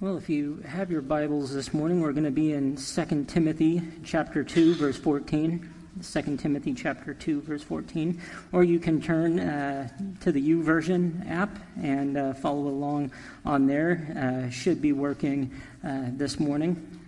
Well, 0.00 0.16
if 0.16 0.28
you 0.28 0.62
have 0.64 0.92
your 0.92 1.00
Bibles 1.02 1.52
this 1.52 1.74
morning, 1.74 2.00
we're 2.00 2.12
going 2.12 2.22
to 2.22 2.30
be 2.30 2.52
in 2.52 2.76
2 2.76 3.24
Timothy 3.24 3.82
chapter 4.04 4.44
2 4.44 4.76
verse 4.76 4.96
14. 4.96 5.74
2 6.00 6.36
Timothy 6.36 6.72
chapter 6.72 7.14
2 7.14 7.40
verse 7.40 7.64
14 7.64 8.22
or 8.52 8.62
you 8.62 8.78
can 8.78 9.02
turn 9.02 9.40
uh, 9.40 9.88
to 10.20 10.30
the 10.30 10.40
YouVersion 10.40 11.28
app 11.28 11.50
and 11.82 12.16
uh, 12.16 12.32
follow 12.34 12.68
along 12.68 13.10
on 13.44 13.66
there. 13.66 14.46
Uh, 14.46 14.50
should 14.50 14.80
be 14.80 14.92
working 14.92 15.50
uh, 15.82 16.02
this 16.12 16.38
morning. 16.38 17.00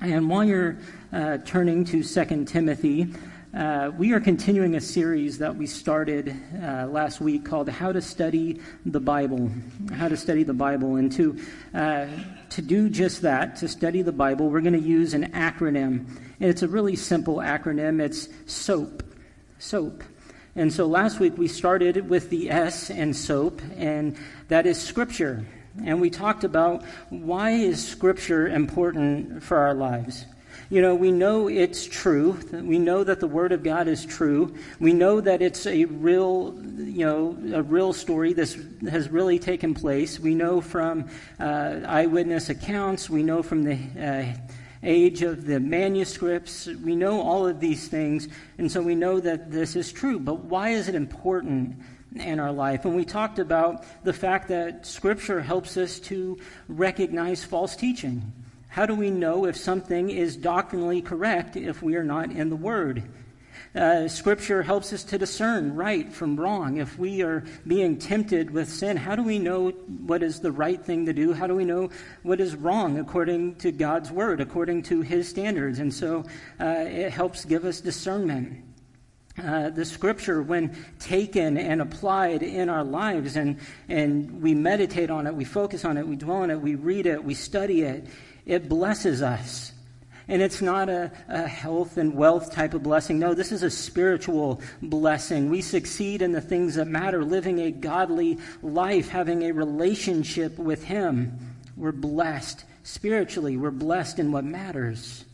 And 0.00 0.30
while 0.30 0.44
you're 0.44 0.78
uh, 1.12 1.36
turning 1.44 1.84
to 1.84 2.02
2 2.02 2.46
Timothy 2.46 3.12
uh, 3.56 3.90
we 3.96 4.12
are 4.12 4.20
continuing 4.20 4.74
a 4.74 4.80
series 4.80 5.38
that 5.38 5.56
we 5.56 5.66
started 5.66 6.36
uh, 6.62 6.86
last 6.88 7.22
week 7.22 7.42
called 7.46 7.70
"How 7.70 7.90
to 7.90 8.02
Study 8.02 8.60
the 8.84 9.00
Bible." 9.00 9.50
How 9.94 10.08
to 10.08 10.16
study 10.16 10.42
the 10.42 10.52
Bible, 10.52 10.96
and 10.96 11.10
to 11.12 11.38
uh, 11.72 12.06
to 12.50 12.60
do 12.60 12.90
just 12.90 13.22
that, 13.22 13.56
to 13.56 13.68
study 13.68 14.02
the 14.02 14.12
Bible, 14.12 14.50
we're 14.50 14.60
going 14.60 14.74
to 14.74 14.78
use 14.78 15.14
an 15.14 15.32
acronym, 15.32 16.06
and 16.38 16.50
it's 16.50 16.62
a 16.62 16.68
really 16.68 16.96
simple 16.96 17.36
acronym. 17.36 17.98
It's 17.98 18.28
SOAP, 18.44 19.02
SOAP. 19.58 20.04
And 20.54 20.70
so 20.70 20.86
last 20.86 21.18
week 21.18 21.38
we 21.38 21.48
started 21.48 22.10
with 22.10 22.28
the 22.28 22.50
S 22.50 22.90
and 22.90 23.16
SOAP, 23.16 23.62
and 23.76 24.18
that 24.48 24.66
is 24.66 24.78
Scripture. 24.78 25.46
And 25.82 26.00
we 26.00 26.10
talked 26.10 26.44
about 26.44 26.84
why 27.08 27.52
is 27.52 27.86
Scripture 27.86 28.48
important 28.48 29.42
for 29.42 29.56
our 29.56 29.74
lives. 29.74 30.26
You 30.68 30.82
know, 30.82 30.96
we 30.96 31.12
know 31.12 31.48
it's 31.48 31.86
true. 31.86 32.32
We 32.52 32.80
know 32.80 33.04
that 33.04 33.20
the 33.20 33.28
Word 33.28 33.52
of 33.52 33.62
God 33.62 33.86
is 33.86 34.04
true. 34.04 34.52
We 34.80 34.92
know 34.92 35.20
that 35.20 35.40
it's 35.40 35.64
a 35.64 35.84
real, 35.84 36.60
you 36.76 37.06
know, 37.06 37.38
a 37.54 37.62
real 37.62 37.92
story. 37.92 38.32
This 38.32 38.58
has 38.90 39.08
really 39.08 39.38
taken 39.38 39.74
place. 39.74 40.18
We 40.18 40.34
know 40.34 40.60
from 40.60 41.08
uh, 41.38 41.82
eyewitness 41.86 42.48
accounts. 42.48 43.08
We 43.08 43.22
know 43.22 43.44
from 43.44 43.62
the 43.62 43.78
uh, 43.96 44.56
age 44.82 45.22
of 45.22 45.46
the 45.46 45.60
manuscripts. 45.60 46.66
We 46.66 46.96
know 46.96 47.20
all 47.20 47.46
of 47.46 47.60
these 47.60 47.86
things. 47.86 48.26
And 48.58 48.70
so 48.70 48.82
we 48.82 48.96
know 48.96 49.20
that 49.20 49.52
this 49.52 49.76
is 49.76 49.92
true. 49.92 50.18
But 50.18 50.44
why 50.46 50.70
is 50.70 50.88
it 50.88 50.96
important? 50.96 51.76
in 52.14 52.40
our 52.40 52.52
life. 52.52 52.86
And 52.86 52.96
we 52.96 53.04
talked 53.04 53.38
about 53.38 53.84
the 54.02 54.12
fact 54.12 54.48
that 54.48 54.86
Scripture 54.86 55.42
helps 55.42 55.76
us 55.76 56.00
to 56.00 56.38
recognize 56.66 57.44
false 57.44 57.76
teaching. 57.76 58.32
How 58.76 58.84
do 58.84 58.94
we 58.94 59.08
know 59.08 59.46
if 59.46 59.56
something 59.56 60.10
is 60.10 60.36
doctrinally 60.36 61.00
correct 61.00 61.56
if 61.56 61.82
we 61.82 61.96
are 61.96 62.04
not 62.04 62.30
in 62.30 62.50
the 62.50 62.56
Word? 62.56 63.04
Uh, 63.74 64.06
scripture 64.06 64.62
helps 64.62 64.92
us 64.92 65.02
to 65.04 65.16
discern 65.16 65.74
right 65.74 66.12
from 66.12 66.38
wrong. 66.38 66.76
If 66.76 66.98
we 66.98 67.22
are 67.22 67.42
being 67.66 67.96
tempted 67.96 68.50
with 68.50 68.68
sin, 68.68 68.98
how 68.98 69.16
do 69.16 69.22
we 69.22 69.38
know 69.38 69.70
what 69.70 70.22
is 70.22 70.40
the 70.40 70.52
right 70.52 70.78
thing 70.78 71.06
to 71.06 71.14
do? 71.14 71.32
How 71.32 71.46
do 71.46 71.54
we 71.54 71.64
know 71.64 71.88
what 72.22 72.38
is 72.38 72.54
wrong 72.54 72.98
according 72.98 73.54
to 73.60 73.72
God's 73.72 74.10
word, 74.10 74.42
according 74.42 74.82
to 74.82 75.00
His 75.00 75.26
standards? 75.26 75.78
And 75.78 75.94
so 75.94 76.24
uh, 76.60 76.66
it 76.66 77.12
helps 77.12 77.46
give 77.46 77.64
us 77.64 77.80
discernment. 77.80 78.62
Uh, 79.42 79.70
the 79.70 79.86
scripture, 79.86 80.42
when 80.42 80.76
taken 80.98 81.56
and 81.56 81.80
applied 81.80 82.42
in 82.42 82.68
our 82.68 82.84
lives, 82.84 83.36
and, 83.36 83.58
and 83.88 84.42
we 84.42 84.54
meditate 84.54 85.08
on 85.10 85.26
it, 85.26 85.34
we 85.34 85.44
focus 85.44 85.86
on 85.86 85.96
it, 85.96 86.06
we 86.06 86.16
dwell 86.16 86.42
on 86.42 86.50
it, 86.50 86.60
we 86.60 86.74
read 86.74 87.06
it, 87.06 87.22
we 87.22 87.32
study 87.32 87.82
it, 87.82 88.06
it 88.46 88.68
blesses 88.68 89.20
us. 89.20 89.72
And 90.28 90.42
it's 90.42 90.62
not 90.62 90.88
a, 90.88 91.12
a, 91.28 91.46
health 91.46 91.98
and 91.98 92.14
wealth 92.14 92.52
type 92.52 92.74
of 92.74 92.82
blessing. 92.82 93.18
No, 93.18 93.34
this 93.34 93.52
is 93.52 93.62
a 93.62 93.70
spiritual 93.70 94.60
blessing. 94.82 95.50
We 95.50 95.60
succeed 95.60 96.20
in 96.20 96.32
the 96.32 96.40
things 96.40 96.74
that 96.76 96.88
matter, 96.88 97.24
living 97.24 97.60
a 97.60 97.70
godly 97.70 98.38
life, 98.60 99.08
having 99.08 99.42
a 99.42 99.52
relationship 99.52 100.58
with 100.58 100.82
Him. 100.82 101.38
We're 101.76 101.92
blessed 101.92 102.64
spiritually, 102.82 103.56
we're 103.56 103.70
blessed 103.70 104.18
in 104.18 104.32
what 104.32 104.44
matters. 104.44 105.25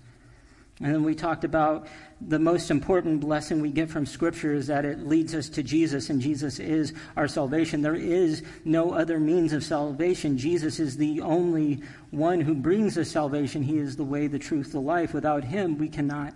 And 0.82 0.92
then 0.92 1.04
we 1.04 1.14
talked 1.14 1.44
about 1.44 1.86
the 2.20 2.40
most 2.40 2.68
important 2.68 3.20
blessing 3.20 3.60
we 3.60 3.70
get 3.70 3.88
from 3.88 4.04
Scripture 4.04 4.52
is 4.52 4.66
that 4.66 4.84
it 4.84 5.06
leads 5.06 5.32
us 5.32 5.48
to 5.50 5.62
Jesus, 5.62 6.10
and 6.10 6.20
Jesus 6.20 6.58
is 6.58 6.92
our 7.16 7.28
salvation. 7.28 7.82
There 7.82 7.94
is 7.94 8.42
no 8.64 8.92
other 8.92 9.20
means 9.20 9.52
of 9.52 9.62
salvation. 9.62 10.36
Jesus 10.36 10.80
is 10.80 10.96
the 10.96 11.20
only 11.20 11.82
one 12.10 12.40
who 12.40 12.54
brings 12.54 12.98
us 12.98 13.08
salvation. 13.08 13.62
He 13.62 13.78
is 13.78 13.94
the 13.94 14.02
way, 14.02 14.26
the 14.26 14.40
truth, 14.40 14.72
the 14.72 14.80
life. 14.80 15.14
Without 15.14 15.44
Him, 15.44 15.78
we 15.78 15.88
cannot 15.88 16.34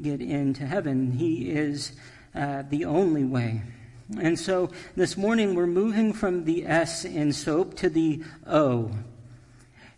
get 0.00 0.20
into 0.20 0.64
heaven. 0.64 1.10
He 1.10 1.50
is 1.50 1.92
uh, 2.32 2.62
the 2.70 2.84
only 2.84 3.24
way. 3.24 3.62
And 4.20 4.38
so 4.38 4.70
this 4.94 5.16
morning 5.16 5.56
we're 5.56 5.66
moving 5.66 6.12
from 6.12 6.44
the 6.44 6.64
S 6.64 7.04
in 7.04 7.32
soap 7.32 7.74
to 7.78 7.88
the 7.88 8.22
O. 8.46 8.92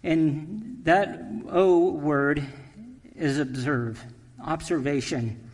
And 0.02 0.80
that 0.84 1.22
O 1.50 1.90
word 1.92 2.46
is 3.22 3.38
observe 3.38 4.04
observation. 4.44 5.48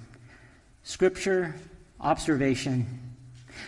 Scripture, 0.82 1.54
observation. 2.00 2.86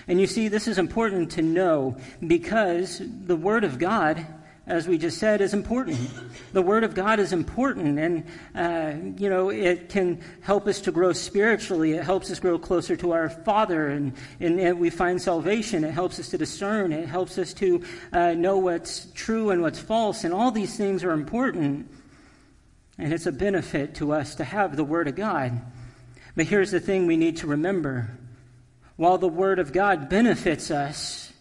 And 0.08 0.18
you 0.18 0.26
see, 0.26 0.48
this 0.48 0.66
is 0.66 0.78
important 0.78 1.32
to 1.32 1.42
know 1.42 1.98
because 2.26 3.02
the 3.26 3.36
Word 3.36 3.62
of 3.62 3.78
God, 3.78 4.26
as 4.66 4.88
we 4.88 4.96
just 4.96 5.18
said, 5.18 5.42
is 5.42 5.52
important. 5.52 5.98
The 6.54 6.62
Word 6.62 6.82
of 6.82 6.94
God 6.94 7.18
is 7.20 7.34
important, 7.34 7.98
and, 7.98 8.24
uh, 8.54 8.94
you 9.18 9.28
know, 9.28 9.50
it 9.50 9.90
can 9.90 10.22
help 10.40 10.66
us 10.66 10.80
to 10.82 10.92
grow 10.92 11.12
spiritually. 11.12 11.92
It 11.92 12.02
helps 12.02 12.30
us 12.30 12.40
grow 12.40 12.58
closer 12.58 12.96
to 12.96 13.12
our 13.12 13.28
Father, 13.28 13.88
and, 13.88 14.14
and 14.40 14.80
we 14.80 14.88
find 14.88 15.20
salvation. 15.20 15.84
It 15.84 15.90
helps 15.90 16.18
us 16.18 16.30
to 16.30 16.38
discern. 16.38 16.94
It 16.94 17.06
helps 17.06 17.36
us 17.36 17.52
to 17.54 17.82
uh, 18.14 18.32
know 18.32 18.56
what's 18.56 19.08
true 19.12 19.50
and 19.50 19.60
what's 19.60 19.78
false, 19.78 20.24
and 20.24 20.32
all 20.32 20.50
these 20.50 20.78
things 20.78 21.04
are 21.04 21.12
important. 21.12 21.90
And 23.00 23.14
it's 23.14 23.24
a 23.24 23.32
benefit 23.32 23.94
to 23.94 24.12
us 24.12 24.34
to 24.34 24.44
have 24.44 24.76
the 24.76 24.84
Word 24.84 25.08
of 25.08 25.16
God. 25.16 25.58
But 26.36 26.44
here's 26.44 26.70
the 26.70 26.80
thing 26.80 27.06
we 27.06 27.16
need 27.16 27.38
to 27.38 27.46
remember 27.46 28.10
while 28.96 29.16
the 29.16 29.26
Word 29.26 29.58
of 29.58 29.72
God 29.72 30.10
benefits 30.10 30.70
us, 30.70 31.32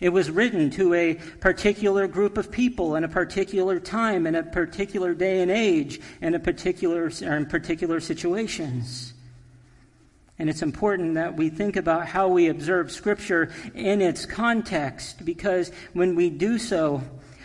it 0.00 0.08
was 0.08 0.30
written 0.30 0.70
to 0.70 0.94
a 0.94 1.14
particular 1.40 2.08
group 2.08 2.38
of 2.38 2.50
people 2.50 2.96
in 2.96 3.04
a 3.04 3.08
particular 3.08 3.78
time, 3.78 4.26
in 4.26 4.34
a 4.34 4.42
particular 4.42 5.12
day 5.12 5.42
and 5.42 5.50
age, 5.50 6.00
in 6.22 6.34
a 6.34 6.40
particular 6.40 7.10
or 7.22 7.36
in 7.36 7.44
particular 7.44 8.00
situations. 8.00 9.12
And 10.38 10.48
it's 10.48 10.62
important 10.62 11.16
that 11.16 11.36
we 11.36 11.50
think 11.50 11.76
about 11.76 12.06
how 12.06 12.28
we 12.28 12.48
observe 12.48 12.90
Scripture 12.90 13.52
in 13.74 14.00
its 14.00 14.24
context, 14.24 15.26
because 15.26 15.70
when 15.92 16.16
we 16.16 16.30
do 16.30 16.58
so, 16.58 17.02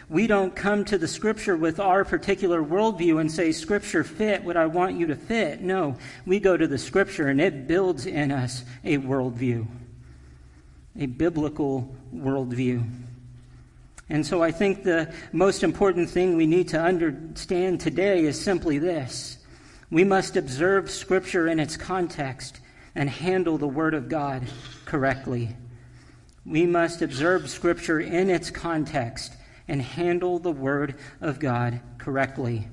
we 0.09 0.25
don't 0.25 0.56
come 0.56 0.85
to 0.85 0.97
the 0.97 1.07
scripture 1.07 1.57
with 1.57 1.79
our 1.79 2.06
particular 2.06 2.63
worldview 2.63 3.19
and 3.19 3.31
say, 3.31 3.51
Scripture 3.51 4.03
fit 4.03 4.44
what 4.44 4.56
I 4.56 4.66
want 4.66 4.97
you 4.97 5.07
to 5.07 5.16
fit. 5.16 5.62
No, 5.62 5.97
we 6.25 6.40
go 6.40 6.56
to 6.56 6.68
the 6.68 6.78
scripture 6.78 7.28
and 7.28 7.41
it 7.41 7.68
builds 7.68 8.06
in 8.06 8.31
us 8.31 8.63
a 8.85 8.97
worldview, 8.97 9.68
a 10.97 11.07
biblical 11.07 11.94
worldview. 12.16 12.90
And 14.09 14.25
so 14.25 14.41
I 14.41 14.51
think 14.51 14.84
the 14.84 15.13
most 15.34 15.63
important 15.63 16.09
thing 16.09 16.38
we 16.38 16.47
need 16.47 16.69
to 16.69 16.79
understand 16.79 17.81
today 17.81 18.24
is 18.24 18.39
simply 18.39 18.78
this 18.78 19.38
we 19.89 20.03
must 20.03 20.35
observe 20.35 20.89
Scripture 20.89 21.47
in 21.47 21.59
its 21.59 21.78
context 21.78 22.59
and 22.95 23.09
handle 23.09 23.57
the 23.57 23.68
Word 23.68 23.94
of 23.94 24.09
God 24.09 24.44
correctly. 24.85 25.56
We 26.45 26.66
must 26.66 27.01
observe 27.01 27.50
Scripture 27.50 28.00
in 28.00 28.29
its 28.29 28.50
context 28.50 29.34
and 29.67 29.81
handle 29.81 30.39
the 30.39 30.51
Word 30.51 30.95
of 31.22 31.39
God 31.39 31.79
correctly. 31.97 32.67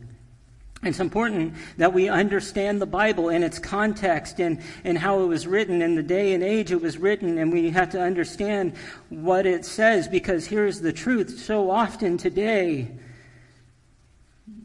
It's 0.83 1.01
important 1.01 1.55
that 1.79 1.95
we 1.95 2.09
understand 2.09 2.81
the 2.81 2.87
Bible 2.87 3.31
in 3.31 3.43
its 3.43 3.59
context 3.59 4.39
and, 4.39 4.61
and 4.85 4.99
how 4.99 5.21
it 5.23 5.27
was 5.27 5.47
written 5.47 5.81
in 5.81 5.95
the 5.95 6.03
day 6.03 6.35
and 6.35 6.43
age 6.43 6.73
it 6.73 6.81
was 6.81 6.99
written, 6.99 7.39
and 7.39 7.53
we 7.53 7.71
have 7.71 7.91
to 7.91 8.01
understand 8.01 8.75
what 9.09 9.47
it 9.47 9.65
says 9.65 10.09
because 10.09 10.47
here's 10.47 10.81
the 10.81 10.93
truth. 10.93 11.39
So 11.39 11.71
often 11.71 12.19
today, 12.19 12.91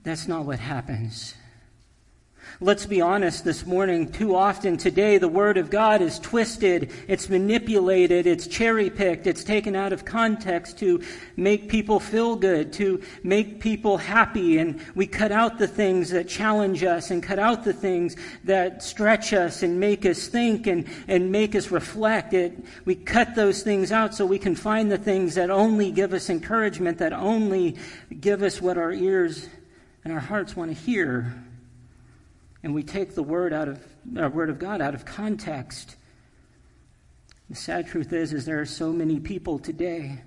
that's 0.04 0.28
not 0.28 0.46
what 0.46 0.60
happens. 0.60 1.36
Let's 2.62 2.86
be 2.86 3.00
honest 3.00 3.46
this 3.46 3.66
morning. 3.66 4.12
Too 4.12 4.36
often 4.36 4.76
today, 4.76 5.18
the 5.18 5.30
Word 5.30 5.56
of 5.56 5.70
God 5.70 6.02
is 6.02 6.20
twisted, 6.20 6.92
it's 7.08 7.30
manipulated, 7.30 8.28
it's 8.28 8.48
cherry 8.48 8.90
picked, 8.90 9.28
it's 9.28 9.46
taken 9.46 9.78
out 9.78 9.94
of 9.94 10.04
context 10.04 10.78
to 10.80 11.02
make 11.38 11.70
people 11.70 12.02
feel 12.02 12.36
good, 12.36 12.74
to 12.74 13.02
make 13.24 13.62
people 13.62 13.96
happy. 13.96 14.58
And 14.58 14.82
we 14.94 15.08
cut 15.08 15.32
out 15.32 15.58
the 15.58 15.70
things 15.70 16.10
that 16.10 16.28
challenge 16.28 16.84
us 16.84 17.12
and 17.12 17.24
cut 17.24 17.40
out 17.40 17.64
the 17.64 17.72
things 17.72 18.18
that 18.44 18.84
stretch 18.84 19.32
us 19.32 19.64
and 19.64 19.80
make 19.80 20.06
us 20.06 20.28
think 20.28 20.68
and, 20.68 20.86
and 21.08 21.32
make 21.32 21.56
us 21.56 21.72
reflect. 21.72 22.34
It, 22.34 22.62
we 22.84 22.94
cut 22.94 23.36
those 23.36 23.64
things 23.64 23.94
out 23.94 24.14
so 24.14 24.26
we 24.26 24.38
can 24.38 24.54
find 24.54 24.92
the 24.92 24.98
things 24.98 25.36
that 25.36 25.50
only 25.50 25.94
give 25.94 26.12
us 26.12 26.30
encouragement, 26.30 26.98
that 26.98 27.14
only 27.14 27.78
give 28.20 28.44
us 28.44 28.62
what 28.62 28.78
our 28.78 28.92
ears 28.92 29.48
and 30.04 30.12
our 30.12 30.20
hearts 30.20 30.58
want 30.58 30.76
to 30.76 30.84
hear 30.84 31.34
and 32.64 32.74
we 32.74 32.84
take 32.84 33.16
the 33.16 33.24
word 33.24 33.54
out 33.54 33.68
of 33.68 33.86
uh, 34.18 34.30
word 34.30 34.50
of 34.50 34.60
God 34.60 34.82
out 34.82 34.96
of 34.96 35.06
context. 35.06 35.96
The 37.50 37.56
sad 37.56 37.88
truth 37.88 38.14
is, 38.14 38.34
is 38.34 38.46
there 38.46 38.60
are 38.60 38.66
so 38.66 38.92
many 38.92 39.20
people 39.20 39.58
today 39.60 40.20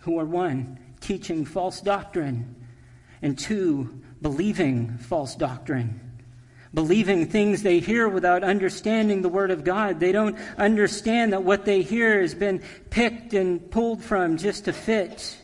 who 0.00 0.18
are 0.18 0.24
one 0.24 0.78
teaching 1.00 1.44
false 1.44 1.80
doctrine, 1.80 2.56
And 3.22 3.38
two, 3.38 4.00
believing 4.22 4.96
false 4.98 5.34
doctrine. 5.34 6.00
Believing 6.72 7.26
things 7.26 7.62
they 7.62 7.80
hear 7.80 8.08
without 8.08 8.44
understanding 8.44 9.22
the 9.22 9.28
Word 9.28 9.50
of 9.50 9.64
God. 9.64 9.98
They 9.98 10.12
don't 10.12 10.38
understand 10.56 11.32
that 11.32 11.42
what 11.42 11.64
they 11.64 11.82
hear 11.82 12.20
has 12.20 12.34
been 12.34 12.62
picked 12.90 13.34
and 13.34 13.70
pulled 13.70 14.02
from 14.02 14.36
just 14.36 14.66
to 14.66 14.72
fit. 14.72 15.36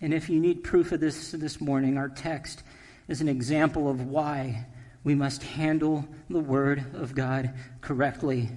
And 0.00 0.12
if 0.12 0.28
you 0.28 0.40
need 0.40 0.64
proof 0.64 0.90
of 0.90 0.98
this 0.98 1.30
this 1.30 1.60
morning, 1.60 1.96
our 1.96 2.08
text 2.08 2.64
is 3.08 3.20
an 3.20 3.28
example 3.28 3.90
of 3.90 4.06
why 4.06 4.66
we 5.04 5.14
must 5.14 5.42
handle 5.42 6.06
the 6.30 6.40
Word 6.40 6.84
of 6.94 7.14
God 7.14 7.52
correctly. 7.80 8.48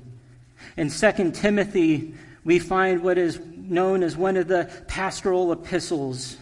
In 0.78 0.90
2 0.90 1.32
Timothy, 1.32 2.14
we 2.44 2.60
find 2.60 3.02
what 3.04 3.18
is 3.18 3.40
known 3.56 4.04
as 4.04 4.16
one 4.16 4.38
of 4.38 4.48
the 4.48 4.70
pastoral 4.88 5.52
epistles. 5.52 6.38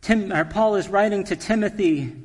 Tim, 0.00 0.32
Paul 0.48 0.76
is 0.76 0.88
writing 0.88 1.24
to 1.24 1.36
Timothy, 1.36 2.16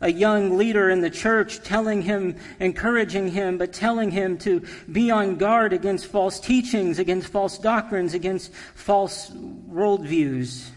a 0.00 0.10
young 0.10 0.56
leader 0.56 0.88
in 0.88 1.00
the 1.00 1.10
church, 1.10 1.62
telling 1.62 2.02
him, 2.02 2.36
encouraging 2.60 3.28
him, 3.28 3.58
but 3.58 3.72
telling 3.72 4.10
him 4.10 4.38
to 4.38 4.64
be 4.90 5.10
on 5.10 5.36
guard 5.36 5.72
against 5.72 6.06
false 6.06 6.40
teachings, 6.40 6.98
against 6.98 7.28
false 7.28 7.58
doctrines, 7.58 8.14
against 8.14 8.52
false 8.74 9.30
worldviews. 9.30 10.70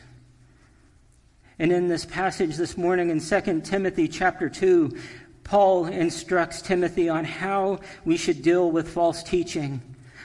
And 1.62 1.72
in 1.72 1.88
this 1.88 2.06
passage 2.06 2.56
this 2.56 2.76
morning 2.76 3.12
in 3.12 3.20
2 3.20 3.62
Timothy 3.62 4.08
chapter 4.08 4.50
2, 4.50 4.98
Paul 5.44 5.86
instructs 5.86 6.60
Timothy 6.60 7.08
on 7.08 7.24
how 7.24 7.82
we 8.04 8.18
should 8.18 8.42
deal 8.42 8.72
with 8.72 8.90
false 8.90 9.22
teaching, 9.22 9.80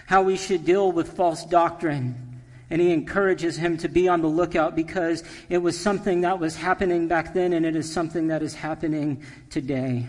how 0.07 0.23
we 0.23 0.39
should 0.39 0.65
deal 0.65 0.91
with 0.91 1.13
false 1.13 1.45
doctrine. 1.45 2.41
And 2.71 2.81
he 2.81 2.91
encourages 2.91 3.55
him 3.59 3.77
to 3.77 3.89
be 3.91 4.09
on 4.09 4.23
the 4.23 4.29
lookout 4.29 4.75
because 4.75 5.25
it 5.51 5.59
was 5.59 5.79
something 5.79 6.23
that 6.23 6.39
was 6.39 6.57
happening 6.57 7.07
back 7.07 7.35
then 7.35 7.53
and 7.53 7.67
it 7.67 7.77
is 7.77 7.93
something 7.93 8.29
that 8.29 8.43
is 8.43 8.55
happening 8.55 9.23
today. 9.51 10.07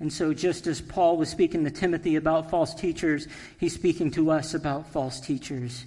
And 0.00 0.12
so, 0.12 0.34
just 0.34 0.66
as 0.66 0.82
Paul 0.82 1.16
was 1.16 1.30
speaking 1.30 1.64
to 1.64 1.70
Timothy 1.70 2.16
about 2.16 2.50
false 2.50 2.74
teachers, 2.74 3.26
he's 3.58 3.72
speaking 3.72 4.10
to 4.10 4.32
us 4.32 4.52
about 4.52 4.86
false 4.86 5.18
teachers. 5.18 5.86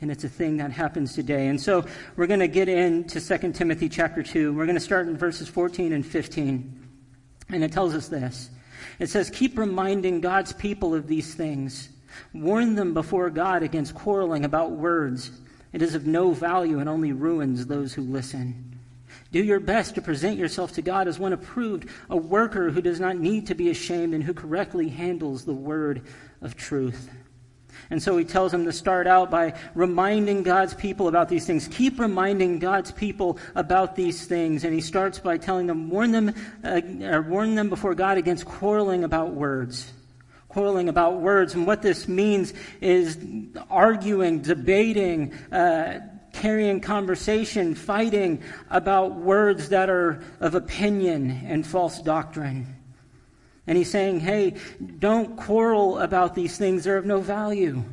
And 0.00 0.10
it's 0.10 0.24
a 0.24 0.28
thing 0.28 0.58
that 0.58 0.70
happens 0.70 1.14
today. 1.14 1.48
And 1.48 1.60
so, 1.60 1.84
we're 2.16 2.28
going 2.28 2.40
to 2.40 2.48
get 2.48 2.68
into 2.68 3.20
2 3.20 3.52
Timothy 3.52 3.88
chapter 3.88 4.22
2. 4.22 4.52
We're 4.52 4.66
going 4.66 4.76
to 4.76 4.80
start 4.80 5.08
in 5.08 5.16
verses 5.16 5.48
14 5.48 5.92
and 5.92 6.06
15. 6.06 6.88
And 7.50 7.64
it 7.64 7.72
tells 7.72 7.94
us 7.94 8.08
this 8.08 8.50
it 8.98 9.08
says, 9.08 9.30
Keep 9.30 9.58
reminding 9.58 10.20
God's 10.20 10.52
people 10.52 10.94
of 10.94 11.06
these 11.06 11.34
things. 11.34 11.88
Warn 12.32 12.74
them 12.74 12.94
before 12.94 13.30
God 13.30 13.62
against 13.62 13.94
quarreling 13.94 14.44
about 14.44 14.72
words. 14.72 15.30
It 15.72 15.82
is 15.82 15.94
of 15.94 16.06
no 16.06 16.32
value 16.32 16.78
and 16.78 16.88
only 16.88 17.12
ruins 17.12 17.66
those 17.66 17.92
who 17.92 18.02
listen. 18.02 18.78
Do 19.30 19.42
your 19.42 19.60
best 19.60 19.94
to 19.94 20.02
present 20.02 20.38
yourself 20.38 20.72
to 20.72 20.82
God 20.82 21.06
as 21.06 21.18
one 21.18 21.34
approved, 21.34 21.88
a 22.08 22.16
worker 22.16 22.70
who 22.70 22.80
does 22.80 22.98
not 22.98 23.18
need 23.18 23.46
to 23.48 23.54
be 23.54 23.68
ashamed 23.68 24.14
and 24.14 24.24
who 24.24 24.32
correctly 24.32 24.88
handles 24.88 25.44
the 25.44 25.54
word 25.54 26.06
of 26.40 26.56
truth. 26.56 27.10
And 27.90 28.02
so 28.02 28.16
he 28.16 28.24
tells 28.24 28.52
them 28.52 28.64
to 28.64 28.72
start 28.72 29.06
out 29.06 29.30
by 29.30 29.54
reminding 29.74 30.42
God's 30.42 30.74
people 30.74 31.08
about 31.08 31.28
these 31.28 31.46
things. 31.46 31.68
Keep 31.68 31.98
reminding 31.98 32.58
God's 32.58 32.92
people 32.92 33.38
about 33.54 33.96
these 33.96 34.26
things. 34.26 34.64
And 34.64 34.74
he 34.74 34.80
starts 34.80 35.18
by 35.18 35.38
telling 35.38 35.66
them, 35.66 35.90
warn 35.90 36.12
them, 36.12 36.34
uh, 36.64 37.22
warn 37.26 37.54
them 37.54 37.68
before 37.68 37.94
God 37.94 38.18
against 38.18 38.44
quarreling 38.44 39.04
about 39.04 39.32
words. 39.32 39.92
Quarreling 40.48 40.88
about 40.88 41.20
words. 41.20 41.54
And 41.54 41.66
what 41.66 41.82
this 41.82 42.08
means 42.08 42.54
is 42.80 43.18
arguing, 43.70 44.40
debating, 44.40 45.34
uh, 45.52 46.00
carrying 46.32 46.80
conversation, 46.80 47.74
fighting 47.74 48.42
about 48.70 49.16
words 49.16 49.70
that 49.70 49.90
are 49.90 50.22
of 50.40 50.54
opinion 50.54 51.42
and 51.46 51.66
false 51.66 52.00
doctrine. 52.00 52.77
And 53.68 53.76
he's 53.76 53.90
saying, 53.90 54.20
hey, 54.20 54.54
don't 54.98 55.36
quarrel 55.36 55.98
about 55.98 56.34
these 56.34 56.56
things, 56.56 56.84
they're 56.84 56.96
of 56.96 57.04
no 57.04 57.20
value. 57.20 57.84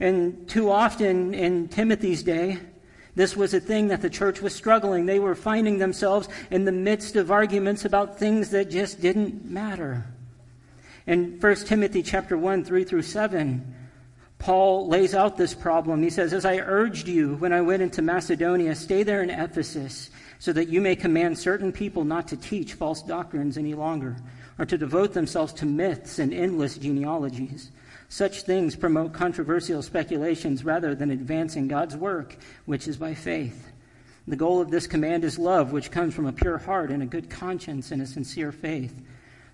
And 0.00 0.48
too 0.48 0.70
often 0.70 1.34
in 1.34 1.68
Timothy's 1.68 2.22
day, 2.22 2.58
this 3.14 3.36
was 3.36 3.52
a 3.52 3.60
thing 3.60 3.88
that 3.88 4.00
the 4.00 4.08
church 4.08 4.40
was 4.40 4.54
struggling. 4.54 5.04
They 5.04 5.18
were 5.18 5.34
finding 5.34 5.78
themselves 5.78 6.30
in 6.50 6.64
the 6.64 6.72
midst 6.72 7.14
of 7.14 7.30
arguments 7.30 7.84
about 7.84 8.18
things 8.18 8.50
that 8.50 8.70
just 8.70 9.02
didn't 9.02 9.44
matter. 9.44 10.06
In 11.06 11.38
1 11.40 11.54
Timothy 11.66 12.02
chapter 12.02 12.38
1, 12.38 12.64
3 12.64 12.84
through 12.84 13.02
7, 13.02 13.74
Paul 14.38 14.88
lays 14.88 15.14
out 15.14 15.36
this 15.36 15.52
problem. 15.52 16.02
He 16.02 16.10
says, 16.10 16.32
As 16.32 16.46
I 16.46 16.56
urged 16.56 17.06
you 17.06 17.34
when 17.36 17.52
I 17.52 17.60
went 17.60 17.82
into 17.82 18.00
Macedonia, 18.00 18.74
stay 18.74 19.02
there 19.02 19.22
in 19.22 19.28
Ephesus, 19.28 20.08
so 20.38 20.54
that 20.54 20.68
you 20.68 20.80
may 20.80 20.96
command 20.96 21.38
certain 21.38 21.70
people 21.70 22.04
not 22.04 22.28
to 22.28 22.36
teach 22.38 22.74
false 22.74 23.02
doctrines 23.02 23.58
any 23.58 23.74
longer 23.74 24.16
or 24.58 24.64
to 24.66 24.78
devote 24.78 25.12
themselves 25.12 25.52
to 25.54 25.66
myths 25.66 26.18
and 26.18 26.32
endless 26.32 26.78
genealogies. 26.78 27.70
Such 28.08 28.42
things 28.42 28.76
promote 28.76 29.12
controversial 29.12 29.82
speculations 29.82 30.64
rather 30.64 30.94
than 30.94 31.10
advancing 31.10 31.68
God's 31.68 31.96
work, 31.96 32.36
which 32.64 32.86
is 32.86 32.96
by 32.96 33.14
faith. 33.14 33.72
The 34.28 34.36
goal 34.36 34.60
of 34.60 34.70
this 34.70 34.86
command 34.86 35.24
is 35.24 35.38
love, 35.38 35.72
which 35.72 35.90
comes 35.90 36.14
from 36.14 36.26
a 36.26 36.32
pure 36.32 36.58
heart 36.58 36.90
and 36.90 37.02
a 37.02 37.06
good 37.06 37.30
conscience 37.30 37.90
and 37.90 38.02
a 38.02 38.06
sincere 38.06 38.52
faith. 38.52 39.00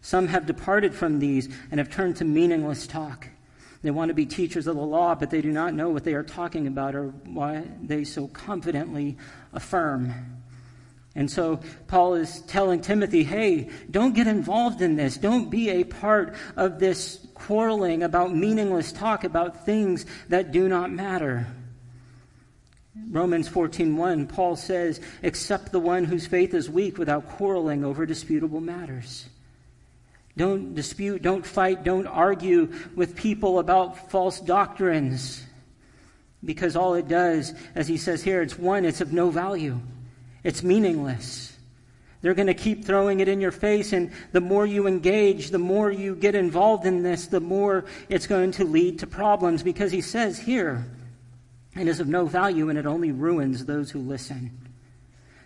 Some 0.00 0.28
have 0.28 0.46
departed 0.46 0.94
from 0.94 1.19
these 1.19 1.48
and 1.70 1.78
have 1.78 1.90
turned 1.90 2.16
to 2.16 2.25
meaningless 2.25 2.87
talk. 2.87 3.28
They 3.82 3.90
want 3.90 4.08
to 4.08 4.14
be 4.14 4.26
teachers 4.26 4.66
of 4.66 4.76
the 4.76 4.82
law, 4.82 5.14
but 5.14 5.31
they 5.31 5.43
do 5.43 5.50
not 5.50 5.75
know 5.75 5.90
what 5.90 6.05
they 6.05 6.14
are 6.14 6.22
talking 6.22 6.66
about 6.66 6.94
or 6.94 7.08
why 7.08 7.64
they 7.82 8.05
so 8.05 8.28
confidently 8.28 9.16
affirm. 9.52 10.42
And 11.14 11.31
so 11.31 11.61
Paul 11.88 12.14
is 12.14 12.41
telling 12.43 12.81
Timothy, 12.81 13.23
hey, 13.23 13.69
don't 13.91 14.14
get 14.14 14.26
involved 14.26 14.81
in 14.81 14.97
this. 14.97 15.19
Don't 15.19 15.50
be 15.50 15.69
a 15.69 15.85
part 15.85 16.35
of 16.56 16.79
this 16.79 17.26
quarreling 17.35 18.03
about 18.03 18.35
meaningless 18.35 18.93
talk 18.93 19.25
about 19.25 19.67
things 19.67 20.06
that 20.29 20.53
do 20.53 20.69
not 20.69 20.91
matter. 20.91 21.47
Romans 23.11 23.49
14:1 23.49 24.26
Paul 24.26 24.56
says, 24.56 25.00
"Accept 25.23 25.73
the 25.73 25.81
one 25.81 26.05
whose 26.05 26.26
faith 26.26 26.55
is 26.55 26.69
weak 26.69 26.99
without 26.99 27.26
quarreling 27.26 27.85
over 27.85 28.05
disputable 28.05 28.61
matters." 28.61 29.26
Don't 30.37 30.75
dispute, 30.75 31.23
don't 31.23 31.44
fight, 31.44 31.85
don't 31.85 32.06
argue 32.06 32.73
with 32.94 33.17
people 33.17 33.58
about 33.58 34.11
false 34.11 34.41
doctrines. 34.41 35.43
Because 36.44 36.75
all 36.75 36.94
it 36.94 37.06
does, 37.06 37.55
as 37.75 37.87
he 37.87 37.97
says 37.97 38.23
here, 38.23 38.41
it's 38.41 38.58
one, 38.58 38.85
it's 38.85 39.00
of 39.00 39.12
no 39.12 39.31
value. 39.31 39.79
It's 40.44 40.63
meaningless. 40.63 41.56
They're 42.20 42.34
going 42.34 42.46
to 42.46 42.55
keep 42.55 42.84
throwing 42.84 43.20
it 43.20 43.29
in 43.29 43.41
your 43.41 43.51
face, 43.51 43.93
and 43.93 44.13
the 44.31 44.41
more 44.41 44.65
you 44.65 44.87
engage, 44.87 45.51
the 45.51 45.58
more 45.58 45.91
you 45.91 46.15
get 46.15 46.37
involved 46.37 46.87
in 46.87 47.03
this, 47.03 47.27
the 47.27 47.41
more 47.41 47.84
it's 48.08 48.29
going 48.29 48.53
to 48.53 48.65
lead 48.65 49.01
to 49.01 49.06
problems 49.06 49.63
because 49.63 49.91
he 49.91 50.01
says 50.01 50.39
here, 50.39 50.84
it 51.75 51.89
is 51.89 52.01
of 52.01 52.08
no 52.08 52.27
value 52.27 52.69
and 52.69 52.79
it 52.79 52.87
only 52.87 53.13
ruins 53.13 53.65
those 53.65 53.91
who 53.91 53.99
listen. 53.99 54.56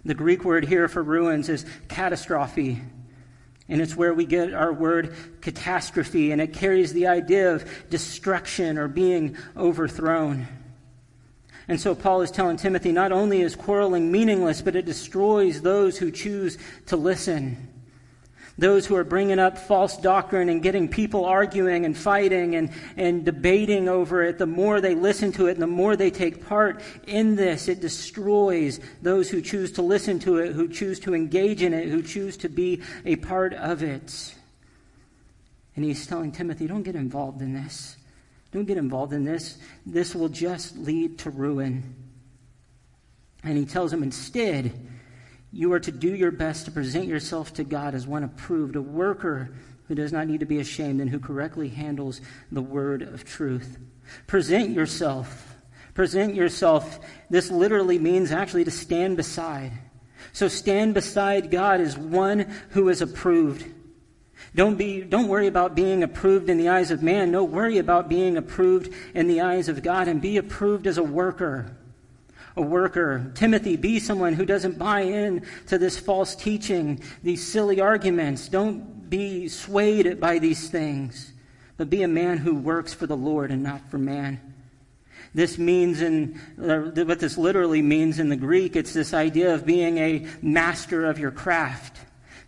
The 0.04 0.14
Greek 0.14 0.44
word 0.44 0.64
here 0.64 0.86
for 0.86 1.02
ruins 1.02 1.48
is 1.48 1.64
catastrophe. 1.88 2.80
And 3.68 3.80
it's 3.80 3.96
where 3.96 4.14
we 4.14 4.26
get 4.26 4.54
our 4.54 4.72
word 4.72 5.14
catastrophe, 5.40 6.30
and 6.30 6.40
it 6.40 6.52
carries 6.52 6.92
the 6.92 7.08
idea 7.08 7.52
of 7.52 7.68
destruction 7.90 8.78
or 8.78 8.86
being 8.86 9.36
overthrown. 9.56 10.46
And 11.68 11.80
so 11.80 11.94
Paul 11.94 12.22
is 12.22 12.30
telling 12.30 12.56
Timothy 12.56 12.92
not 12.92 13.12
only 13.12 13.40
is 13.40 13.56
quarreling 13.56 14.12
meaningless, 14.12 14.62
but 14.62 14.76
it 14.76 14.86
destroys 14.86 15.62
those 15.62 15.98
who 15.98 16.10
choose 16.10 16.58
to 16.86 16.96
listen. 16.96 17.72
Those 18.58 18.86
who 18.86 18.96
are 18.96 19.04
bringing 19.04 19.38
up 19.38 19.58
false 19.58 19.98
doctrine 19.98 20.48
and 20.48 20.62
getting 20.62 20.88
people 20.88 21.26
arguing 21.26 21.84
and 21.84 21.96
fighting 21.96 22.54
and, 22.54 22.70
and 22.96 23.24
debating 23.24 23.86
over 23.86 24.22
it, 24.22 24.38
the 24.38 24.46
more 24.46 24.80
they 24.80 24.94
listen 24.94 25.30
to 25.32 25.48
it 25.48 25.52
and 25.52 25.62
the 25.62 25.66
more 25.66 25.94
they 25.94 26.10
take 26.10 26.46
part 26.46 26.80
in 27.06 27.36
this, 27.36 27.68
it 27.68 27.80
destroys 27.80 28.80
those 29.02 29.28
who 29.28 29.42
choose 29.42 29.72
to 29.72 29.82
listen 29.82 30.18
to 30.20 30.38
it, 30.38 30.52
who 30.52 30.68
choose 30.68 30.98
to 31.00 31.14
engage 31.14 31.62
in 31.62 31.74
it, 31.74 31.88
who 31.88 32.02
choose 32.02 32.38
to 32.38 32.48
be 32.48 32.80
a 33.04 33.16
part 33.16 33.52
of 33.52 33.82
it. 33.82 34.34
And 35.74 35.84
he's 35.84 36.06
telling 36.06 36.32
Timothy, 36.32 36.66
don't 36.66 36.82
get 36.82 36.94
involved 36.94 37.42
in 37.42 37.52
this. 37.52 37.96
Don't 38.52 38.64
get 38.64 38.78
involved 38.78 39.12
in 39.12 39.24
this. 39.24 39.58
This 39.84 40.14
will 40.14 40.28
just 40.28 40.76
lead 40.76 41.18
to 41.20 41.30
ruin. 41.30 41.94
And 43.42 43.56
he 43.56 43.64
tells 43.64 43.92
him 43.92 44.02
instead, 44.02 44.72
you 45.52 45.72
are 45.72 45.80
to 45.80 45.92
do 45.92 46.14
your 46.14 46.30
best 46.30 46.64
to 46.64 46.70
present 46.70 47.06
yourself 47.06 47.54
to 47.54 47.64
God 47.64 47.94
as 47.94 48.06
one 48.06 48.24
approved, 48.24 48.76
a 48.76 48.82
worker 48.82 49.54
who 49.88 49.94
does 49.94 50.12
not 50.12 50.26
need 50.26 50.40
to 50.40 50.46
be 50.46 50.58
ashamed 50.58 51.00
and 51.00 51.08
who 51.08 51.20
correctly 51.20 51.68
handles 51.68 52.20
the 52.50 52.62
word 52.62 53.02
of 53.02 53.24
truth. 53.24 53.78
Present 54.26 54.70
yourself. 54.70 55.56
Present 55.94 56.34
yourself. 56.34 56.98
This 57.30 57.50
literally 57.50 57.98
means 57.98 58.32
actually 58.32 58.64
to 58.64 58.70
stand 58.70 59.16
beside. 59.16 59.72
So 60.32 60.48
stand 60.48 60.94
beside 60.94 61.50
God 61.50 61.80
as 61.80 61.96
one 61.96 62.52
who 62.70 62.88
is 62.88 63.00
approved. 63.00 63.64
Don't, 64.56 64.76
be, 64.76 65.02
don't 65.02 65.28
worry 65.28 65.46
about 65.46 65.74
being 65.74 66.02
approved 66.02 66.48
in 66.48 66.56
the 66.56 66.70
eyes 66.70 66.90
of 66.90 67.02
man. 67.02 67.30
No, 67.30 67.44
worry 67.44 67.76
about 67.76 68.08
being 68.08 68.38
approved 68.38 68.92
in 69.14 69.28
the 69.28 69.42
eyes 69.42 69.68
of 69.68 69.82
God 69.82 70.08
and 70.08 70.20
be 70.20 70.38
approved 70.38 70.86
as 70.86 70.96
a 70.96 71.02
worker. 71.02 71.76
a 72.56 72.62
worker. 72.62 73.30
Timothy, 73.34 73.76
be 73.76 74.00
someone 74.00 74.32
who 74.32 74.46
doesn't 74.46 74.78
buy 74.78 75.02
in 75.02 75.44
to 75.66 75.76
this 75.76 75.98
false 75.98 76.34
teaching, 76.34 77.02
these 77.22 77.46
silly 77.46 77.82
arguments. 77.82 78.48
Don't 78.48 79.10
be 79.10 79.46
swayed 79.48 80.18
by 80.18 80.38
these 80.38 80.70
things, 80.70 81.34
but 81.76 81.90
be 81.90 82.02
a 82.02 82.08
man 82.08 82.38
who 82.38 82.54
works 82.54 82.94
for 82.94 83.06
the 83.06 83.16
Lord 83.16 83.50
and 83.50 83.62
not 83.62 83.90
for 83.90 83.98
man. 83.98 84.40
This 85.34 85.58
means 85.58 86.00
in 86.00 86.40
uh, 86.58 87.04
what 87.04 87.20
this 87.20 87.36
literally 87.36 87.82
means 87.82 88.18
in 88.18 88.30
the 88.30 88.36
Greek, 88.36 88.74
it's 88.74 88.94
this 88.94 89.12
idea 89.12 89.52
of 89.52 89.66
being 89.66 89.98
a 89.98 90.26
master 90.40 91.04
of 91.04 91.18
your 91.18 91.30
craft. 91.30 91.98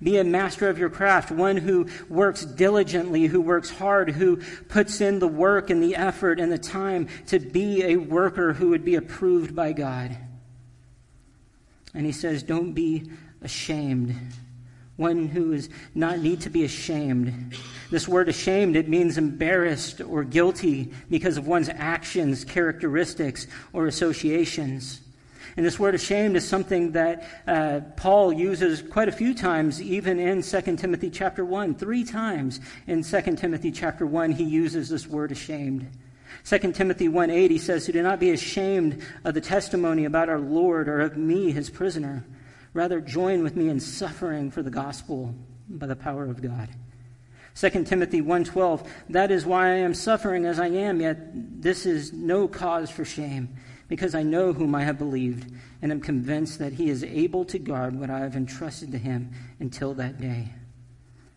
Be 0.00 0.18
a 0.18 0.24
master 0.24 0.68
of 0.68 0.78
your 0.78 0.90
craft, 0.90 1.32
one 1.32 1.56
who 1.56 1.88
works 2.08 2.44
diligently, 2.44 3.26
who 3.26 3.40
works 3.40 3.68
hard, 3.68 4.10
who 4.10 4.36
puts 4.68 5.00
in 5.00 5.18
the 5.18 5.26
work 5.28 5.70
and 5.70 5.82
the 5.82 5.96
effort 5.96 6.38
and 6.38 6.52
the 6.52 6.58
time 6.58 7.08
to 7.26 7.40
be 7.40 7.82
a 7.82 7.96
worker 7.96 8.52
who 8.52 8.68
would 8.68 8.84
be 8.84 8.94
approved 8.94 9.56
by 9.56 9.72
God. 9.72 10.16
And 11.94 12.06
he 12.06 12.12
says, 12.12 12.44
Don't 12.44 12.72
be 12.72 13.10
ashamed. 13.42 14.14
One 14.94 15.26
who 15.26 15.52
is 15.52 15.68
not 15.94 16.18
need 16.18 16.40
to 16.42 16.50
be 16.50 16.64
ashamed. 16.64 17.56
This 17.90 18.08
word 18.08 18.28
ashamed, 18.28 18.76
it 18.76 18.88
means 18.88 19.16
embarrassed 19.16 20.00
or 20.00 20.24
guilty 20.24 20.92
because 21.08 21.36
of 21.36 21.46
one's 21.46 21.68
actions, 21.68 22.44
characteristics, 22.44 23.46
or 23.72 23.86
associations. 23.86 25.00
And 25.58 25.66
this 25.66 25.76
word 25.76 25.96
ashamed 25.96 26.36
is 26.36 26.46
something 26.46 26.92
that 26.92 27.24
uh, 27.44 27.80
Paul 27.96 28.32
uses 28.32 28.80
quite 28.80 29.08
a 29.08 29.12
few 29.12 29.34
times, 29.34 29.82
even 29.82 30.20
in 30.20 30.40
2 30.40 30.76
Timothy 30.76 31.10
chapter 31.10 31.44
1. 31.44 31.74
Three 31.74 32.04
times 32.04 32.60
in 32.86 33.02
2 33.02 33.20
Timothy 33.34 33.72
chapter 33.72 34.06
1, 34.06 34.30
he 34.30 34.44
uses 34.44 34.88
this 34.88 35.08
word 35.08 35.32
ashamed. 35.32 35.90
2 36.44 36.58
Timothy 36.70 37.08
1 37.08 37.30
8, 37.30 37.50
he 37.50 37.58
says, 37.58 37.86
Do 37.86 38.00
not 38.00 38.20
be 38.20 38.30
ashamed 38.30 39.02
of 39.24 39.34
the 39.34 39.40
testimony 39.40 40.04
about 40.04 40.28
our 40.28 40.38
Lord 40.38 40.88
or 40.88 41.00
of 41.00 41.16
me, 41.16 41.50
his 41.50 41.70
prisoner. 41.70 42.24
Rather, 42.72 43.00
join 43.00 43.42
with 43.42 43.56
me 43.56 43.68
in 43.68 43.80
suffering 43.80 44.52
for 44.52 44.62
the 44.62 44.70
gospel 44.70 45.34
by 45.68 45.88
the 45.88 45.96
power 45.96 46.26
of 46.26 46.40
God. 46.40 46.68
2 47.56 47.82
Timothy 47.82 48.22
1:12 48.22 48.86
That 49.08 49.32
is 49.32 49.44
why 49.44 49.70
I 49.70 49.78
am 49.78 49.94
suffering 49.94 50.44
as 50.44 50.60
I 50.60 50.68
am 50.68 51.00
yet 51.00 51.18
this 51.60 51.84
is 51.84 52.12
no 52.12 52.46
cause 52.46 52.92
for 52.92 53.04
shame 53.04 53.48
because 53.88 54.14
I 54.14 54.22
know 54.22 54.52
whom 54.52 54.74
I 54.74 54.84
have 54.84 54.98
believed, 54.98 55.52
and 55.82 55.90
am 55.90 56.00
convinced 56.00 56.58
that 56.58 56.74
he 56.74 56.90
is 56.90 57.02
able 57.02 57.44
to 57.46 57.58
guard 57.58 57.98
what 57.98 58.10
I 58.10 58.20
have 58.20 58.36
entrusted 58.36 58.92
to 58.92 58.98
him 58.98 59.30
until 59.58 59.94
that 59.94 60.20
day. 60.20 60.50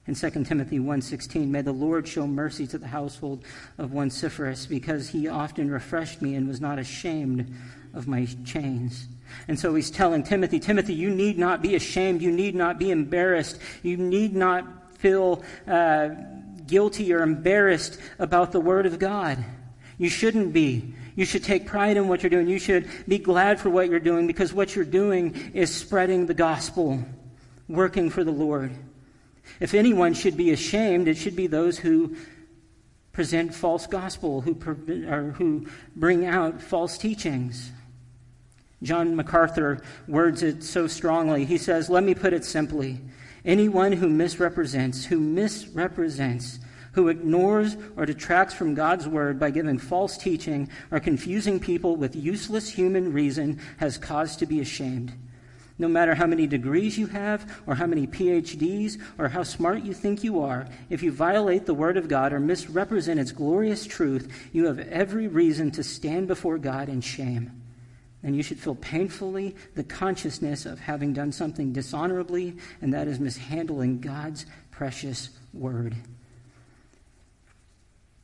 In 0.07 0.15
2 0.15 0.45
Timothy 0.45 0.79
1:16, 0.79 1.51
may 1.51 1.61
the 1.61 1.71
Lord 1.71 2.07
show 2.07 2.27
mercy 2.27 2.67
to 2.67 2.77
the 2.77 2.87
household 2.87 3.45
of 3.77 3.93
Onesiphorus, 3.93 4.65
because 4.65 5.09
he 5.09 5.27
often 5.27 5.71
refreshed 5.71 6.21
me 6.21 6.35
and 6.35 6.47
was 6.47 6.59
not 6.59 6.79
ashamed 6.79 7.53
of 7.93 8.07
my 8.07 8.25
chains. 8.45 9.07
And 9.47 9.59
so 9.59 9.73
he's 9.75 9.91
telling 9.91 10.23
Timothy, 10.23 10.59
Timothy, 10.59 10.93
you 10.93 11.09
need 11.09 11.37
not 11.37 11.61
be 11.61 11.75
ashamed. 11.75 12.21
You 12.21 12.31
need 12.31 12.55
not 12.55 12.79
be 12.79 12.91
embarrassed. 12.91 13.59
You 13.83 13.95
need 13.97 14.35
not 14.35 14.97
feel 14.97 15.43
uh, 15.67 16.09
guilty 16.67 17.13
or 17.13 17.21
embarrassed 17.21 17.99
about 18.19 18.51
the 18.51 18.59
Word 18.59 18.85
of 18.85 18.99
God. 18.99 19.43
You 19.97 20.09
shouldn't 20.09 20.51
be. 20.51 20.95
You 21.21 21.25
should 21.25 21.43
take 21.43 21.67
pride 21.67 21.97
in 21.97 22.07
what 22.07 22.23
you're 22.23 22.31
doing. 22.31 22.47
You 22.47 22.57
should 22.57 22.89
be 23.07 23.19
glad 23.19 23.59
for 23.59 23.69
what 23.69 23.91
you're 23.91 23.99
doing 23.99 24.25
because 24.25 24.53
what 24.53 24.75
you're 24.75 24.83
doing 24.83 25.51
is 25.53 25.71
spreading 25.71 26.25
the 26.25 26.33
gospel, 26.33 26.99
working 27.69 28.09
for 28.09 28.23
the 28.23 28.31
Lord. 28.31 28.75
If 29.59 29.75
anyone 29.75 30.15
should 30.15 30.35
be 30.35 30.49
ashamed, 30.49 31.07
it 31.07 31.17
should 31.17 31.35
be 31.35 31.45
those 31.45 31.77
who 31.77 32.15
present 33.11 33.53
false 33.53 33.85
gospel, 33.85 34.41
who, 34.41 34.57
or 35.07 35.33
who 35.33 35.67
bring 35.95 36.25
out 36.25 36.59
false 36.59 36.97
teachings. 36.97 37.69
John 38.81 39.15
MacArthur 39.15 39.79
words 40.07 40.41
it 40.41 40.63
so 40.63 40.87
strongly. 40.87 41.45
He 41.45 41.59
says, 41.59 41.87
Let 41.87 42.03
me 42.03 42.15
put 42.15 42.33
it 42.33 42.45
simply. 42.45 42.99
Anyone 43.45 43.91
who 43.91 44.09
misrepresents, 44.09 45.05
who 45.05 45.19
misrepresents 45.19 46.57
who 46.93 47.07
ignores 47.07 47.77
or 47.95 48.05
detracts 48.05 48.53
from 48.53 48.75
God's 48.75 49.07
word 49.07 49.39
by 49.39 49.51
giving 49.51 49.77
false 49.77 50.17
teaching 50.17 50.69
or 50.91 50.99
confusing 50.99 51.59
people 51.59 51.95
with 51.95 52.15
useless 52.15 52.69
human 52.69 53.13
reason 53.13 53.59
has 53.77 53.97
cause 53.97 54.35
to 54.37 54.45
be 54.45 54.59
ashamed. 54.59 55.13
No 55.77 55.87
matter 55.87 56.13
how 56.13 56.27
many 56.27 56.45
degrees 56.45 56.97
you 56.99 57.07
have, 57.07 57.63
or 57.65 57.73
how 57.73 57.87
many 57.87 58.05
PhDs, 58.05 59.01
or 59.17 59.29
how 59.29 59.41
smart 59.41 59.83
you 59.83 59.95
think 59.95 60.23
you 60.23 60.39
are, 60.41 60.67
if 60.91 61.01
you 61.01 61.11
violate 61.11 61.65
the 61.65 61.73
Word 61.73 61.97
of 61.97 62.07
God 62.07 62.33
or 62.33 62.39
misrepresent 62.39 63.19
its 63.19 63.31
glorious 63.31 63.87
truth, 63.87 64.31
you 64.53 64.65
have 64.65 64.77
every 64.77 65.27
reason 65.27 65.71
to 65.71 65.83
stand 65.83 66.27
before 66.27 66.59
God 66.59 66.87
in 66.87 67.01
shame. 67.01 67.63
And 68.21 68.35
you 68.35 68.43
should 68.43 68.59
feel 68.59 68.75
painfully 68.75 69.55
the 69.73 69.83
consciousness 69.83 70.67
of 70.67 70.79
having 70.79 71.13
done 71.13 71.31
something 71.31 71.73
dishonorably, 71.73 72.57
and 72.81 72.93
that 72.93 73.07
is 73.07 73.19
mishandling 73.19 74.01
God's 74.01 74.45
precious 74.69 75.31
Word. 75.51 75.95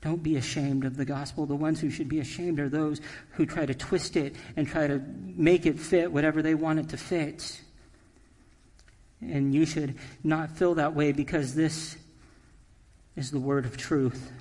Don't 0.01 0.22
be 0.22 0.38
ashamed 0.38 0.86
of 0.86 0.96
the 0.96 1.06
gospel. 1.06 1.46
The 1.46 1.56
ones 1.56 1.80
who 1.80 1.89
should 1.89 2.08
be 2.08 2.20
ashamed 2.20 2.60
are 2.60 2.70
those 2.70 3.01
who 3.32 3.46
try 3.46 3.66
to 3.66 3.74
twist 3.74 4.16
it 4.16 4.36
and 4.56 4.68
try 4.68 4.88
to 4.88 5.01
make 5.22 5.66
it 5.66 5.80
fit 5.80 6.12
whatever 6.12 6.42
they 6.42 6.54
want 6.54 6.80
it 6.80 6.89
to 6.89 6.98
fit. 6.98 7.60
And 9.22 9.54
you 9.54 9.66
should 9.66 9.96
not 10.24 10.51
feel 10.51 10.75
that 10.75 10.94
way 10.94 11.12
because 11.12 11.56
this 11.56 11.98
is 13.16 13.32
the 13.32 13.39
word 13.39 13.66
of 13.66 13.75
truth. 13.75 14.32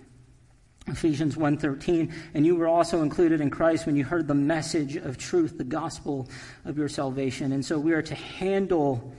Ephesians 0.86 1.36
1:13 1.36 2.12
and 2.34 2.46
you 2.46 2.54
were 2.54 2.68
also 2.68 3.02
included 3.02 3.40
in 3.40 3.50
Christ 3.50 3.86
when 3.86 3.96
you 3.96 4.04
heard 4.04 4.28
the 4.28 4.34
message 4.34 4.96
of 4.96 5.18
truth, 5.18 5.58
the 5.58 5.64
gospel 5.64 6.28
of 6.64 6.78
your 6.78 6.88
salvation. 6.88 7.52
And 7.52 7.64
so 7.64 7.78
we 7.78 7.92
are 7.92 8.02
to 8.02 8.14
handle 8.14 9.12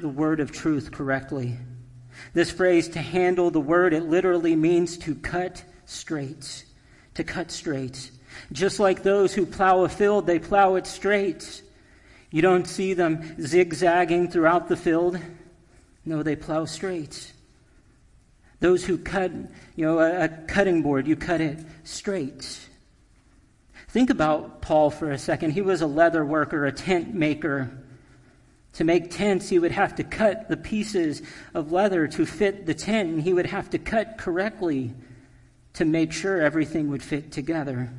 the 0.00 0.08
word 0.08 0.40
of 0.40 0.50
truth 0.50 0.90
correctly. 0.90 1.58
This 2.36 2.50
phrase, 2.50 2.88
to 2.88 3.00
handle 3.00 3.50
the 3.50 3.62
word, 3.62 3.94
it 3.94 4.10
literally 4.10 4.54
means 4.54 4.98
to 4.98 5.14
cut 5.14 5.64
straight. 5.86 6.66
To 7.14 7.24
cut 7.24 7.50
straight. 7.50 8.10
Just 8.52 8.78
like 8.78 9.02
those 9.02 9.32
who 9.32 9.46
plow 9.46 9.84
a 9.84 9.88
field, 9.88 10.26
they 10.26 10.38
plow 10.38 10.74
it 10.74 10.86
straight. 10.86 11.62
You 12.30 12.42
don't 12.42 12.66
see 12.66 12.92
them 12.92 13.40
zigzagging 13.40 14.30
throughout 14.30 14.68
the 14.68 14.76
field. 14.76 15.18
No, 16.04 16.22
they 16.22 16.36
plow 16.36 16.66
straight. 16.66 17.32
Those 18.60 18.84
who 18.84 18.98
cut, 18.98 19.32
you 19.74 19.86
know, 19.86 19.98
a, 19.98 20.24
a 20.24 20.28
cutting 20.28 20.82
board, 20.82 21.06
you 21.06 21.16
cut 21.16 21.40
it 21.40 21.58
straight. 21.84 22.68
Think 23.88 24.10
about 24.10 24.60
Paul 24.60 24.90
for 24.90 25.10
a 25.10 25.16
second. 25.16 25.52
He 25.52 25.62
was 25.62 25.80
a 25.80 25.86
leather 25.86 26.22
worker, 26.22 26.66
a 26.66 26.72
tent 26.72 27.14
maker. 27.14 27.70
To 28.76 28.84
make 28.84 29.10
tents, 29.10 29.48
he 29.48 29.58
would 29.58 29.72
have 29.72 29.94
to 29.94 30.04
cut 30.04 30.50
the 30.50 30.56
pieces 30.56 31.22
of 31.54 31.72
leather 31.72 32.06
to 32.08 32.26
fit 32.26 32.66
the 32.66 32.74
tent, 32.74 33.08
and 33.08 33.22
he 33.22 33.32
would 33.32 33.46
have 33.46 33.70
to 33.70 33.78
cut 33.78 34.18
correctly 34.18 34.92
to 35.72 35.86
make 35.86 36.12
sure 36.12 36.42
everything 36.42 36.90
would 36.90 37.02
fit 37.02 37.32
together. 37.32 37.90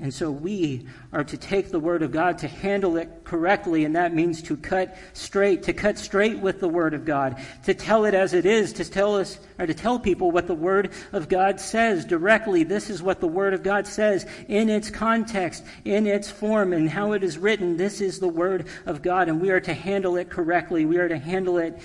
And 0.00 0.14
so 0.14 0.30
we 0.30 0.86
are 1.12 1.24
to 1.24 1.36
take 1.36 1.70
the 1.70 1.80
Word 1.80 2.04
of 2.04 2.12
God 2.12 2.38
to 2.38 2.48
handle 2.48 2.96
it 2.98 3.24
correctly, 3.24 3.84
and 3.84 3.96
that 3.96 4.14
means 4.14 4.40
to 4.42 4.56
cut 4.56 4.96
straight, 5.12 5.64
to 5.64 5.72
cut 5.72 5.98
straight 5.98 6.38
with 6.38 6.60
the 6.60 6.68
Word 6.68 6.94
of 6.94 7.04
God, 7.04 7.42
to 7.64 7.74
tell 7.74 8.04
it 8.04 8.14
as 8.14 8.32
it 8.32 8.46
is, 8.46 8.72
to 8.74 8.88
tell 8.88 9.16
us, 9.16 9.40
or 9.58 9.66
to 9.66 9.74
tell 9.74 9.98
people 9.98 10.30
what 10.30 10.46
the 10.46 10.54
Word 10.54 10.92
of 11.10 11.28
God 11.28 11.58
says 11.58 12.04
directly. 12.04 12.62
This 12.62 12.90
is 12.90 13.02
what 13.02 13.18
the 13.18 13.26
Word 13.26 13.54
of 13.54 13.64
God 13.64 13.88
says 13.88 14.24
in 14.46 14.68
its 14.68 14.88
context, 14.88 15.64
in 15.84 16.06
its 16.06 16.30
form, 16.30 16.72
and 16.72 16.88
how 16.88 17.10
it 17.12 17.24
is 17.24 17.36
written. 17.36 17.76
This 17.76 18.00
is 18.00 18.20
the 18.20 18.28
Word 18.28 18.68
of 18.86 19.02
God, 19.02 19.28
and 19.28 19.40
we 19.40 19.50
are 19.50 19.60
to 19.60 19.74
handle 19.74 20.16
it 20.16 20.30
correctly. 20.30 20.84
We 20.84 20.98
are 20.98 21.08
to 21.08 21.18
handle 21.18 21.58
it 21.58 21.76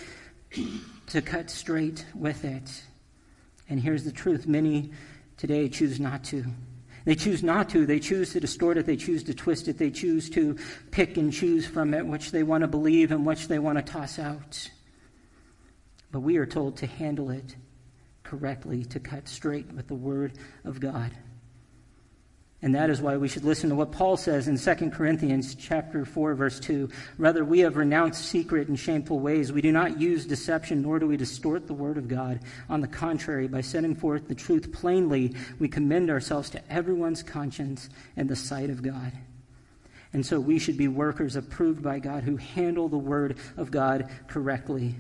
to 1.08 1.22
cut 1.24 1.50
straight 1.50 2.05
with 2.13 2.46
it. 2.46 2.84
And 3.67 3.79
here's 3.79 4.03
the 4.03 4.12
truth 4.12 4.46
many 4.46 4.91
today 5.36 5.67
choose 5.67 6.00
not 6.00 6.24
to. 6.25 6.46
They 7.05 7.15
choose 7.15 7.43
not 7.43 7.69
to. 7.69 7.86
They 7.86 8.00
choose 8.00 8.31
to 8.33 8.39
distort 8.39 8.77
it. 8.77 8.86
They 8.86 8.95
choose 8.95 9.24
to 9.24 9.33
twist 9.33 9.67
it. 9.67 9.77
They 9.77 9.91
choose 9.91 10.29
to 10.31 10.57
pick 10.91 11.17
and 11.17 11.33
choose 11.33 11.65
from 11.65 11.93
it 11.93 12.05
which 12.05 12.31
they 12.31 12.43
want 12.43 12.62
to 12.62 12.67
believe 12.67 13.12
and 13.12 13.25
which 13.25 13.48
they 13.48 13.60
want 13.60 13.77
to 13.77 13.83
toss 13.83 14.19
out. 14.19 14.69
But 16.12 16.22
we 16.22 16.38
are 16.38 16.45
told 16.45 16.77
to 16.77 16.88
handle 16.88 17.29
it 17.29 17.55
correctly, 18.24 18.86
to 18.86 19.00
cut 19.00 19.27
straight 19.27 19.72
with 19.74 19.88
the 19.88 19.95
Word 19.95 20.33
of 20.63 20.79
God. 20.79 21.12
And 22.63 22.74
that 22.75 22.89
is 22.89 23.01
why 23.01 23.17
we 23.17 23.27
should 23.27 23.43
listen 23.43 23.70
to 23.72 23.75
what 23.75 23.91
Paul 23.91 24.15
says 24.15 24.48
in 24.48 24.58
2 24.58 24.89
Corinthians 24.91 25.53
chapter 25.53 26.05
4 26.05 26.34
verse 26.34 26.62
2. 26.62 26.89
Rather 27.17 27.43
we 27.43 27.60
have 27.60 27.75
renounced 27.75 28.24
secret 28.24 28.70
and 28.70 28.79
shameful 28.79 29.20
ways. 29.20 29.51
We 29.51 29.62
do 29.62 29.74
not 29.74 30.00
use 30.00 30.25
deception 30.25 30.82
nor 30.82 30.98
do 30.98 31.05
we 31.05 31.17
distort 31.17 31.67
the 31.67 31.74
word 31.74 31.98
of 31.98 32.08
God. 32.08 32.39
On 32.70 32.79
the 32.79 32.88
contrary, 32.88 33.50
by 33.50 33.60
setting 33.60 33.93
forth 33.93 34.29
the 34.29 34.34
truth 34.34 34.72
plainly, 34.72 35.36
we 35.60 35.67
commend 35.67 36.10
ourselves 36.10 36.50
to 36.51 36.72
everyone's 36.72 37.22
conscience 37.22 37.89
and 38.15 38.29
the 38.29 38.36
sight 38.38 38.70
of 38.70 38.82
God. 38.82 39.12
And 40.13 40.25
so 40.25 40.39
we 40.39 40.58
should 40.58 40.77
be 40.77 40.88
workers 40.88 41.36
approved 41.36 41.84
by 41.84 42.00
God 42.00 42.24
who 42.24 42.38
handle 42.38 42.88
the 42.88 42.98
word 42.98 43.39
of 43.58 43.72
God 43.72 44.10
correctly. 44.27 44.96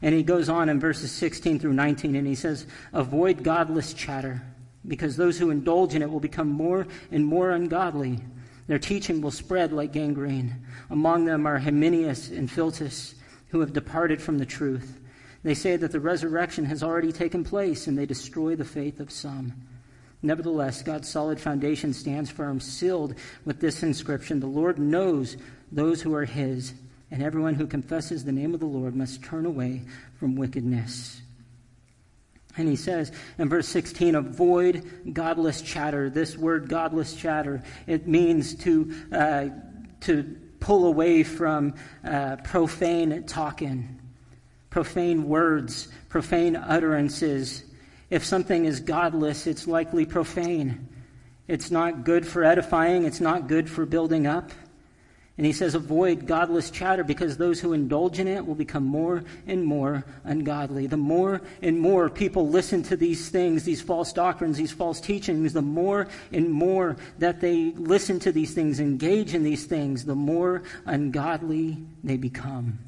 And 0.00 0.14
he 0.14 0.22
goes 0.22 0.48
on 0.48 0.70
in 0.70 0.80
verses 0.80 1.12
16 1.12 1.58
through 1.58 1.74
19 1.74 2.16
and 2.16 2.26
he 2.26 2.34
says, 2.34 2.66
Avoid 2.94 3.44
godless 3.44 3.92
chatter 3.92 4.40
because 4.86 5.16
those 5.16 5.38
who 5.38 5.50
indulge 5.50 5.94
in 5.94 6.02
it 6.02 6.10
will 6.10 6.20
become 6.20 6.48
more 6.48 6.86
and 7.10 7.24
more 7.24 7.50
ungodly, 7.50 8.20
Their 8.68 8.78
teaching 8.78 9.20
will 9.22 9.30
spread 9.30 9.72
like 9.72 9.92
gangrene. 9.92 10.54
Among 10.90 11.24
them 11.24 11.46
are 11.46 11.58
Hymenaeus 11.58 12.28
and 12.28 12.50
Philetus, 12.50 13.14
who 13.48 13.60
have 13.60 13.72
departed 13.72 14.22
from 14.22 14.38
the 14.38 14.46
truth. 14.46 15.00
They 15.42 15.54
say 15.54 15.76
that 15.76 15.90
the 15.90 16.00
resurrection 16.00 16.66
has 16.66 16.82
already 16.82 17.10
taken 17.10 17.44
place, 17.44 17.86
and 17.86 17.98
they 17.98 18.06
destroy 18.06 18.54
the 18.54 18.66
faith 18.66 19.00
of 19.00 19.10
some. 19.10 19.54
Nevertheless, 20.20 20.82
God's 20.82 21.08
solid 21.08 21.40
foundation 21.40 21.94
stands 21.94 22.30
firm, 22.30 22.60
sealed 22.60 23.14
with 23.46 23.60
this 23.60 23.82
inscription 23.82 24.40
The 24.40 24.46
Lord 24.46 24.78
knows 24.78 25.36
those 25.72 26.02
who 26.02 26.12
are 26.14 26.26
his, 26.26 26.74
and 27.10 27.22
everyone 27.22 27.54
who 27.54 27.66
confesses 27.66 28.24
the 28.24 28.32
name 28.32 28.52
of 28.52 28.60
the 28.60 28.66
Lord 28.66 28.94
must 28.94 29.22
turn 29.22 29.46
away 29.46 29.82
from 30.18 30.36
wickedness. 30.36 31.22
And 32.58 32.68
he 32.68 32.76
says 32.76 33.12
in 33.38 33.48
verse 33.48 33.68
16, 33.68 34.16
avoid 34.16 35.12
godless 35.12 35.62
chatter. 35.62 36.10
This 36.10 36.36
word, 36.36 36.68
godless 36.68 37.14
chatter, 37.14 37.62
it 37.86 38.08
means 38.08 38.54
to, 38.56 38.94
uh, 39.12 39.48
to 40.00 40.36
pull 40.60 40.86
away 40.86 41.22
from 41.22 41.74
uh, 42.04 42.36
profane 42.44 43.24
talking, 43.24 44.00
profane 44.70 45.28
words, 45.28 45.88
profane 46.08 46.56
utterances. 46.56 47.64
If 48.10 48.24
something 48.24 48.64
is 48.64 48.80
godless, 48.80 49.46
it's 49.46 49.66
likely 49.66 50.04
profane. 50.04 50.88
It's 51.46 51.70
not 51.70 52.04
good 52.04 52.26
for 52.26 52.44
edifying, 52.44 53.04
it's 53.04 53.20
not 53.20 53.46
good 53.46 53.70
for 53.70 53.86
building 53.86 54.26
up. 54.26 54.50
And 55.38 55.46
he 55.46 55.52
says, 55.52 55.76
avoid 55.76 56.26
godless 56.26 56.68
chatter 56.68 57.04
because 57.04 57.36
those 57.36 57.60
who 57.60 57.72
indulge 57.72 58.18
in 58.18 58.26
it 58.26 58.44
will 58.44 58.56
become 58.56 58.84
more 58.84 59.22
and 59.46 59.64
more 59.64 60.04
ungodly. 60.24 60.88
The 60.88 60.96
more 60.96 61.40
and 61.62 61.78
more 61.78 62.10
people 62.10 62.48
listen 62.48 62.82
to 62.84 62.96
these 62.96 63.28
things, 63.28 63.62
these 63.62 63.80
false 63.80 64.12
doctrines, 64.12 64.56
these 64.56 64.72
false 64.72 65.00
teachings, 65.00 65.52
the 65.52 65.62
more 65.62 66.08
and 66.32 66.50
more 66.50 66.96
that 67.20 67.40
they 67.40 67.72
listen 67.76 68.18
to 68.20 68.32
these 68.32 68.52
things, 68.52 68.80
engage 68.80 69.32
in 69.32 69.44
these 69.44 69.64
things, 69.64 70.04
the 70.04 70.16
more 70.16 70.64
ungodly 70.86 71.78
they 72.02 72.16
become. 72.16 72.80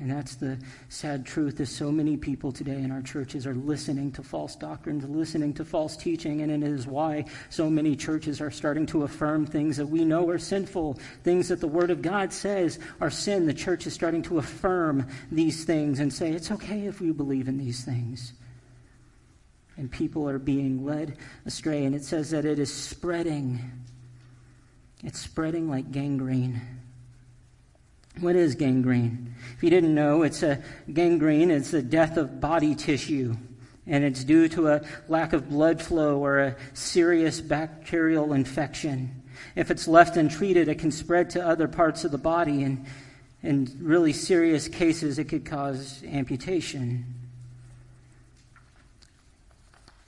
And 0.00 0.08
that's 0.08 0.36
the 0.36 0.56
sad 0.88 1.26
truth 1.26 1.58
is 1.58 1.74
so 1.74 1.90
many 1.90 2.16
people 2.16 2.52
today 2.52 2.76
in 2.76 2.92
our 2.92 3.02
churches 3.02 3.48
are 3.48 3.54
listening 3.54 4.12
to 4.12 4.22
false 4.22 4.54
doctrines, 4.54 5.04
listening 5.04 5.52
to 5.54 5.64
false 5.64 5.96
teaching, 5.96 6.40
and 6.42 6.52
it 6.52 6.62
is 6.62 6.86
why 6.86 7.24
so 7.50 7.68
many 7.68 7.96
churches 7.96 8.40
are 8.40 8.50
starting 8.50 8.86
to 8.86 9.02
affirm 9.02 9.44
things 9.44 9.76
that 9.76 9.88
we 9.88 10.04
know 10.04 10.28
are 10.28 10.38
sinful, 10.38 11.00
things 11.24 11.48
that 11.48 11.60
the 11.60 11.66
Word 11.66 11.90
of 11.90 12.00
God 12.00 12.32
says 12.32 12.78
are 13.00 13.10
sin. 13.10 13.46
The 13.46 13.54
church 13.54 13.88
is 13.88 13.92
starting 13.92 14.22
to 14.22 14.38
affirm 14.38 15.08
these 15.32 15.64
things 15.64 15.98
and 15.98 16.12
say 16.12 16.30
it's 16.30 16.52
okay 16.52 16.86
if 16.86 17.00
we 17.00 17.10
believe 17.10 17.48
in 17.48 17.58
these 17.58 17.84
things. 17.84 18.34
And 19.76 19.90
people 19.90 20.28
are 20.28 20.38
being 20.38 20.84
led 20.84 21.16
astray, 21.44 21.84
and 21.84 21.94
it 21.94 22.04
says 22.04 22.30
that 22.30 22.44
it 22.44 22.60
is 22.60 22.72
spreading. 22.72 23.68
It's 25.02 25.18
spreading 25.18 25.68
like 25.68 25.90
gangrene. 25.90 26.60
What 28.20 28.36
is 28.36 28.54
gangrene? 28.54 29.27
If 29.58 29.64
you 29.64 29.70
didn't 29.70 29.96
know, 29.96 30.22
it's 30.22 30.44
a 30.44 30.62
gangrene, 30.92 31.50
it's 31.50 31.72
the 31.72 31.82
death 31.82 32.16
of 32.16 32.40
body 32.40 32.76
tissue. 32.76 33.34
And 33.88 34.04
it's 34.04 34.22
due 34.22 34.46
to 34.50 34.68
a 34.68 34.82
lack 35.08 35.32
of 35.32 35.48
blood 35.48 35.82
flow 35.82 36.24
or 36.24 36.38
a 36.38 36.56
serious 36.74 37.40
bacterial 37.40 38.34
infection. 38.34 39.20
If 39.56 39.72
it's 39.72 39.88
left 39.88 40.16
untreated, 40.16 40.68
it 40.68 40.78
can 40.78 40.92
spread 40.92 41.30
to 41.30 41.44
other 41.44 41.66
parts 41.66 42.04
of 42.04 42.12
the 42.12 42.18
body, 42.18 42.62
and 42.62 42.86
in 43.42 43.68
really 43.80 44.12
serious 44.12 44.68
cases, 44.68 45.18
it 45.18 45.24
could 45.24 45.44
cause 45.44 46.04
amputation. 46.04 47.17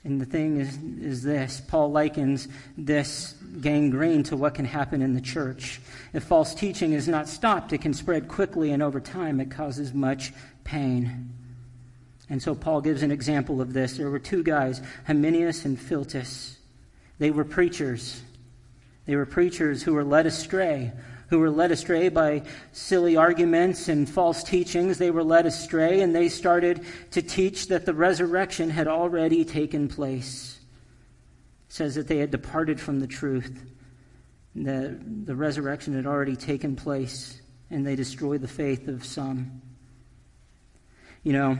And 0.03 0.19
the 0.19 0.25
thing 0.25 0.57
is, 0.57 0.79
is 0.99 1.21
this 1.21 1.61
Paul 1.61 1.91
likens 1.91 2.47
this 2.77 3.35
gangrene 3.61 4.23
to 4.23 4.37
what 4.37 4.55
can 4.55 4.65
happen 4.65 5.01
in 5.01 5.13
the 5.13 5.21
church. 5.21 5.79
If 6.13 6.23
false 6.23 6.55
teaching 6.55 6.93
is 6.93 7.07
not 7.07 7.27
stopped, 7.27 7.71
it 7.73 7.81
can 7.81 7.93
spread 7.93 8.27
quickly, 8.27 8.71
and 8.71 8.81
over 8.81 8.99
time, 8.99 9.39
it 9.39 9.51
causes 9.51 9.93
much 9.93 10.33
pain. 10.63 11.29
And 12.29 12.41
so 12.41 12.55
Paul 12.55 12.81
gives 12.81 13.03
an 13.03 13.11
example 13.11 13.61
of 13.61 13.73
this. 13.73 13.97
There 13.97 14.09
were 14.09 14.17
two 14.17 14.41
guys, 14.41 14.81
Hymenaeus 15.05 15.65
and 15.65 15.79
Philetus. 15.79 16.57
They 17.19 17.29
were 17.29 17.43
preachers. 17.43 18.21
They 19.05 19.15
were 19.15 19.25
preachers 19.25 19.83
who 19.83 19.93
were 19.93 20.03
led 20.03 20.25
astray 20.25 20.93
who 21.31 21.39
were 21.39 21.49
led 21.49 21.71
astray 21.71 22.09
by 22.09 22.43
silly 22.73 23.15
arguments 23.15 23.87
and 23.87 24.07
false 24.07 24.43
teachings. 24.43 24.97
They 24.97 25.11
were 25.11 25.23
led 25.23 25.45
astray 25.45 26.01
and 26.01 26.13
they 26.13 26.27
started 26.27 26.85
to 27.11 27.21
teach 27.21 27.69
that 27.69 27.85
the 27.85 27.93
resurrection 27.93 28.69
had 28.69 28.85
already 28.85 29.45
taken 29.45 29.87
place. 29.87 30.59
It 31.69 31.73
says 31.73 31.95
that 31.95 32.09
they 32.09 32.17
had 32.17 32.31
departed 32.31 32.81
from 32.81 32.99
the 32.99 33.07
truth. 33.07 33.63
that 34.55 35.25
the 35.25 35.33
resurrection 35.33 35.95
had 35.95 36.05
already 36.05 36.35
taken 36.35 36.75
place 36.75 37.41
and 37.69 37.87
they 37.87 37.95
destroyed 37.95 38.41
the 38.41 38.47
faith 38.49 38.89
of 38.89 39.05
some. 39.05 39.61
You 41.23 41.31
know, 41.31 41.57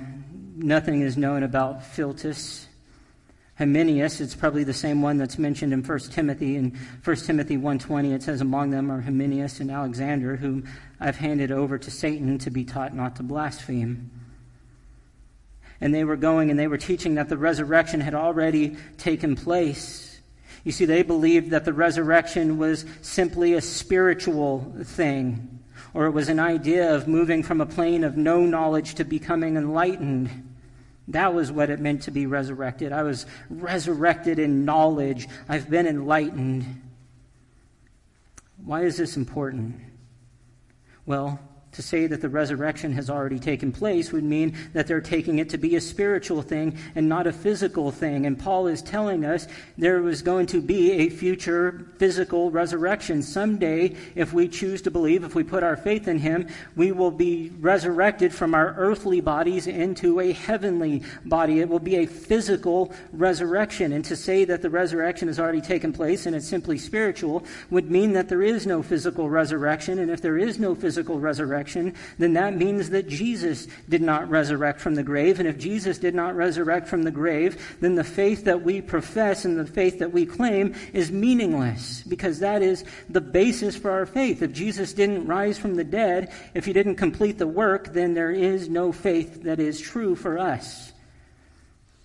nothing 0.58 1.00
is 1.00 1.16
known 1.16 1.44
about 1.44 1.86
Philetus 1.86 2.68
Hymenaeus, 3.58 4.22
it's 4.22 4.36
probably 4.36 4.64
the 4.64 4.74
same 4.74 5.02
one 5.02 5.18
that's 5.18 5.38
mentioned 5.38 5.74
in 5.74 5.84
1 5.84 6.00
Timothy. 6.12 6.56
In 6.56 6.78
1 7.04 7.16
Timothy 7.18 7.58
1.20, 7.58 8.14
it 8.14 8.24
says, 8.24 8.42
Among 8.42 8.72
them 8.72 8.92
are 8.92 9.02
Hymenaeus 9.02 9.60
and 9.60 9.70
Alexander, 9.70 10.36
whom 10.38 10.68
I've 11.00 11.18
handed 11.18 11.52
over 11.52 11.78
to 11.78 11.92
Satan 11.92 12.38
to 12.40 12.50
be 12.50 12.64
taught 12.64 12.96
not 12.96 13.18
to 13.18 13.24
blaspheme. 13.24 14.10
And 15.80 15.94
they 15.94 16.04
were 16.04 16.16
going 16.16 16.50
and 16.50 16.60
they 16.60 16.68
were 16.68 16.78
teaching 16.78 17.16
that 17.16 17.28
the 17.28 17.38
resurrection 17.38 18.02
had 18.02 18.14
already 18.14 18.78
taken 18.98 19.36
place. 19.36 20.20
You 20.64 20.72
see, 20.72 20.86
they 20.86 21.02
believed 21.02 21.50
that 21.52 21.66
the 21.66 21.74
resurrection 21.74 22.58
was 22.58 22.86
simply 23.02 23.54
a 23.54 23.62
spiritual 23.62 24.74
thing, 24.84 25.60
or 25.94 26.06
it 26.06 26.12
was 26.12 26.30
an 26.30 26.40
idea 26.40 26.94
of 26.94 27.08
moving 27.08 27.42
from 27.42 27.62
a 27.62 27.66
plane 27.66 28.04
of 28.04 28.16
no 28.16 28.46
knowledge 28.46 28.96
to 28.96 29.04
becoming 29.04 29.58
enlightened. 29.58 30.51
That 31.12 31.34
was 31.34 31.52
what 31.52 31.70
it 31.70 31.80
meant 31.80 32.04
to 32.04 32.12
be 32.12 32.26
resurrected. 32.26 32.92
I 32.94 33.04
was 33.04 33.26
resurrected 33.50 34.40
in 34.40 34.66
knowledge. 34.66 35.28
I've 35.50 35.70
been 35.70 35.86
enlightened. 35.86 36.82
Why 38.64 38.84
is 38.84 38.98
this 38.98 39.18
important? 39.18 39.76
Well, 41.06 41.40
to 41.74 41.82
say 41.82 42.08
that 42.08 42.22
the 42.22 42.30
resurrection 42.30 42.92
has 42.94 43.10
already 43.10 43.40
taken 43.40 43.72
place 43.72 44.12
would 44.12 44.24
mean 44.24 44.56
that 44.74 44.88
they're 44.88 45.02
taking 45.02 45.40
it 45.40 45.50
to 45.50 45.58
be 45.58 45.76
a 45.76 45.82
spiritual 45.82 46.42
thing 46.42 46.78
and 46.96 47.08
not 47.08 47.28
a 47.28 47.32
physical 47.32 47.92
thing. 47.92 48.26
And 48.26 48.38
Paul 48.38 48.68
is 48.68 48.82
telling 48.82 49.24
us 49.24 49.48
there 49.78 50.02
was 50.02 50.22
going 50.22 50.48
to 50.48 50.62
be 50.62 50.92
a 50.92 51.10
future 51.10 51.88
physical 51.98 52.52
resurrection. 52.52 53.24
Someday, 53.24 53.96
if 54.16 54.34
we 54.34 54.48
choose 54.48 54.82
to 54.82 54.92
believe, 54.92 55.24
if 55.24 55.34
we 55.34 55.44
put 55.44 55.64
our 55.64 55.78
faith 55.78 56.08
in 56.08 56.20
him, 56.20 56.48
we 56.76 56.92
will 56.92 57.12
be 57.12 57.52
resurrected 57.60 58.34
from 58.34 58.54
our 58.54 58.74
earthly 58.78 59.22
bodies 59.22 59.68
into 59.68 60.20
a 60.20 60.34
heavenly 60.34 61.04
body. 61.26 61.62
It 61.62 61.70
will 61.70 61.80
be 61.80 61.98
a 61.98 62.06
physical 62.06 62.92
resurrection. 63.14 63.94
And 63.94 64.04
to 64.06 64.16
say 64.16 64.44
that 64.46 64.62
the 64.62 64.70
resurrection 64.70 65.30
has 65.30 65.40
already 65.40 65.62
taken 65.62 65.94
place 65.94 66.26
and 66.26 66.36
it's 66.36 66.48
simply 66.48 66.78
spiritual 66.78 67.46
would 67.70 67.90
mean 67.90 68.12
that 68.14 68.28
there 68.28 68.42
is 68.42 68.68
no 68.68 68.84
physical 68.84 69.30
resurrection. 69.30 70.00
And 70.00 70.12
if 70.12 70.22
there 70.22 70.38
is 70.38 70.60
no 70.60 70.76
physical 70.76 71.20
resurrection, 71.20 71.61
resurrection, 71.62 71.94
then 72.18 72.34
that 72.34 72.56
means 72.56 72.90
that 72.90 73.08
Jesus 73.08 73.68
did 73.88 74.02
not 74.02 74.30
resurrect 74.30 74.80
from 74.80 74.96
the 74.96 75.04
grave. 75.04 75.40
And 75.40 75.48
if 75.48 75.58
Jesus 75.58 75.98
did 75.98 76.16
not 76.16 76.36
resurrect 76.36 76.88
from 76.88 77.04
the 77.04 77.12
grave, 77.12 77.78
then 77.82 77.96
the 77.96 78.04
faith 78.04 78.46
that 78.46 78.64
we 78.64 78.82
profess 78.82 79.46
and 79.46 79.58
the 79.58 79.66
faith 79.66 80.00
that 80.00 80.12
we 80.12 80.26
claim 80.26 80.74
is 80.94 81.12
meaningless 81.12 82.04
because 82.08 82.40
that 82.40 82.62
is 82.62 82.84
the 83.10 83.22
basis 83.22 83.76
for 83.76 83.92
our 83.92 84.06
faith. 84.06 84.42
If 84.42 84.54
Jesus 84.54 84.94
didn't 84.94 85.28
rise 85.28 85.58
from 85.58 85.76
the 85.76 85.84
dead, 85.84 86.32
if 86.54 86.66
he 86.66 86.74
didn't 86.74 86.96
complete 86.96 87.38
the 87.38 87.48
work, 87.48 87.94
then 87.94 88.14
there 88.14 88.32
is 88.32 88.68
no 88.68 88.92
faith 88.92 89.44
that 89.44 89.60
is 89.60 89.80
true 89.80 90.16
for 90.16 90.40
us. 90.40 90.92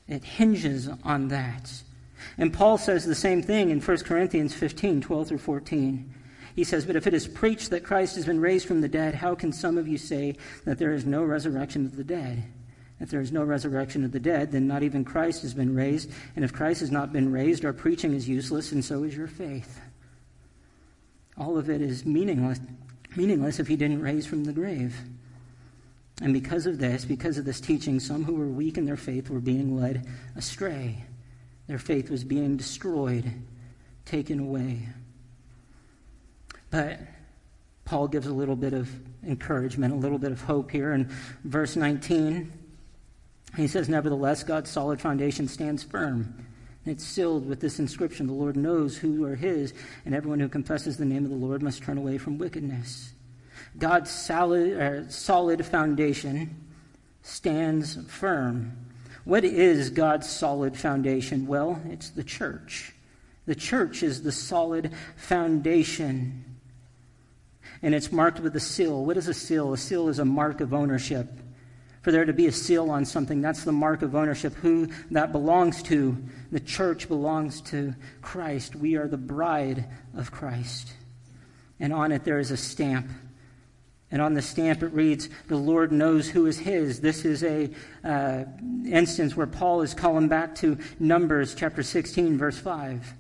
It 0.09 0.23
hinges 0.23 0.89
on 1.03 1.29
that. 1.29 1.73
And 2.39 2.53
Paul 2.53 2.77
says 2.79 3.05
the 3.05 3.15
same 3.15 3.43
thing 3.43 3.71
in 3.71 3.81
1 3.81 3.99
Corinthians 3.99 4.55
15 4.55 5.01
12 5.01 5.29
through 5.29 5.39
14. 5.39 6.16
He 6.57 6.65
says, 6.65 6.87
But 6.87 6.97
if 6.97 7.07
it 7.07 7.13
is 7.13 7.29
preached 7.29 7.69
that 7.71 7.85
Christ 7.85 8.17
has 8.17 8.25
been 8.25 8.41
raised 8.41 8.67
from 8.67 8.81
the 8.81 8.89
dead, 8.89 9.15
how 9.15 9.35
can 9.35 9.53
some 9.53 9.77
of 9.77 9.87
you 9.87 9.99
say 9.99 10.37
that 10.65 10.79
there 10.79 10.95
is 10.95 11.05
no 11.05 11.23
resurrection 11.23 11.85
of 11.85 11.97
the 11.97 12.03
dead? 12.03 12.45
If 12.99 13.11
there 13.11 13.21
is 13.21 13.31
no 13.31 13.45
resurrection 13.45 14.05
of 14.05 14.13
the 14.13 14.19
dead, 14.19 14.53
then 14.53 14.67
not 14.67 14.83
even 14.83 15.05
Christ 15.05 15.43
has 15.43 15.53
been 15.53 15.75
raised. 15.75 16.11
And 16.35 16.47
if 16.47 16.55
Christ 16.55 16.81
has 16.81 16.91
not 16.91 17.13
been 17.13 17.31
raised, 17.31 17.67
our 17.67 17.75
preaching 17.75 18.15
is 18.15 18.27
useless, 18.27 18.73
and 18.73 18.83
so 18.83 19.05
is 19.05 19.15
your 19.15 19.27
faith. 19.27 19.83
All 21.37 21.59
of 21.59 21.69
it 21.69 21.83
is 21.83 22.07
meaningless, 22.07 22.59
meaningless 23.15 23.61
if 23.61 23.69
he 23.69 23.77
didn't 23.77 24.01
raise 24.01 24.27
from 24.27 24.45
the 24.45 24.53
grave. 24.55 24.97
And 26.23 26.33
because 26.33 26.65
of 26.65 26.79
this, 26.79 27.05
because 27.05 27.37
of 27.37 27.45
this 27.45 27.61
teaching, 27.61 28.01
some 28.01 28.25
who 28.25 28.35
were 28.35 28.49
weak 28.49 28.79
in 28.79 28.87
their 28.87 28.97
faith 28.97 29.29
were 29.29 29.41
being 29.41 29.79
led 29.79 30.07
astray. 30.35 31.05
Their 31.67 31.79
faith 31.79 32.09
was 32.09 32.25
being 32.25 32.57
destroyed, 32.57 33.31
taken 34.07 34.41
away. 34.41 34.89
But 36.71 37.01
Paul 37.85 38.09
gives 38.09 38.27
a 38.27 38.33
little 38.33 38.57
bit 38.57 38.73
of 38.73 38.91
encouragement, 39.25 39.95
a 39.95 39.97
little 39.97 40.19
bit 40.19 40.33
of 40.33 40.41
hope 40.43 40.71
here 40.71 40.93
in 40.93 41.09
verse 41.45 41.77
19. 41.77 42.53
He 43.57 43.69
says, 43.69 43.89
Nevertheless, 43.89 44.43
God's 44.43 44.71
solid 44.71 45.01
foundation 45.01 45.49
stands 45.49 45.83
firm. 45.83 46.47
it's 46.85 47.05
sealed 47.05 47.49
with 47.49 47.61
this 47.61 47.79
inscription 47.79 48.27
The 48.27 48.33
Lord 48.33 48.57
knows 48.57 48.97
who 48.97 49.25
are 49.25 49.37
his, 49.37 49.73
and 50.05 50.15
everyone 50.15 50.41
who 50.41 50.49
confesses 50.49 50.97
the 50.97 51.05
name 51.05 51.25
of 51.25 51.31
the 51.31 51.37
Lord 51.37 51.63
must 51.63 51.83
turn 51.83 51.99
away 51.99 52.19
from 52.19 52.39
wickedness. 52.39 53.13
God's 53.79 54.11
solid, 54.11 54.81
uh, 54.81 55.09
solid 55.09 55.65
foundation 55.65 56.57
stands 57.23 57.97
firm. 58.09 58.77
What 59.25 59.45
is 59.45 59.91
God's 59.91 60.29
solid 60.29 60.77
foundation? 60.77 61.47
Well, 61.47 61.81
it's 61.89 62.11
the 62.11 62.25
church. 62.25 62.95
The 63.47 63.55
church 63.55 64.03
is 64.03 64.23
the 64.23 64.33
solid 64.33 64.93
foundation. 65.17 66.56
And 67.83 67.95
it's 67.95 68.11
marked 68.11 68.41
with 68.41 68.57
a 68.57 68.61
seal. 68.61 69.05
What 69.05 69.17
is 69.17 69.29
a 69.29 69.35
seal? 69.35 69.73
A 69.73 69.79
seal 69.79 70.09
is 70.09 70.19
a 70.19 70.25
mark 70.25 70.61
of 70.61 70.73
ownership. 70.73 71.29
For 72.07 72.13
there 72.13 72.25
to 72.25 72.33
be 72.33 72.47
a 72.47 72.53
seal 72.53 72.91
on 72.91 73.05
something, 73.05 73.41
that's 73.41 73.65
the 73.65 73.73
mark 73.73 74.03
of 74.03 74.15
ownership. 74.15 74.55
Who 74.55 74.91
that 75.11 75.33
belongs 75.33 75.83
to. 75.85 76.17
The 76.53 76.61
church 76.61 77.09
belongs 77.09 77.61
to 77.63 77.97
Christ. 78.23 78.77
We 78.77 78.95
are 78.95 79.09
the 79.09 79.17
bride 79.17 79.87
of 80.17 80.31
Christ. 80.31 80.93
And 81.81 81.93
on 81.93 82.13
it 82.13 82.23
there 82.23 82.39
is 82.39 82.53
a 82.53 82.57
stamp. 82.57 83.09
And 84.11 84.23
on 84.23 84.35
the 84.35 84.43
stamp 84.43 84.85
it 84.85 84.93
reads, 84.93 85.29
The 85.49 85.57
Lord 85.57 85.91
knows 85.91 86.29
who 86.29 86.47
is 86.47 86.59
his. 86.59 87.01
This 87.01 87.25
is 87.25 87.43
a 87.43 87.71
uh, 88.05 88.45
instance 88.87 89.37
where 89.37 89.49
Paul 89.49 89.83
is 89.83 89.93
calling 89.93 90.29
back 90.29 90.55
to 90.57 90.79
Numbers 91.01 91.57
chapter 91.57 91.83
16, 91.83 92.39
verse 92.39 92.57
5. 92.57 93.15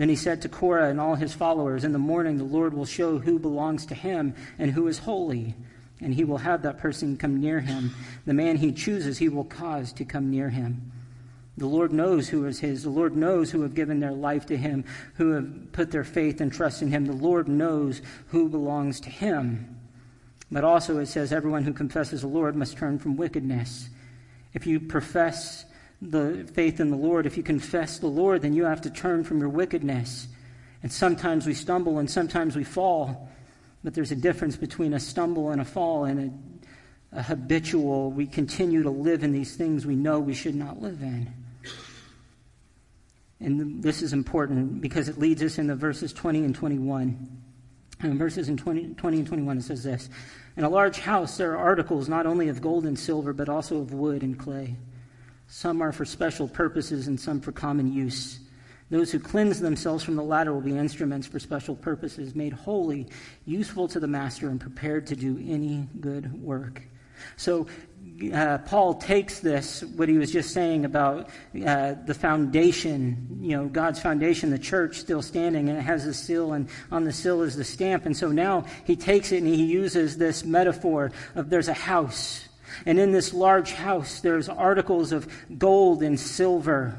Then 0.00 0.08
he 0.08 0.16
said 0.16 0.40
to 0.40 0.48
Korah 0.48 0.88
and 0.88 0.98
all 0.98 1.14
his 1.14 1.34
followers, 1.34 1.84
In 1.84 1.92
the 1.92 1.98
morning 1.98 2.38
the 2.38 2.44
Lord 2.44 2.72
will 2.72 2.86
show 2.86 3.18
who 3.18 3.38
belongs 3.38 3.84
to 3.84 3.94
him 3.94 4.34
and 4.58 4.70
who 4.70 4.88
is 4.88 4.96
holy, 4.96 5.54
and 6.00 6.14
he 6.14 6.24
will 6.24 6.38
have 6.38 6.62
that 6.62 6.78
person 6.78 7.18
come 7.18 7.38
near 7.38 7.60
him. 7.60 7.94
The 8.24 8.32
man 8.32 8.56
he 8.56 8.72
chooses, 8.72 9.18
he 9.18 9.28
will 9.28 9.44
cause 9.44 9.92
to 9.92 10.06
come 10.06 10.30
near 10.30 10.48
him. 10.48 10.90
The 11.58 11.66
Lord 11.66 11.92
knows 11.92 12.30
who 12.30 12.46
is 12.46 12.60
his. 12.60 12.82
The 12.82 12.88
Lord 12.88 13.14
knows 13.14 13.50
who 13.50 13.60
have 13.60 13.74
given 13.74 14.00
their 14.00 14.14
life 14.14 14.46
to 14.46 14.56
him, 14.56 14.86
who 15.16 15.32
have 15.32 15.72
put 15.72 15.90
their 15.90 16.02
faith 16.02 16.40
and 16.40 16.50
trust 16.50 16.80
in 16.80 16.88
him. 16.88 17.04
The 17.04 17.12
Lord 17.12 17.46
knows 17.46 18.00
who 18.28 18.48
belongs 18.48 19.00
to 19.00 19.10
him. 19.10 19.78
But 20.50 20.64
also 20.64 20.96
it 20.96 21.08
says, 21.08 21.30
Everyone 21.30 21.64
who 21.64 21.74
confesses 21.74 22.22
the 22.22 22.26
Lord 22.26 22.56
must 22.56 22.78
turn 22.78 22.98
from 22.98 23.18
wickedness. 23.18 23.90
If 24.54 24.66
you 24.66 24.80
profess 24.80 25.66
the 26.02 26.48
faith 26.54 26.80
in 26.80 26.90
the 26.90 26.96
Lord, 26.96 27.26
if 27.26 27.36
you 27.36 27.42
confess 27.42 27.98
the 27.98 28.06
Lord, 28.06 28.42
then 28.42 28.54
you 28.54 28.64
have 28.64 28.80
to 28.82 28.90
turn 28.90 29.24
from 29.24 29.38
your 29.38 29.48
wickedness. 29.48 30.28
And 30.82 30.90
sometimes 30.90 31.46
we 31.46 31.54
stumble 31.54 31.98
and 31.98 32.10
sometimes 32.10 32.56
we 32.56 32.64
fall. 32.64 33.28
But 33.84 33.94
there's 33.94 34.12
a 34.12 34.16
difference 34.16 34.56
between 34.56 34.94
a 34.94 35.00
stumble 35.00 35.50
and 35.50 35.60
a 35.60 35.64
fall 35.64 36.04
and 36.04 36.32
a, 37.12 37.18
a 37.18 37.22
habitual, 37.22 38.10
we 38.10 38.26
continue 38.26 38.82
to 38.82 38.90
live 38.90 39.22
in 39.22 39.32
these 39.32 39.56
things 39.56 39.84
we 39.84 39.96
know 39.96 40.20
we 40.20 40.34
should 40.34 40.54
not 40.54 40.80
live 40.80 41.02
in. 41.02 41.32
And 43.40 43.82
this 43.82 44.02
is 44.02 44.12
important 44.12 44.82
because 44.82 45.08
it 45.08 45.18
leads 45.18 45.42
us 45.42 45.58
into 45.58 45.74
verses 45.74 46.12
20 46.12 46.44
and 46.44 46.54
21. 46.54 47.42
In 48.02 48.18
verses 48.18 48.48
in 48.48 48.56
20, 48.56 48.94
20 48.94 49.18
and 49.18 49.26
21, 49.26 49.58
it 49.58 49.62
says 49.62 49.82
this 49.82 50.08
In 50.56 50.64
a 50.64 50.68
large 50.68 50.98
house, 50.98 51.36
there 51.36 51.52
are 51.52 51.58
articles 51.58 52.08
not 52.08 52.26
only 52.26 52.48
of 52.48 52.60
gold 52.60 52.84
and 52.84 52.98
silver, 52.98 53.32
but 53.32 53.48
also 53.48 53.78
of 53.78 53.92
wood 53.92 54.22
and 54.22 54.38
clay. 54.38 54.76
Some 55.52 55.82
are 55.82 55.90
for 55.90 56.04
special 56.04 56.46
purposes 56.46 57.08
and 57.08 57.18
some 57.18 57.40
for 57.40 57.50
common 57.50 57.92
use. 57.92 58.38
Those 58.88 59.10
who 59.10 59.18
cleanse 59.18 59.58
themselves 59.58 60.04
from 60.04 60.14
the 60.14 60.22
latter 60.22 60.54
will 60.54 60.60
be 60.60 60.78
instruments 60.78 61.26
for 61.26 61.40
special 61.40 61.74
purposes, 61.74 62.36
made 62.36 62.52
holy, 62.52 63.08
useful 63.46 63.88
to 63.88 63.98
the 63.98 64.06
master, 64.06 64.48
and 64.48 64.60
prepared 64.60 65.08
to 65.08 65.16
do 65.16 65.44
any 65.44 65.88
good 66.00 66.40
work. 66.40 66.82
So, 67.36 67.66
uh, 68.32 68.58
Paul 68.58 68.94
takes 68.94 69.40
this, 69.40 69.82
what 69.82 70.08
he 70.08 70.18
was 70.18 70.30
just 70.30 70.54
saying 70.54 70.84
about 70.84 71.30
uh, 71.66 71.94
the 72.06 72.14
foundation, 72.14 73.38
you 73.40 73.56
know, 73.56 73.66
God's 73.66 74.00
foundation, 74.00 74.50
the 74.50 74.58
church 74.58 74.98
still 74.98 75.20
standing, 75.20 75.68
and 75.68 75.76
it 75.76 75.82
has 75.82 76.06
a 76.06 76.14
seal, 76.14 76.52
and 76.52 76.68
on 76.92 77.02
the 77.04 77.12
seal 77.12 77.42
is 77.42 77.56
the 77.56 77.64
stamp. 77.64 78.06
And 78.06 78.16
so 78.16 78.28
now 78.28 78.66
he 78.84 78.94
takes 78.94 79.32
it 79.32 79.38
and 79.38 79.48
he 79.48 79.64
uses 79.64 80.16
this 80.16 80.44
metaphor 80.44 81.10
of 81.34 81.50
there's 81.50 81.68
a 81.68 81.74
house 81.74 82.48
and 82.86 82.98
in 82.98 83.12
this 83.12 83.32
large 83.34 83.72
house, 83.72 84.20
there's 84.20 84.48
articles 84.48 85.12
of 85.12 85.30
gold 85.58 86.02
and 86.02 86.18
silver. 86.18 86.96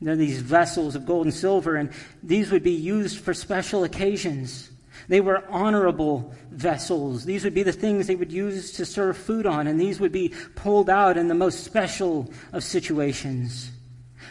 There 0.00 0.12
are 0.12 0.16
these 0.16 0.40
vessels 0.40 0.94
of 0.94 1.06
gold 1.06 1.26
and 1.26 1.34
silver, 1.34 1.76
and 1.76 1.90
these 2.22 2.50
would 2.50 2.62
be 2.62 2.72
used 2.72 3.18
for 3.18 3.34
special 3.34 3.84
occasions. 3.84 4.70
They 5.08 5.20
were 5.20 5.44
honorable 5.48 6.34
vessels. 6.50 7.24
These 7.24 7.44
would 7.44 7.54
be 7.54 7.62
the 7.62 7.72
things 7.72 8.06
they 8.06 8.16
would 8.16 8.32
use 8.32 8.72
to 8.72 8.84
serve 8.84 9.16
food 9.16 9.46
on, 9.46 9.66
and 9.66 9.80
these 9.80 10.00
would 10.00 10.12
be 10.12 10.34
pulled 10.54 10.90
out 10.90 11.16
in 11.16 11.28
the 11.28 11.34
most 11.34 11.64
special 11.64 12.30
of 12.52 12.62
situations. 12.62 13.70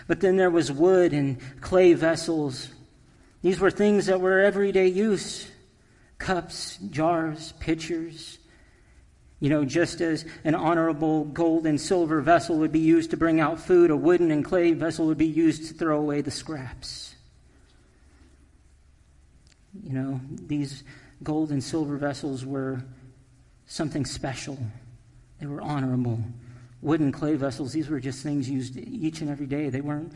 But 0.07 0.21
then 0.21 0.37
there 0.37 0.49
was 0.49 0.71
wood 0.71 1.13
and 1.13 1.37
clay 1.61 1.93
vessels. 1.93 2.69
These 3.41 3.59
were 3.59 3.71
things 3.71 4.05
that 4.05 4.21
were 4.21 4.39
everyday 4.39 4.87
use 4.87 5.49
cups, 6.17 6.77
jars, 6.89 7.53
pitchers, 7.59 8.36
you 9.39 9.49
know, 9.49 9.63
just 9.63 10.01
as 10.01 10.25
an 10.43 10.55
honorable 10.55 11.25
gold 11.25 11.67
and 11.67 11.79
silver 11.79 12.21
vessel 12.21 12.57
would 12.57 12.71
be 12.71 12.79
used 12.79 13.11
to 13.11 13.17
bring 13.17 13.39
out 13.39 13.59
food, 13.59 13.91
a 13.91 13.95
wooden 13.95 14.31
and 14.31 14.43
clay 14.43 14.73
vessel 14.73 15.05
would 15.07 15.17
be 15.17 15.27
used 15.27 15.67
to 15.67 15.73
throw 15.73 15.99
away 15.99 16.21
the 16.21 16.31
scraps. 16.31 17.15
You 19.83 19.93
know, 19.93 20.21
these 20.47 20.83
gold 21.21 21.51
and 21.51 21.63
silver 21.63 21.97
vessels 21.97 22.45
were 22.45 22.83
something 23.67 24.05
special, 24.05 24.57
they 25.39 25.45
were 25.45 25.61
honorable. 25.61 26.19
Wooden 26.81 27.11
clay 27.11 27.35
vessels, 27.35 27.73
these 27.73 27.89
were 27.89 27.99
just 27.99 28.23
things 28.23 28.49
used 28.49 28.77
each 28.77 29.21
and 29.21 29.29
every 29.29 29.47
day. 29.47 29.69
They 29.69 29.81
weren't 29.81 30.13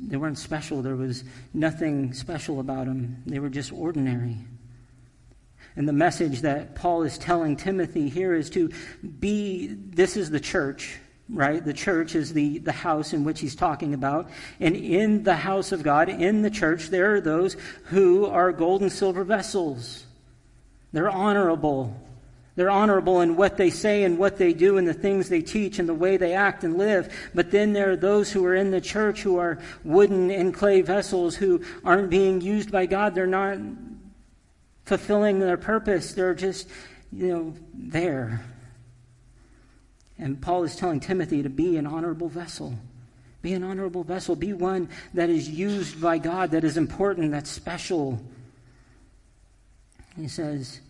they 0.00 0.16
weren't 0.16 0.38
special. 0.38 0.82
There 0.82 0.96
was 0.96 1.24
nothing 1.52 2.12
special 2.12 2.60
about 2.60 2.86
them. 2.86 3.22
They 3.26 3.38
were 3.38 3.50
just 3.50 3.72
ordinary. 3.72 4.38
And 5.76 5.86
the 5.86 5.92
message 5.92 6.40
that 6.40 6.74
Paul 6.74 7.02
is 7.02 7.18
telling 7.18 7.56
Timothy 7.56 8.08
here 8.08 8.34
is 8.34 8.48
to 8.50 8.70
be 9.20 9.66
this 9.66 10.16
is 10.16 10.30
the 10.30 10.40
church, 10.40 10.98
right? 11.28 11.62
The 11.62 11.74
church 11.74 12.14
is 12.14 12.32
the, 12.32 12.58
the 12.58 12.72
house 12.72 13.12
in 13.12 13.24
which 13.24 13.40
he's 13.40 13.54
talking 13.54 13.92
about. 13.92 14.30
And 14.58 14.74
in 14.74 15.22
the 15.22 15.36
house 15.36 15.72
of 15.72 15.82
God, 15.82 16.08
in 16.08 16.40
the 16.40 16.50
church, 16.50 16.88
there 16.88 17.14
are 17.14 17.20
those 17.20 17.56
who 17.84 18.24
are 18.26 18.52
gold 18.52 18.80
and 18.80 18.90
silver 18.90 19.22
vessels. 19.22 20.06
They're 20.92 21.10
honorable. 21.10 21.94
They're 22.54 22.70
honorable 22.70 23.20
in 23.20 23.36
what 23.36 23.58
they 23.58 23.68
say 23.68 24.04
and 24.04 24.16
what 24.16 24.38
they 24.38 24.54
do 24.54 24.78
and 24.78 24.88
the 24.88 24.94
things 24.94 25.28
they 25.28 25.42
teach 25.42 25.78
and 25.78 25.86
the 25.86 25.92
way 25.92 26.16
they 26.16 26.32
act 26.32 26.64
and 26.64 26.78
live. 26.78 27.14
But 27.34 27.50
then 27.50 27.74
there 27.74 27.90
are 27.90 27.96
those 27.96 28.32
who 28.32 28.46
are 28.46 28.54
in 28.54 28.70
the 28.70 28.80
church 28.80 29.20
who 29.20 29.36
are 29.36 29.58
wooden 29.84 30.30
and 30.30 30.54
clay 30.54 30.80
vessels 30.80 31.36
who 31.36 31.60
aren't 31.84 32.08
being 32.08 32.40
used 32.40 32.72
by 32.72 32.86
God. 32.86 33.14
They're 33.14 33.26
not 33.26 33.58
fulfilling 34.86 35.40
their 35.40 35.56
purpose. 35.56 36.14
They're 36.14 36.34
just, 36.34 36.68
you 37.12 37.28
know, 37.28 37.54
there. 37.74 38.44
And 40.18 40.40
Paul 40.40 40.64
is 40.64 40.76
telling 40.76 41.00
Timothy 41.00 41.42
to 41.42 41.50
be 41.50 41.76
an 41.76 41.86
honorable 41.86 42.28
vessel. 42.28 42.74
Be 43.42 43.52
an 43.52 43.62
honorable 43.62 44.02
vessel. 44.02 44.34
Be 44.34 44.52
one 44.54 44.88
that 45.12 45.28
is 45.28 45.48
used 45.48 46.00
by 46.00 46.18
God, 46.18 46.52
that 46.52 46.64
is 46.64 46.76
important, 46.76 47.32
that's 47.32 47.50
special. 47.50 48.18
He 50.16 50.28
says 50.28 50.80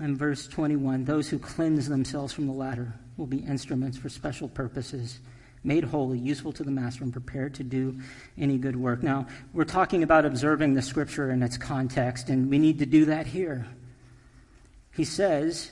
in 0.00 0.16
verse 0.16 0.46
21 0.46 1.04
those 1.04 1.28
who 1.28 1.38
cleanse 1.38 1.88
themselves 1.88 2.32
from 2.32 2.46
the 2.46 2.52
latter 2.52 2.92
will 3.16 3.26
be 3.26 3.38
instruments 3.38 3.96
for 3.96 4.08
special 4.08 4.48
purposes 4.48 5.20
made 5.62 5.84
holy, 5.84 6.18
useful 6.18 6.52
to 6.52 6.64
the 6.64 6.70
master, 6.70 7.04
and 7.04 7.12
prepared 7.12 7.54
to 7.54 7.62
do 7.62 7.98
any 8.38 8.58
good 8.58 8.76
work. 8.76 9.02
Now, 9.02 9.26
we're 9.52 9.64
talking 9.64 10.02
about 10.02 10.24
observing 10.24 10.74
the 10.74 10.82
scripture 10.82 11.30
in 11.30 11.42
its 11.42 11.56
context, 11.56 12.28
and 12.28 12.48
we 12.48 12.58
need 12.58 12.78
to 12.78 12.86
do 12.86 13.04
that 13.06 13.26
here. 13.26 13.66
He 14.94 15.04
says, 15.04 15.70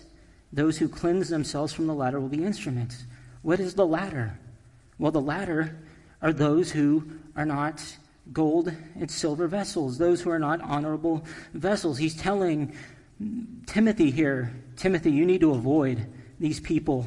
Those 0.52 0.78
who 0.78 0.88
cleanse 0.88 1.28
themselves 1.28 1.72
from 1.72 1.86
the 1.86 1.94
latter 1.94 2.20
will 2.20 2.28
be 2.28 2.44
instruments. 2.44 3.04
What 3.42 3.60
is 3.60 3.74
the 3.74 3.86
latter? 3.86 4.38
Well, 4.98 5.12
the 5.12 5.20
latter 5.20 5.78
are 6.20 6.32
those 6.32 6.70
who 6.70 7.10
are 7.36 7.46
not 7.46 7.82
gold 8.32 8.72
and 8.98 9.10
silver 9.10 9.46
vessels, 9.46 9.96
those 9.96 10.20
who 10.20 10.30
are 10.30 10.38
not 10.38 10.60
honorable 10.60 11.24
vessels. 11.54 11.98
He's 11.98 12.16
telling 12.16 12.74
Timothy 13.66 14.10
here 14.10 14.52
Timothy, 14.78 15.10
you 15.10 15.26
need 15.26 15.40
to 15.40 15.50
avoid 15.50 16.06
these 16.38 16.60
people 16.60 17.04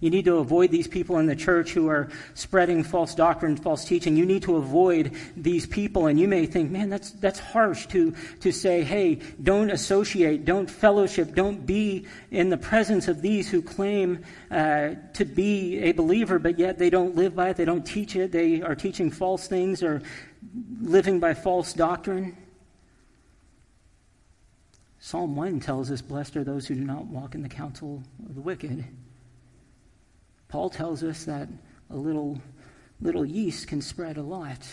you 0.00 0.08
need 0.08 0.24
to 0.24 0.38
avoid 0.38 0.70
these 0.70 0.88
people 0.88 1.18
in 1.18 1.26
the 1.26 1.36
church 1.36 1.72
who 1.72 1.88
are 1.88 2.08
spreading 2.34 2.82
false 2.82 3.14
doctrine, 3.14 3.56
false 3.56 3.84
teaching. 3.84 4.16
You 4.16 4.24
need 4.24 4.42
to 4.42 4.56
avoid 4.56 5.14
these 5.36 5.66
people. 5.66 6.06
And 6.06 6.18
you 6.18 6.26
may 6.26 6.46
think, 6.46 6.70
man, 6.70 6.88
that's, 6.88 7.10
that's 7.12 7.38
harsh 7.38 7.86
to, 7.88 8.14
to 8.40 8.50
say, 8.50 8.82
hey, 8.82 9.20
don't 9.42 9.70
associate, 9.70 10.46
don't 10.46 10.70
fellowship, 10.70 11.34
don't 11.34 11.66
be 11.66 12.06
in 12.30 12.48
the 12.48 12.56
presence 12.56 13.08
of 13.08 13.20
these 13.20 13.50
who 13.50 13.60
claim 13.60 14.24
uh, 14.50 14.94
to 15.14 15.24
be 15.26 15.78
a 15.80 15.92
believer, 15.92 16.38
but 16.38 16.58
yet 16.58 16.78
they 16.78 16.88
don't 16.88 17.14
live 17.14 17.36
by 17.36 17.50
it, 17.50 17.56
they 17.56 17.66
don't 17.66 17.84
teach 17.84 18.16
it, 18.16 18.32
they 18.32 18.62
are 18.62 18.74
teaching 18.74 19.10
false 19.10 19.46
things 19.46 19.82
or 19.82 20.02
living 20.80 21.20
by 21.20 21.34
false 21.34 21.74
doctrine. 21.74 22.36
Psalm 24.98 25.36
1 25.36 25.60
tells 25.60 25.90
us, 25.90 26.00
Blessed 26.00 26.36
are 26.36 26.44
those 26.44 26.66
who 26.66 26.74
do 26.74 26.84
not 26.84 27.06
walk 27.06 27.34
in 27.34 27.42
the 27.42 27.48
counsel 27.48 28.02
of 28.26 28.34
the 28.34 28.40
wicked. 28.40 28.84
Paul 30.50 30.68
tells 30.68 31.02
us 31.02 31.24
that 31.24 31.48
a 31.90 31.96
little 31.96 32.40
little 33.00 33.24
yeast 33.24 33.68
can 33.68 33.80
spread 33.80 34.18
a 34.18 34.22
lot. 34.22 34.68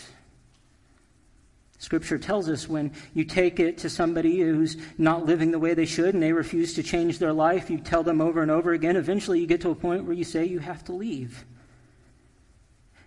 Scripture 1.78 2.18
tells 2.18 2.48
us 2.48 2.68
when 2.68 2.92
you 3.14 3.24
take 3.24 3.60
it 3.60 3.78
to 3.78 3.88
somebody 3.88 4.40
who's 4.40 4.76
not 4.98 5.24
living 5.24 5.52
the 5.52 5.58
way 5.58 5.74
they 5.74 5.86
should 5.86 6.12
and 6.12 6.22
they 6.22 6.32
refuse 6.32 6.74
to 6.74 6.82
change 6.82 7.18
their 7.18 7.32
life, 7.32 7.70
you 7.70 7.78
tell 7.78 8.02
them 8.02 8.20
over 8.20 8.42
and 8.42 8.50
over 8.50 8.72
again, 8.72 8.96
eventually 8.96 9.40
you 9.40 9.46
get 9.46 9.60
to 9.60 9.70
a 9.70 9.74
point 9.74 10.04
where 10.04 10.16
you 10.16 10.24
say 10.24 10.44
you 10.44 10.58
have 10.58 10.84
to 10.84 10.92
leave. 10.92 11.44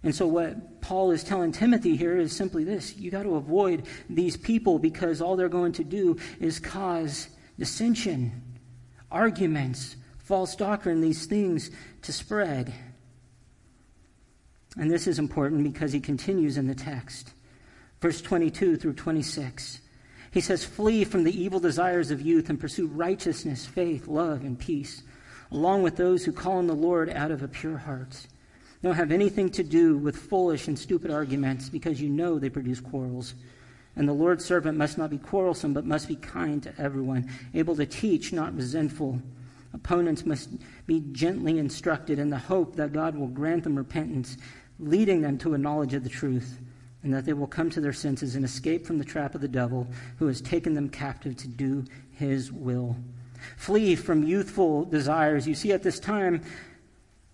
And 0.04 0.16
so, 0.16 0.26
what 0.26 0.82
Paul 0.82 1.12
is 1.12 1.24
telling 1.24 1.52
Timothy 1.52 1.96
here 1.96 2.18
is 2.18 2.36
simply 2.36 2.64
this 2.64 2.96
you 2.98 3.12
got 3.12 3.24
to 3.24 3.36
avoid 3.36 3.86
these 4.10 4.38
people 4.38 4.80
because 4.80 5.22
all 5.22 5.36
they're 5.36 5.50
going 5.50 5.74
to 5.74 5.84
do 5.84 6.18
is 6.40 6.60
cause 6.60 7.28
dissension, 7.60 8.42
arguments, 9.12 9.98
false 10.32 10.56
doctrine, 10.56 11.02
these 11.02 11.26
things 11.26 11.72
to 12.04 12.14
spread. 12.14 12.74
And 14.78 14.90
this 14.90 15.06
is 15.06 15.20
important 15.20 15.62
because 15.62 15.92
he 15.92 16.00
continues 16.00 16.56
in 16.56 16.68
the 16.68 16.74
text. 16.74 17.34
Verse 18.00 18.22
22 18.22 18.78
through 18.78 18.94
26. 18.94 19.82
He 20.32 20.40
says, 20.40 20.64
Flee 20.64 21.04
from 21.04 21.26
the 21.26 21.38
evil 21.38 21.60
desires 21.60 22.12
of 22.12 22.22
youth 22.22 22.50
and 22.50 22.58
pursue 22.58 22.88
righteousness, 22.88 23.66
faith, 23.66 24.08
love, 24.08 24.46
and 24.46 24.58
peace, 24.58 25.04
along 25.52 25.84
with 25.84 25.98
those 25.98 26.24
who 26.24 26.32
call 26.32 26.60
on 26.60 26.68
the 26.68 26.74
Lord 26.74 27.10
out 27.10 27.32
of 27.32 27.44
a 27.44 27.50
pure 27.50 27.80
heart. 27.80 28.26
Don't 28.82 28.96
have 28.96 29.12
anything 29.12 29.50
to 29.50 29.64
do 29.64 29.98
with 29.98 30.16
foolish 30.16 30.70
and 30.70 30.80
stupid 30.80 31.12
arguments 31.12 31.68
because 31.68 32.02
you 32.02 32.08
know 32.08 32.40
they 32.40 32.50
produce 32.50 32.80
quarrels. 32.80 33.36
And 33.98 34.08
the 34.08 34.14
Lord's 34.14 34.46
servant 34.46 34.78
must 34.78 34.98
not 34.98 35.10
be 35.10 35.18
quarrelsome, 35.18 35.74
but 35.74 35.86
must 35.86 36.08
be 36.08 36.16
kind 36.16 36.64
to 36.64 36.74
everyone, 36.78 37.30
able 37.54 37.76
to 37.76 37.86
teach, 37.86 38.32
not 38.32 38.56
resentful. 38.56 39.22
Opponents 39.74 40.26
must 40.26 40.50
be 40.86 41.04
gently 41.12 41.58
instructed 41.58 42.20
in 42.20 42.30
the 42.30 42.38
hope 42.38 42.76
that 42.76 42.94
God 42.94 43.16
will 43.16 43.28
grant 43.28 43.64
them 43.64 43.78
repentance, 43.78 44.38
leading 44.80 45.22
them 45.22 45.38
to 45.40 45.54
a 45.54 45.58
knowledge 45.58 45.94
of 45.94 46.04
the 46.04 46.10
truth, 46.10 46.60
and 47.04 47.14
that 47.14 47.26
they 47.26 47.34
will 47.34 47.48
come 47.48 47.70
to 47.70 47.82
their 47.82 47.94
senses 47.94 48.36
and 48.36 48.46
escape 48.46 48.86
from 48.86 48.98
the 48.98 49.06
trap 49.06 49.34
of 49.34 49.42
the 49.42 49.48
devil 49.48 49.88
who 50.20 50.28
has 50.28 50.42
taken 50.42 50.74
them 50.74 50.90
captive 50.90 51.36
to 51.38 51.48
do 51.48 51.86
his 52.12 52.52
will. 52.52 52.96
Flee 53.58 53.96
from 53.96 54.24
youthful 54.24 54.86
desires. 54.86 55.48
You 55.48 55.56
see, 55.56 55.72
at 55.72 55.82
this 55.84 56.00
time, 56.00 56.44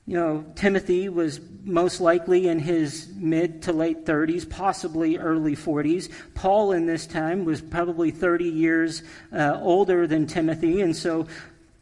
you 0.05 0.15
know, 0.15 0.45
Timothy 0.55 1.09
was 1.09 1.41
most 1.65 1.99
likely 1.99 2.47
in 2.47 2.59
his 2.59 3.09
mid 3.17 3.63
to 3.63 3.73
late 3.73 4.05
30s, 4.05 4.49
possibly 4.49 5.17
early 5.17 5.53
40s. 5.53 6.09
Paul, 6.33 6.71
in 6.71 6.85
this 6.85 7.05
time, 7.05 7.43
was 7.43 7.59
probably 7.59 8.11
30 8.11 8.45
years 8.45 9.03
uh, 9.33 9.59
older 9.61 10.07
than 10.07 10.25
Timothy. 10.25 10.79
And 10.79 10.95
so 10.95 11.27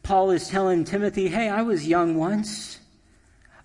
Paul 0.06 0.30
is 0.30 0.48
telling 0.48 0.84
Timothy, 0.84 1.30
hey, 1.30 1.50
I 1.50 1.64
was 1.64 1.88
young 1.88 2.16
once. 2.16 2.80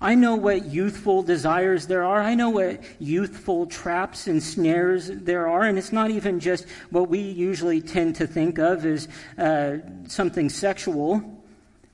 I 0.00 0.14
know 0.14 0.37
what 0.37 0.64
youthful 0.64 1.22
desires 1.22 1.87
there 1.87 2.03
are. 2.03 2.22
I 2.22 2.35
know 2.35 2.48
what 2.48 2.83
youthful 2.98 3.66
traps 3.66 4.26
and 4.26 4.42
snares 4.42 5.09
there 5.09 5.48
are. 5.48 5.64
And 5.64 5.76
it's 5.76 5.92
not 5.92 6.11
even 6.11 6.40
just 6.40 6.64
what 6.88 7.11
we 7.11 7.20
usually 7.20 7.83
tend 7.83 8.16
to 8.16 8.26
think 8.26 8.59
of 8.59 8.87
as 8.87 9.07
uh, 9.37 9.81
something 10.09 10.48
sexual 10.48 11.37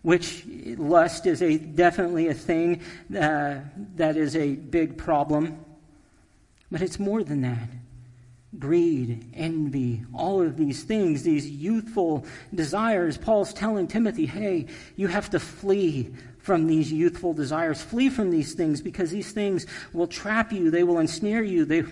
which 0.03 0.45
lust 0.79 1.27
is 1.27 1.43
a 1.43 1.59
definitely 1.59 2.29
a 2.29 2.35
thing 2.35 2.81
uh, 3.11 3.59
that 3.97 4.17
is 4.17 4.37
a 4.37 4.55
big 4.55 4.97
problem. 4.97 5.59
But 6.71 6.83
it's 6.83 7.01
more 7.01 7.25
than 7.25 7.41
that. 7.41 7.69
Greed, 8.59 9.31
envy, 9.35 10.05
all 10.15 10.43
of 10.43 10.57
these 10.57 10.85
things, 10.85 11.23
these 11.23 11.49
youthful 11.49 12.25
desires. 12.55 13.19
Paul's 13.19 13.53
telling 13.53 13.87
Timothy, 13.87 14.27
hey, 14.27 14.67
you 14.97 15.09
have 15.09 15.31
to 15.31 15.41
flee 15.41 16.15
from 16.39 16.67
these 16.67 16.93
youthful 16.93 17.35
desires. 17.35 17.83
Flee 17.83 18.09
from 18.09 18.31
these 18.31 18.55
things 18.55 18.81
because 18.81 19.11
these 19.11 19.33
things 19.33 19.67
will 19.93 20.07
trap 20.07 20.53
you, 20.53 20.71
they 20.71 20.85
will 20.85 20.99
ensnare 20.99 21.43
you, 21.43 21.65
they 21.65 21.85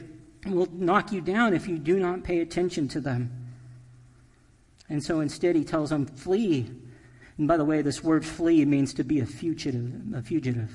will 0.46 0.68
knock 0.72 1.12
you 1.12 1.20
down 1.20 1.54
if 1.54 1.66
you 1.66 1.78
do 1.78 1.98
not 1.98 2.24
pay 2.24 2.40
attention 2.40 2.88
to 2.88 3.00
them. 3.00 3.30
And 4.88 5.02
so 5.02 5.20
instead, 5.20 5.56
he 5.56 5.64
tells 5.64 5.90
them, 5.90 6.06
flee 6.06 6.70
and 7.38 7.48
by 7.48 7.56
the 7.56 7.64
way, 7.64 7.82
this 7.82 8.02
word 8.02 8.24
flee 8.24 8.64
means 8.64 8.94
to 8.94 9.04
be 9.04 9.20
a 9.20 9.26
fugitive, 9.26 9.92
a 10.14 10.22
fugitive. 10.22 10.70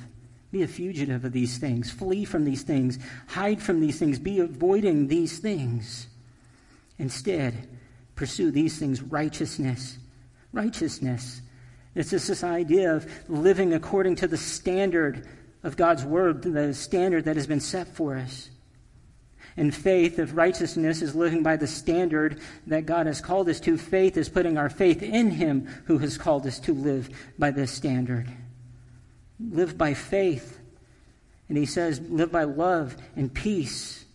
Be 0.51 0.63
a 0.63 0.67
fugitive 0.67 1.25
of 1.25 1.31
these 1.31 1.57
things. 1.57 1.91
Flee 1.91 2.25
from 2.25 2.43
these 2.43 2.63
things. 2.63 2.97
Hide 3.27 3.61
from 3.61 3.79
these 3.79 3.99
things. 3.99 4.17
Be 4.17 4.39
avoiding 4.39 5.07
these 5.07 5.39
things. 5.39 6.07
Instead, 6.97 7.67
pursue 8.15 8.51
these 8.51 8.79
things 8.79 9.01
righteousness. 9.01 9.97
Righteousness. 10.51 11.41
It's 11.93 12.09
just 12.09 12.27
this 12.27 12.43
idea 12.43 12.95
of 12.95 13.07
living 13.29 13.73
according 13.73 14.15
to 14.17 14.27
the 14.27 14.37
standard 14.37 15.27
of 15.63 15.77
God's 15.77 16.03
word, 16.03 16.41
the 16.41 16.73
standard 16.73 17.25
that 17.25 17.35
has 17.35 17.47
been 17.47 17.59
set 17.59 17.87
for 17.87 18.15
us. 18.15 18.49
And 19.57 19.75
faith, 19.75 20.19
if 20.19 20.35
righteousness 20.35 21.01
is 21.01 21.15
living 21.15 21.43
by 21.43 21.57
the 21.57 21.67
standard 21.67 22.39
that 22.67 22.85
God 22.85 23.07
has 23.07 23.19
called 23.19 23.49
us 23.49 23.59
to, 23.61 23.77
faith 23.77 24.15
is 24.15 24.29
putting 24.29 24.57
our 24.57 24.69
faith 24.69 25.03
in 25.03 25.31
Him 25.31 25.67
who 25.85 25.97
has 25.97 26.17
called 26.17 26.47
us 26.47 26.59
to 26.61 26.73
live 26.73 27.09
by 27.37 27.51
this 27.51 27.71
standard. 27.71 28.31
Live 29.39 29.77
by 29.77 29.93
faith. 29.93 30.59
And 31.47 31.57
He 31.57 31.65
says, 31.65 31.99
live 32.01 32.31
by 32.31 32.43
love 32.43 32.95
and 33.15 33.33
peace. 33.33 34.05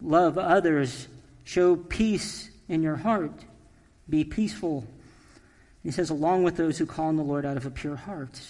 Love 0.00 0.38
others. 0.38 1.08
Show 1.44 1.76
peace 1.76 2.50
in 2.68 2.82
your 2.82 2.96
heart. 2.96 3.44
Be 4.08 4.24
peaceful. 4.24 4.86
He 5.82 5.90
says, 5.90 6.10
along 6.10 6.42
with 6.42 6.56
those 6.56 6.78
who 6.78 6.86
call 6.86 7.06
on 7.06 7.16
the 7.16 7.22
Lord 7.22 7.46
out 7.46 7.56
of 7.56 7.66
a 7.66 7.70
pure 7.70 7.96
heart. 7.96 8.40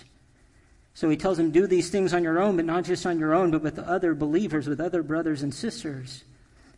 So 0.95 1.09
he 1.09 1.17
tells 1.17 1.37
them, 1.37 1.53
do 1.53 1.67
these 1.67 1.91
things 1.91 2.13
on 2.13 2.25
your 2.25 2.41
own, 2.41 2.57
but 2.57 2.65
not 2.65 2.85
just 2.85 3.07
on 3.07 3.19
your 3.19 3.33
own, 3.33 3.53
but 3.53 3.63
with 3.63 3.79
other 3.79 4.15
believers, 4.15 4.67
with 4.67 4.81
other 4.81 5.03
brothers 5.03 5.43
and 5.43 5.55
sisters. 5.55 6.25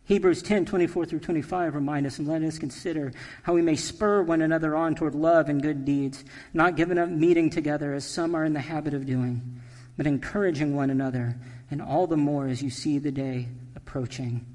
Hebrews 0.05 0.41
10, 0.41 0.65
24 0.65 1.05
through 1.05 1.19
25 1.19 1.75
remind 1.75 2.05
us 2.05 2.19
and 2.19 2.27
let 2.27 2.41
us 2.41 2.57
consider 2.57 3.13
how 3.43 3.53
we 3.53 3.61
may 3.61 3.75
spur 3.75 4.23
one 4.23 4.41
another 4.41 4.75
on 4.75 4.95
toward 4.95 5.15
love 5.15 5.47
and 5.47 5.61
good 5.61 5.85
deeds, 5.85 6.25
not 6.53 6.75
giving 6.75 6.97
up 6.97 7.09
meeting 7.09 7.49
together 7.49 7.93
as 7.93 8.03
some 8.03 8.35
are 8.35 8.43
in 8.43 8.53
the 8.53 8.59
habit 8.59 8.93
of 8.93 9.05
doing, 9.05 9.61
but 9.97 10.07
encouraging 10.07 10.75
one 10.75 10.89
another, 10.89 11.37
and 11.69 11.81
all 11.81 12.07
the 12.07 12.17
more 12.17 12.47
as 12.47 12.61
you 12.61 12.69
see 12.69 12.97
the 12.97 13.11
day 13.11 13.47
approaching. 13.75 14.45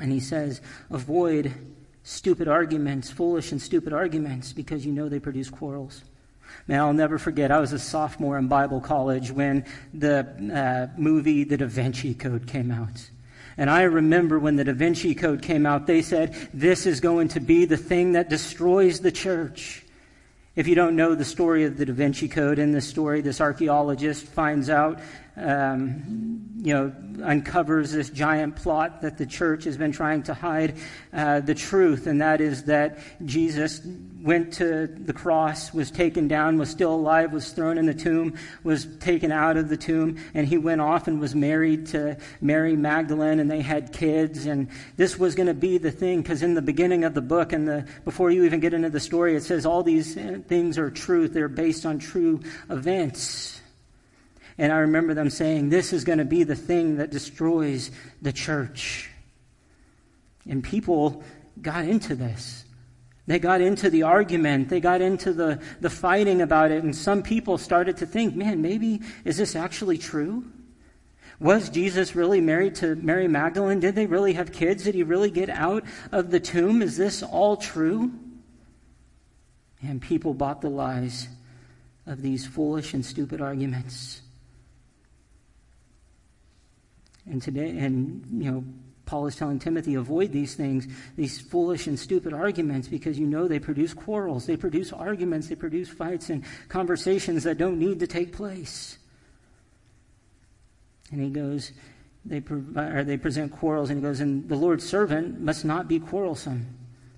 And 0.00 0.10
he 0.10 0.20
says, 0.20 0.60
avoid 0.90 1.52
stupid 2.04 2.48
arguments, 2.48 3.10
foolish 3.10 3.52
and 3.52 3.60
stupid 3.60 3.92
arguments, 3.92 4.52
because 4.52 4.86
you 4.86 4.92
know 4.92 5.08
they 5.08 5.20
produce 5.20 5.50
quarrels. 5.50 6.02
Man, 6.66 6.80
I'll 6.80 6.92
never 6.92 7.18
forget, 7.18 7.50
I 7.50 7.60
was 7.60 7.72
a 7.72 7.78
sophomore 7.78 8.38
in 8.38 8.48
Bible 8.48 8.80
college 8.80 9.30
when 9.30 9.64
the 9.92 10.90
uh, 10.94 10.98
movie 10.98 11.44
The 11.44 11.56
Da 11.56 11.66
Vinci 11.66 12.14
Code 12.14 12.46
came 12.46 12.70
out. 12.70 13.10
And 13.56 13.68
I 13.68 13.82
remember 13.82 14.38
when 14.38 14.56
the 14.56 14.64
Da 14.64 14.72
Vinci 14.72 15.14
Code 15.14 15.42
came 15.42 15.66
out, 15.66 15.86
they 15.86 16.02
said, 16.02 16.34
this 16.54 16.86
is 16.86 17.00
going 17.00 17.28
to 17.28 17.40
be 17.40 17.64
the 17.64 17.76
thing 17.76 18.12
that 18.12 18.28
destroys 18.28 19.00
the 19.00 19.12
church. 19.12 19.84
If 20.54 20.68
you 20.68 20.74
don't 20.74 20.96
know 20.96 21.14
the 21.14 21.24
story 21.24 21.64
of 21.64 21.78
the 21.78 21.86
Da 21.86 21.92
Vinci 21.92 22.28
Code, 22.28 22.58
in 22.58 22.72
this 22.72 22.88
story, 22.88 23.20
this 23.22 23.40
archaeologist 23.40 24.26
finds 24.26 24.68
out 24.68 25.00
um, 25.36 26.50
you 26.62 26.74
know, 26.74 26.92
uncovers 27.24 27.92
this 27.92 28.10
giant 28.10 28.56
plot 28.56 29.00
that 29.02 29.16
the 29.16 29.26
church 29.26 29.64
has 29.64 29.76
been 29.76 29.92
trying 29.92 30.22
to 30.24 30.34
hide 30.34 30.76
uh, 31.12 31.40
the 31.40 31.54
truth, 31.54 32.06
and 32.06 32.20
that 32.20 32.40
is 32.40 32.64
that 32.64 32.98
Jesus 33.24 33.80
went 34.20 34.52
to 34.54 34.86
the 34.86 35.12
cross, 35.12 35.72
was 35.72 35.90
taken 35.90 36.28
down, 36.28 36.58
was 36.58 36.68
still 36.68 36.94
alive, 36.94 37.32
was 37.32 37.50
thrown 37.52 37.78
in 37.78 37.86
the 37.86 37.94
tomb, 37.94 38.34
was 38.62 38.86
taken 39.00 39.32
out 39.32 39.56
of 39.56 39.68
the 39.68 39.76
tomb, 39.76 40.18
and 40.34 40.46
he 40.46 40.58
went 40.58 40.80
off 40.80 41.08
and 41.08 41.18
was 41.18 41.34
married 41.34 41.86
to 41.86 42.16
Mary 42.40 42.76
Magdalene, 42.76 43.40
and 43.40 43.50
they 43.50 43.62
had 43.62 43.92
kids, 43.92 44.46
and 44.46 44.68
this 44.96 45.18
was 45.18 45.34
going 45.34 45.48
to 45.48 45.54
be 45.54 45.78
the 45.78 45.90
thing, 45.90 46.20
because 46.20 46.42
in 46.42 46.54
the 46.54 46.62
beginning 46.62 47.04
of 47.04 47.14
the 47.14 47.22
book, 47.22 47.52
and 47.52 47.66
the 47.66 47.86
before 48.04 48.30
you 48.30 48.44
even 48.44 48.60
get 48.60 48.74
into 48.74 48.90
the 48.90 49.00
story, 49.00 49.34
it 49.34 49.42
says 49.42 49.64
all 49.64 49.82
these 49.82 50.14
things 50.14 50.76
are 50.76 50.90
truth; 50.90 51.32
they're 51.32 51.48
based 51.48 51.86
on 51.86 51.98
true 51.98 52.40
events. 52.68 53.61
And 54.58 54.72
I 54.72 54.78
remember 54.78 55.14
them 55.14 55.30
saying, 55.30 55.68
This 55.70 55.92
is 55.92 56.04
going 56.04 56.18
to 56.18 56.24
be 56.24 56.44
the 56.44 56.56
thing 56.56 56.96
that 56.96 57.10
destroys 57.10 57.90
the 58.20 58.32
church. 58.32 59.10
And 60.48 60.62
people 60.62 61.22
got 61.60 61.84
into 61.84 62.14
this. 62.14 62.64
They 63.26 63.38
got 63.38 63.60
into 63.60 63.88
the 63.88 64.02
argument. 64.02 64.68
They 64.68 64.80
got 64.80 65.00
into 65.00 65.32
the, 65.32 65.62
the 65.80 65.90
fighting 65.90 66.42
about 66.42 66.72
it. 66.72 66.82
And 66.82 66.94
some 66.94 67.22
people 67.22 67.56
started 67.56 67.98
to 67.98 68.06
think, 68.06 68.34
man, 68.34 68.60
maybe 68.60 69.00
is 69.24 69.36
this 69.36 69.54
actually 69.54 69.98
true? 69.98 70.44
Was 71.38 71.70
Jesus 71.70 72.14
really 72.14 72.40
married 72.40 72.76
to 72.76 72.94
Mary 72.96 73.28
Magdalene? 73.28 73.80
Did 73.80 73.94
they 73.94 74.06
really 74.06 74.34
have 74.34 74.52
kids? 74.52 74.84
Did 74.84 74.94
he 74.94 75.02
really 75.02 75.30
get 75.30 75.50
out 75.50 75.84
of 76.10 76.30
the 76.30 76.40
tomb? 76.40 76.82
Is 76.82 76.96
this 76.96 77.22
all 77.22 77.56
true? 77.56 78.12
And 79.82 80.00
people 80.00 80.34
bought 80.34 80.60
the 80.60 80.70
lies 80.70 81.28
of 82.06 82.22
these 82.22 82.46
foolish 82.46 82.94
and 82.94 83.04
stupid 83.04 83.40
arguments. 83.40 84.20
And 87.32 87.40
today, 87.40 87.70
and 87.78 88.24
you 88.30 88.50
know, 88.50 88.64
Paul 89.06 89.26
is 89.26 89.34
telling 89.34 89.58
Timothy, 89.58 89.94
avoid 89.94 90.32
these 90.32 90.54
things, 90.54 90.86
these 91.16 91.40
foolish 91.40 91.86
and 91.86 91.98
stupid 91.98 92.34
arguments, 92.34 92.88
because 92.88 93.18
you 93.18 93.26
know 93.26 93.48
they 93.48 93.58
produce 93.58 93.94
quarrels, 93.94 94.44
they 94.44 94.56
produce 94.56 94.92
arguments, 94.92 95.48
they 95.48 95.54
produce 95.54 95.88
fights 95.88 96.28
and 96.28 96.44
conversations 96.68 97.44
that 97.44 97.56
don't 97.56 97.78
need 97.78 98.00
to 98.00 98.06
take 98.06 98.36
place. 98.36 98.98
And 101.10 101.22
he 101.22 101.30
goes, 101.30 101.72
they, 102.26 102.40
provide, 102.40 103.06
they 103.06 103.16
present 103.16 103.50
quarrels, 103.50 103.88
and 103.88 103.98
he 103.98 104.02
goes, 104.02 104.20
and 104.20 104.46
the 104.46 104.56
Lord's 104.56 104.86
servant 104.86 105.40
must 105.40 105.64
not 105.64 105.88
be 105.88 105.98
quarrelsome. 105.98 106.66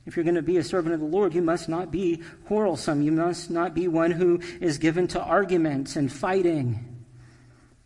If 0.07 0.17
you're 0.17 0.25
going 0.25 0.37
to 0.37 0.43
be 0.43 0.59
a 0.59 0.65
servant 0.65 0.95
of 0.95 1.01
the 1.01 1.07
Lord, 1.07 1.35
you 1.35 1.43
must 1.43 1.69
not 1.69 1.91
be 1.91 2.23
quarrelsome. 2.47 3.03
You 3.03 3.11
must 3.11 3.51
not 3.51 3.75
be 3.75 3.89
one 3.89 4.13
who 4.13 4.41
is 4.61 4.79
given 4.79 5.09
to 5.09 5.21
arguments 5.21 5.97
and 5.97 6.13
fighting. 6.13 7.05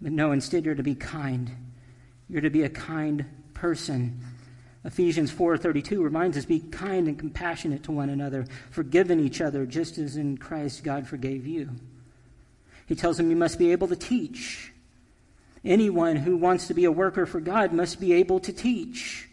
But 0.01 0.13
no, 0.13 0.33
instead, 0.33 0.67
you're 0.67 0.75
to 0.75 0.83
be 0.83 0.95
kind. 0.95 1.68
You're 2.29 2.43
to 2.43 2.51
be 2.51 2.63
a 2.63 2.69
kind 2.69 3.25
person. 3.55 4.21
Ephesians 4.85 5.31
4:32 5.31 6.03
reminds 6.03 6.37
us 6.37 6.45
be 6.45 6.61
kind 6.61 7.09
and 7.09 7.19
compassionate 7.19 7.83
to 7.85 7.93
one 7.93 8.11
another, 8.11 8.47
forgiving 8.71 9.21
each 9.21 9.41
other 9.41 9.67
just 9.67 9.99
as 9.99 10.17
in 10.17 10.37
Christ 10.39 10.85
God 10.85 11.07
forgave 11.07 11.47
you. 11.47 11.71
He 12.87 12.95
tells 12.95 13.17
them 13.17 13.31
you 13.31 13.37
must 13.37 13.59
be 13.59 13.73
able 13.73 13.89
to 13.89 13.97
teach. 13.97 14.73
Anyone 15.65 16.17
who 16.17 16.37
wants 16.37 16.69
to 16.69 16.75
be 16.75 16.85
a 16.85 16.93
worker 16.93 17.27
for 17.27 17.41
God 17.41 17.73
must 17.73 18.01
be 18.01 18.13
able 18.15 18.41
to 18.41 18.53
teach. 18.53 19.29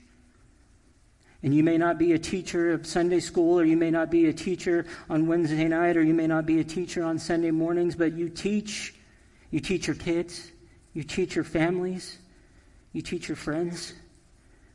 And 1.43 1.53
you 1.53 1.63
may 1.63 1.77
not 1.77 1.99
be 1.99 2.13
a 2.13 2.19
teacher 2.19 2.71
of 2.71 2.87
Sunday 2.87 3.19
school, 3.19 3.59
or 3.59 3.63
you 3.63 3.77
may 3.77 3.91
not 3.91 4.09
be 4.09 4.25
a 4.25 4.33
teacher 4.33 4.87
on 5.09 5.27
Wednesday 5.27 5.67
night, 5.67 5.95
or 5.95 6.01
you 6.01 6.13
may 6.13 6.25
not 6.25 6.47
be 6.47 6.59
a 6.59 6.63
teacher 6.63 7.03
on 7.03 7.19
Sunday 7.19 7.51
mornings, 7.51 7.95
but 7.95 8.13
you 8.13 8.29
teach. 8.29 8.95
You 9.51 9.59
teach 9.59 9.85
your 9.85 9.95
kids. 9.95 10.51
You 10.93 11.03
teach 11.03 11.35
your 11.35 11.43
families. 11.43 12.17
You 12.95 13.01
teach 13.01 13.27
your 13.27 13.35
friends. 13.35 13.91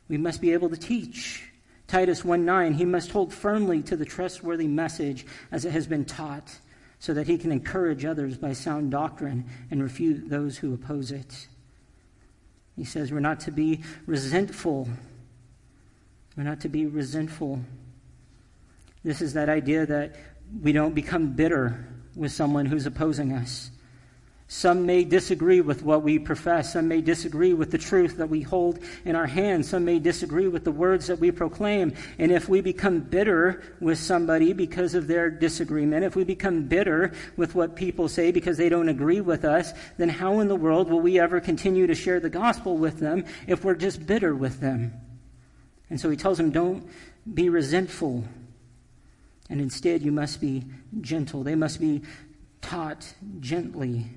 We 0.07 0.17
must 0.17 0.41
be 0.41 0.53
able 0.53 0.69
to 0.69 0.77
teach. 0.77 1.43
Titus 1.87 2.23
1 2.23 2.45
9, 2.45 2.75
he 2.75 2.85
must 2.85 3.11
hold 3.11 3.33
firmly 3.33 3.81
to 3.81 3.95
the 3.95 4.05
trustworthy 4.05 4.67
message 4.67 5.25
as 5.51 5.65
it 5.65 5.71
has 5.71 5.87
been 5.87 6.05
taught, 6.05 6.55
so 6.99 7.15
that 7.15 7.25
he 7.25 7.39
can 7.39 7.51
encourage 7.51 8.05
others 8.05 8.37
by 8.37 8.53
sound 8.53 8.91
doctrine 8.91 9.45
and 9.71 9.81
refute 9.81 10.29
those 10.29 10.55
who 10.55 10.71
oppose 10.71 11.11
it. 11.11 11.47
He 12.75 12.83
says 12.83 13.11
we're 13.11 13.21
not 13.21 13.39
to 13.41 13.51
be 13.51 13.81
resentful. 14.05 14.87
We're 16.37 16.43
not 16.43 16.61
to 16.61 16.69
be 16.69 16.85
resentful. 16.85 17.59
This 19.03 19.23
is 19.23 19.33
that 19.33 19.49
idea 19.49 19.87
that 19.87 20.15
we 20.61 20.73
don't 20.73 20.93
become 20.93 21.33
bitter 21.33 21.87
with 22.15 22.31
someone 22.31 22.67
who's 22.67 22.85
opposing 22.85 23.33
us. 23.33 23.70
Some 24.53 24.85
may 24.85 25.05
disagree 25.05 25.61
with 25.61 25.81
what 25.81 26.03
we 26.03 26.19
profess. 26.19 26.73
Some 26.73 26.89
may 26.89 26.99
disagree 26.99 27.53
with 27.53 27.71
the 27.71 27.77
truth 27.77 28.17
that 28.17 28.27
we 28.27 28.41
hold 28.41 28.79
in 29.05 29.15
our 29.15 29.25
hands. 29.25 29.69
Some 29.69 29.85
may 29.85 29.97
disagree 29.97 30.49
with 30.49 30.65
the 30.65 30.73
words 30.73 31.07
that 31.07 31.19
we 31.19 31.31
proclaim. 31.31 31.93
And 32.19 32.33
if 32.33 32.49
we 32.49 32.59
become 32.59 32.99
bitter 32.99 33.63
with 33.79 33.97
somebody 33.97 34.51
because 34.51 34.93
of 34.93 35.07
their 35.07 35.29
disagreement, 35.29 36.03
if 36.03 36.17
we 36.17 36.25
become 36.25 36.67
bitter 36.67 37.13
with 37.37 37.55
what 37.55 37.77
people 37.77 38.09
say 38.09 38.33
because 38.33 38.57
they 38.57 38.67
don't 38.67 38.89
agree 38.89 39.21
with 39.21 39.45
us, 39.45 39.71
then 39.97 40.09
how 40.09 40.41
in 40.41 40.49
the 40.49 40.55
world 40.57 40.89
will 40.89 40.99
we 40.99 41.17
ever 41.17 41.39
continue 41.39 41.87
to 41.87 41.95
share 41.95 42.19
the 42.19 42.29
gospel 42.29 42.75
with 42.75 42.99
them 42.99 43.23
if 43.47 43.63
we're 43.63 43.73
just 43.73 44.05
bitter 44.05 44.35
with 44.35 44.59
them? 44.59 44.91
And 45.89 45.97
so 45.97 46.09
he 46.09 46.17
tells 46.17 46.37
them, 46.37 46.51
don't 46.51 46.89
be 47.33 47.47
resentful. 47.47 48.25
And 49.49 49.61
instead, 49.61 50.01
you 50.01 50.11
must 50.11 50.41
be 50.41 50.65
gentle. 50.99 51.41
They 51.41 51.55
must 51.55 51.79
be 51.79 52.01
taught 52.61 53.13
gently. 53.39 54.07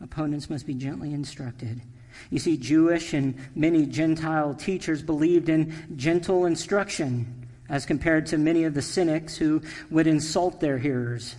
Opponents 0.00 0.48
must 0.48 0.66
be 0.66 0.74
gently 0.74 1.12
instructed. 1.12 1.82
You 2.30 2.38
see, 2.38 2.56
Jewish 2.56 3.14
and 3.14 3.34
many 3.54 3.86
Gentile 3.86 4.54
teachers 4.54 5.02
believed 5.02 5.48
in 5.48 5.74
gentle 5.96 6.46
instruction 6.46 7.46
as 7.68 7.84
compared 7.86 8.26
to 8.26 8.38
many 8.38 8.64
of 8.64 8.74
the 8.74 8.82
cynics 8.82 9.36
who 9.36 9.62
would 9.90 10.06
insult 10.06 10.60
their 10.60 10.78
hearers. 10.78 11.36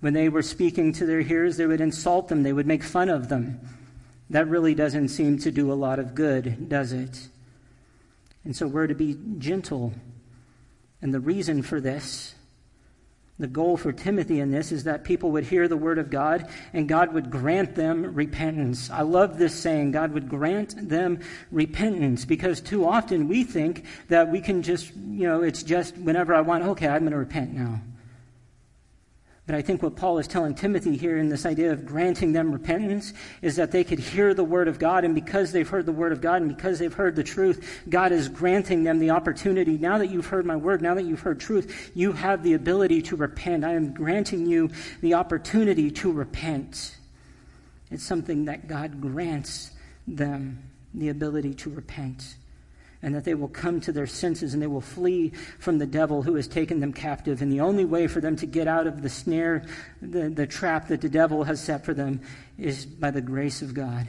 When 0.00 0.12
they 0.12 0.28
were 0.28 0.42
speaking 0.42 0.92
to 0.94 1.06
their 1.06 1.20
hearers, 1.20 1.56
they 1.56 1.66
would 1.66 1.80
insult 1.80 2.28
them, 2.28 2.42
they 2.42 2.52
would 2.52 2.66
make 2.66 2.82
fun 2.82 3.08
of 3.08 3.28
them. 3.28 3.60
That 4.30 4.48
really 4.48 4.74
doesn't 4.74 5.08
seem 5.08 5.38
to 5.38 5.50
do 5.50 5.72
a 5.72 5.74
lot 5.74 5.98
of 5.98 6.14
good, 6.14 6.68
does 6.68 6.92
it? 6.92 7.28
And 8.44 8.54
so 8.54 8.66
we're 8.66 8.86
to 8.86 8.94
be 8.94 9.18
gentle. 9.38 9.92
And 11.00 11.14
the 11.14 11.20
reason 11.20 11.62
for 11.62 11.80
this 11.80 12.34
the 13.38 13.46
goal 13.46 13.76
for 13.76 13.92
Timothy 13.92 14.40
in 14.40 14.50
this 14.50 14.72
is 14.72 14.84
that 14.84 15.04
people 15.04 15.30
would 15.30 15.44
hear 15.44 15.68
the 15.68 15.76
word 15.76 15.98
of 15.98 16.10
God 16.10 16.48
and 16.72 16.88
God 16.88 17.14
would 17.14 17.30
grant 17.30 17.76
them 17.76 18.14
repentance. 18.14 18.90
I 18.90 19.02
love 19.02 19.38
this 19.38 19.54
saying, 19.54 19.92
God 19.92 20.12
would 20.12 20.28
grant 20.28 20.88
them 20.88 21.20
repentance, 21.50 22.24
because 22.24 22.60
too 22.60 22.84
often 22.84 23.28
we 23.28 23.44
think 23.44 23.84
that 24.08 24.30
we 24.30 24.40
can 24.40 24.62
just, 24.62 24.94
you 24.94 25.26
know, 25.26 25.42
it's 25.42 25.62
just 25.62 25.96
whenever 25.98 26.34
I 26.34 26.40
want, 26.40 26.64
okay, 26.64 26.88
I'm 26.88 27.00
going 27.00 27.12
to 27.12 27.18
repent 27.18 27.54
now. 27.54 27.80
But 29.48 29.54
I 29.54 29.62
think 29.62 29.82
what 29.82 29.96
Paul 29.96 30.18
is 30.18 30.28
telling 30.28 30.54
Timothy 30.54 30.94
here 30.94 31.16
in 31.16 31.30
this 31.30 31.46
idea 31.46 31.72
of 31.72 31.86
granting 31.86 32.34
them 32.34 32.52
repentance 32.52 33.14
is 33.40 33.56
that 33.56 33.72
they 33.72 33.82
could 33.82 33.98
hear 33.98 34.34
the 34.34 34.44
Word 34.44 34.68
of 34.68 34.78
God, 34.78 35.04
and 35.06 35.14
because 35.14 35.52
they've 35.52 35.66
heard 35.66 35.86
the 35.86 35.92
Word 35.92 36.12
of 36.12 36.20
God 36.20 36.42
and 36.42 36.54
because 36.54 36.78
they've 36.78 36.92
heard 36.92 37.16
the 37.16 37.24
truth, 37.24 37.80
God 37.88 38.12
is 38.12 38.28
granting 38.28 38.84
them 38.84 38.98
the 38.98 39.08
opportunity. 39.08 39.78
Now 39.78 39.96
that 39.96 40.08
you've 40.08 40.26
heard 40.26 40.44
my 40.44 40.56
Word, 40.56 40.82
now 40.82 40.92
that 40.92 41.06
you've 41.06 41.22
heard 41.22 41.40
truth, 41.40 41.92
you 41.94 42.12
have 42.12 42.42
the 42.42 42.52
ability 42.52 43.00
to 43.00 43.16
repent. 43.16 43.64
I 43.64 43.72
am 43.72 43.94
granting 43.94 44.44
you 44.44 44.68
the 45.00 45.14
opportunity 45.14 45.90
to 45.92 46.12
repent. 46.12 46.98
It's 47.90 48.04
something 48.04 48.44
that 48.44 48.68
God 48.68 49.00
grants 49.00 49.70
them 50.06 50.62
the 50.92 51.08
ability 51.08 51.54
to 51.54 51.70
repent 51.70 52.34
and 53.02 53.14
that 53.14 53.24
they 53.24 53.34
will 53.34 53.48
come 53.48 53.80
to 53.80 53.92
their 53.92 54.06
senses 54.06 54.54
and 54.54 54.62
they 54.62 54.66
will 54.66 54.80
flee 54.80 55.32
from 55.58 55.78
the 55.78 55.86
devil 55.86 56.22
who 56.22 56.34
has 56.34 56.48
taken 56.48 56.80
them 56.80 56.92
captive. 56.92 57.42
And 57.42 57.52
the 57.52 57.60
only 57.60 57.84
way 57.84 58.06
for 58.06 58.20
them 58.20 58.36
to 58.36 58.46
get 58.46 58.66
out 58.66 58.86
of 58.86 59.02
the 59.02 59.08
snare, 59.08 59.64
the, 60.02 60.28
the 60.28 60.46
trap 60.46 60.88
that 60.88 61.00
the 61.00 61.08
devil 61.08 61.44
has 61.44 61.62
set 61.62 61.84
for 61.84 61.94
them, 61.94 62.20
is 62.56 62.84
by 62.84 63.10
the 63.10 63.20
grace 63.20 63.62
of 63.62 63.74
God. 63.74 64.08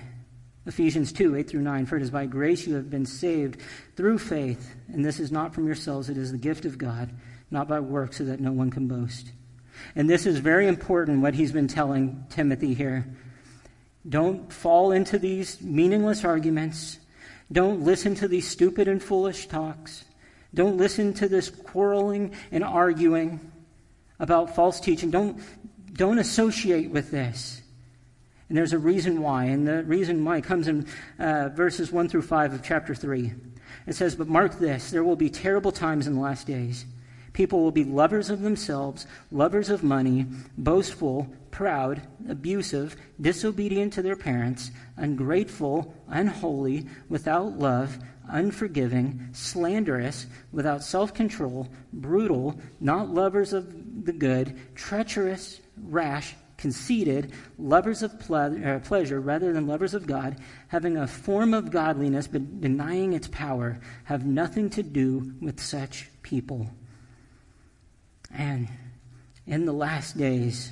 Ephesians 0.66 1.12
2 1.12 1.36
8 1.36 1.50
through 1.50 1.62
9. 1.62 1.86
For 1.86 1.98
it 1.98 2.04
is 2.04 2.12
by 2.12 2.26
grace 2.26 2.68
you 2.68 2.76
have 2.76 2.90
been 2.90 3.06
saved 3.06 3.60
through 3.96 4.20
faith, 4.20 4.76
and 4.88 5.04
this 5.04 5.20
is 5.20 5.32
not 5.32 5.54
from 5.54 5.66
yourselves, 5.66 6.10
it 6.10 6.18
is 6.18 6.32
the 6.32 6.38
gift 6.38 6.66
of 6.66 6.78
God, 6.78 7.12
not 7.50 7.68
by 7.68 7.80
works, 7.80 8.18
so 8.18 8.26
that 8.26 8.40
no 8.40 8.52
one 8.52 8.70
can 8.70 8.88
boast. 8.88 9.32
And 9.96 10.10
this 10.10 10.26
is 10.26 10.40
very 10.40 10.68
important, 10.68 11.22
what 11.22 11.34
he's 11.34 11.52
been 11.52 11.68
telling 11.68 12.26
Timothy 12.30 12.74
here. 12.74 13.06
Don't 14.08 14.52
fall 14.52 14.92
into 14.92 15.18
these 15.18 15.62
meaningless 15.62 16.24
arguments. 16.24 16.99
Don't 17.52 17.82
listen 17.82 18.16
to 18.16 18.28
these 18.28 18.48
stupid 18.48 18.88
and 18.88 19.02
foolish 19.02 19.48
talks. 19.48 20.06
Don't 20.54 20.78
listen 20.78 21.14
to 21.16 21.28
this 21.28 21.50
quarreling 21.50 22.34
and 22.52 22.64
arguing 22.64 23.40
about 24.20 24.56
false 24.56 24.80
teaching. 24.80 25.12
Don't, 25.12 25.42
don't 25.94 26.20
associate 26.20 26.92
with 26.92 27.12
this. 27.12 27.62
And 28.50 28.58
there's 28.58 28.74
a 28.74 28.80
reason 28.80 29.22
why. 29.22 29.46
And 29.46 29.68
the 29.68 29.84
reason 29.84 30.26
why 30.26 30.42
comes 30.42 30.68
in 30.68 30.88
uh, 31.20 31.50
verses 31.50 31.92
1 31.92 32.10
through 32.10 32.24
5 32.24 32.54
of 32.54 32.64
chapter 32.64 32.96
3. 32.96 33.32
It 33.88 33.96
says, 33.96 34.16
But 34.16 34.28
mark 34.28 34.58
this 34.60 34.92
there 34.92 35.04
will 35.04 35.16
be 35.16 35.30
terrible 35.30 35.72
times 35.72 36.08
in 36.08 36.16
the 36.16 36.22
last 36.22 36.48
days. 36.48 36.86
People 37.40 37.62
will 37.62 37.72
be 37.72 37.86
lovers 37.86 38.30
of 38.30 38.42
themselves, 38.42 39.08
lovers 39.32 39.70
of 39.70 39.82
money, 39.82 40.26
boastful, 40.58 41.26
proud, 41.52 42.02
abusive, 42.28 42.98
disobedient 43.22 43.94
to 43.94 44.02
their 44.02 44.18
parents, 44.18 44.72
ungrateful, 44.98 45.96
unholy, 46.10 46.86
without 47.08 47.58
love, 47.58 47.98
unforgiving, 48.28 49.30
slanderous, 49.32 50.26
without 50.52 50.84
self 50.84 51.14
control, 51.14 51.70
brutal, 51.94 52.60
not 52.82 53.14
lovers 53.14 53.54
of 53.54 54.04
the 54.04 54.12
good, 54.12 54.60
treacherous, 54.76 55.62
rash, 55.82 56.36
conceited, 56.58 57.32
lovers 57.58 58.04
of 58.04 58.20
ple- 58.20 58.68
uh, 58.68 58.80
pleasure 58.80 59.22
rather 59.22 59.54
than 59.54 59.66
lovers 59.66 59.94
of 59.94 60.06
God, 60.06 60.36
having 60.68 60.98
a 60.98 61.08
form 61.08 61.54
of 61.54 61.72
godliness 61.72 62.28
but 62.28 62.60
denying 62.60 63.14
its 63.14 63.30
power, 63.30 63.80
have 64.04 64.26
nothing 64.26 64.70
to 64.72 64.84
do 64.84 65.32
with 65.40 65.62
such 65.62 66.10
people. 66.22 66.70
And 68.34 68.68
in 69.48 69.66
the 69.66 69.74
last 69.74 70.18
days, 70.18 70.72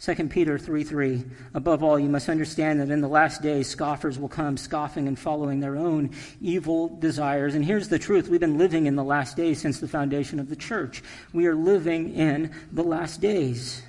2 0.00 0.28
Peter 0.28 0.58
3 0.58 0.84
3. 0.84 1.24
Above 1.54 1.82
all, 1.82 1.98
you 1.98 2.08
must 2.08 2.28
understand 2.28 2.80
that 2.80 2.90
in 2.90 3.00
the 3.00 3.08
last 3.08 3.40
days, 3.40 3.66
scoffers 3.66 4.18
will 4.18 4.28
come, 4.28 4.56
scoffing 4.56 5.08
and 5.08 5.18
following 5.18 5.60
their 5.60 5.76
own 5.76 6.10
evil 6.40 6.88
desires. 6.88 7.54
And 7.54 7.64
here's 7.64 7.88
the 7.88 7.98
truth 7.98 8.28
we've 8.28 8.38
been 8.38 8.58
living 8.58 8.86
in 8.86 8.94
the 8.94 9.04
last 9.04 9.36
days 9.36 9.60
since 9.60 9.80
the 9.80 9.88
foundation 9.88 10.38
of 10.38 10.50
the 10.50 10.56
church. 10.56 11.02
We 11.32 11.46
are 11.46 11.54
living 11.54 12.14
in 12.14 12.52
the 12.70 12.84
last 12.84 13.20
days. 13.20 13.82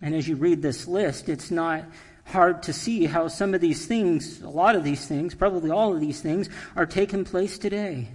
And 0.00 0.14
as 0.14 0.26
you 0.26 0.36
read 0.36 0.62
this 0.62 0.88
list, 0.88 1.28
it's 1.28 1.50
not 1.50 1.84
hard 2.24 2.62
to 2.64 2.72
see 2.72 3.04
how 3.04 3.28
some 3.28 3.54
of 3.54 3.60
these 3.60 3.86
things, 3.86 4.40
a 4.40 4.48
lot 4.48 4.74
of 4.74 4.84
these 4.84 5.06
things, 5.06 5.34
probably 5.34 5.70
all 5.70 5.94
of 5.94 6.00
these 6.00 6.20
things, 6.20 6.48
are 6.74 6.86
taking 6.86 7.24
place 7.24 7.58
today. 7.58 8.08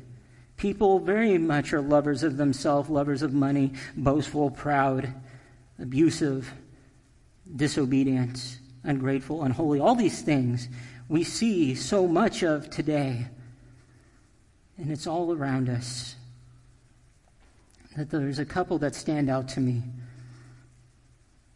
People 0.61 0.99
very 0.99 1.39
much 1.39 1.73
are 1.73 1.81
lovers 1.81 2.21
of 2.21 2.37
themselves, 2.37 2.87
lovers 2.87 3.23
of 3.23 3.33
money, 3.33 3.73
boastful, 3.97 4.51
proud, 4.51 5.11
abusive, 5.79 6.53
disobedient, 7.55 8.59
ungrateful, 8.83 9.41
unholy. 9.41 9.79
All 9.79 9.95
these 9.95 10.21
things 10.21 10.69
we 11.09 11.23
see 11.23 11.73
so 11.73 12.07
much 12.07 12.43
of 12.43 12.69
today. 12.69 13.25
And 14.77 14.91
it's 14.91 15.07
all 15.07 15.33
around 15.33 15.67
us. 15.67 16.15
That 17.97 18.11
there's 18.11 18.37
a 18.37 18.45
couple 18.45 18.77
that 18.77 18.93
stand 18.93 19.31
out 19.31 19.47
to 19.49 19.59
me. 19.59 19.81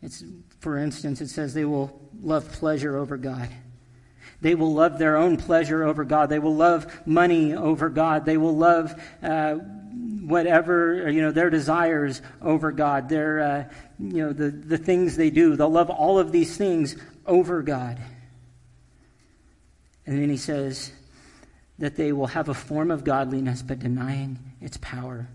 It's, 0.01 0.23
for 0.61 0.79
instance, 0.79 1.21
it 1.21 1.27
says 1.27 1.53
they 1.53 1.65
will 1.65 2.09
love 2.23 2.51
pleasure 2.53 2.97
over 2.97 3.17
God. 3.17 3.49
They 4.41 4.55
will 4.55 4.73
love 4.73 4.99
their 4.99 5.17
own 5.17 5.37
pleasure 5.37 5.83
over 5.83 6.03
God. 6.03 6.29
They 6.29 6.39
will 6.39 6.55
love 6.55 7.07
money 7.07 7.53
over 7.53 7.89
God. 7.89 8.25
They 8.25 8.37
will 8.37 8.55
love 8.55 8.93
uh, 9.23 9.55
whatever, 9.55 11.09
you 11.09 11.21
know, 11.21 11.31
their 11.31 11.49
desires 11.49 12.21
over 12.41 12.71
God. 12.71 13.09
Their, 13.09 13.39
uh, 13.41 13.63
you 13.99 14.25
know, 14.25 14.33
the, 14.33 14.49
the 14.49 14.77
things 14.77 15.15
they 15.15 15.29
do. 15.29 15.55
They'll 15.55 15.69
love 15.69 15.89
all 15.89 16.19
of 16.19 16.31
these 16.31 16.57
things 16.57 16.95
over 17.25 17.61
God. 17.61 17.99
And 20.05 20.21
then 20.21 20.29
he 20.29 20.37
says 20.37 20.91
that 21.79 21.95
they 21.95 22.11
will 22.11 22.27
have 22.27 22.49
a 22.49 22.53
form 22.53 22.91
of 22.91 23.03
godliness, 23.03 23.61
but 23.61 23.79
denying 23.79 24.39
its 24.61 24.77
power. 24.77 25.27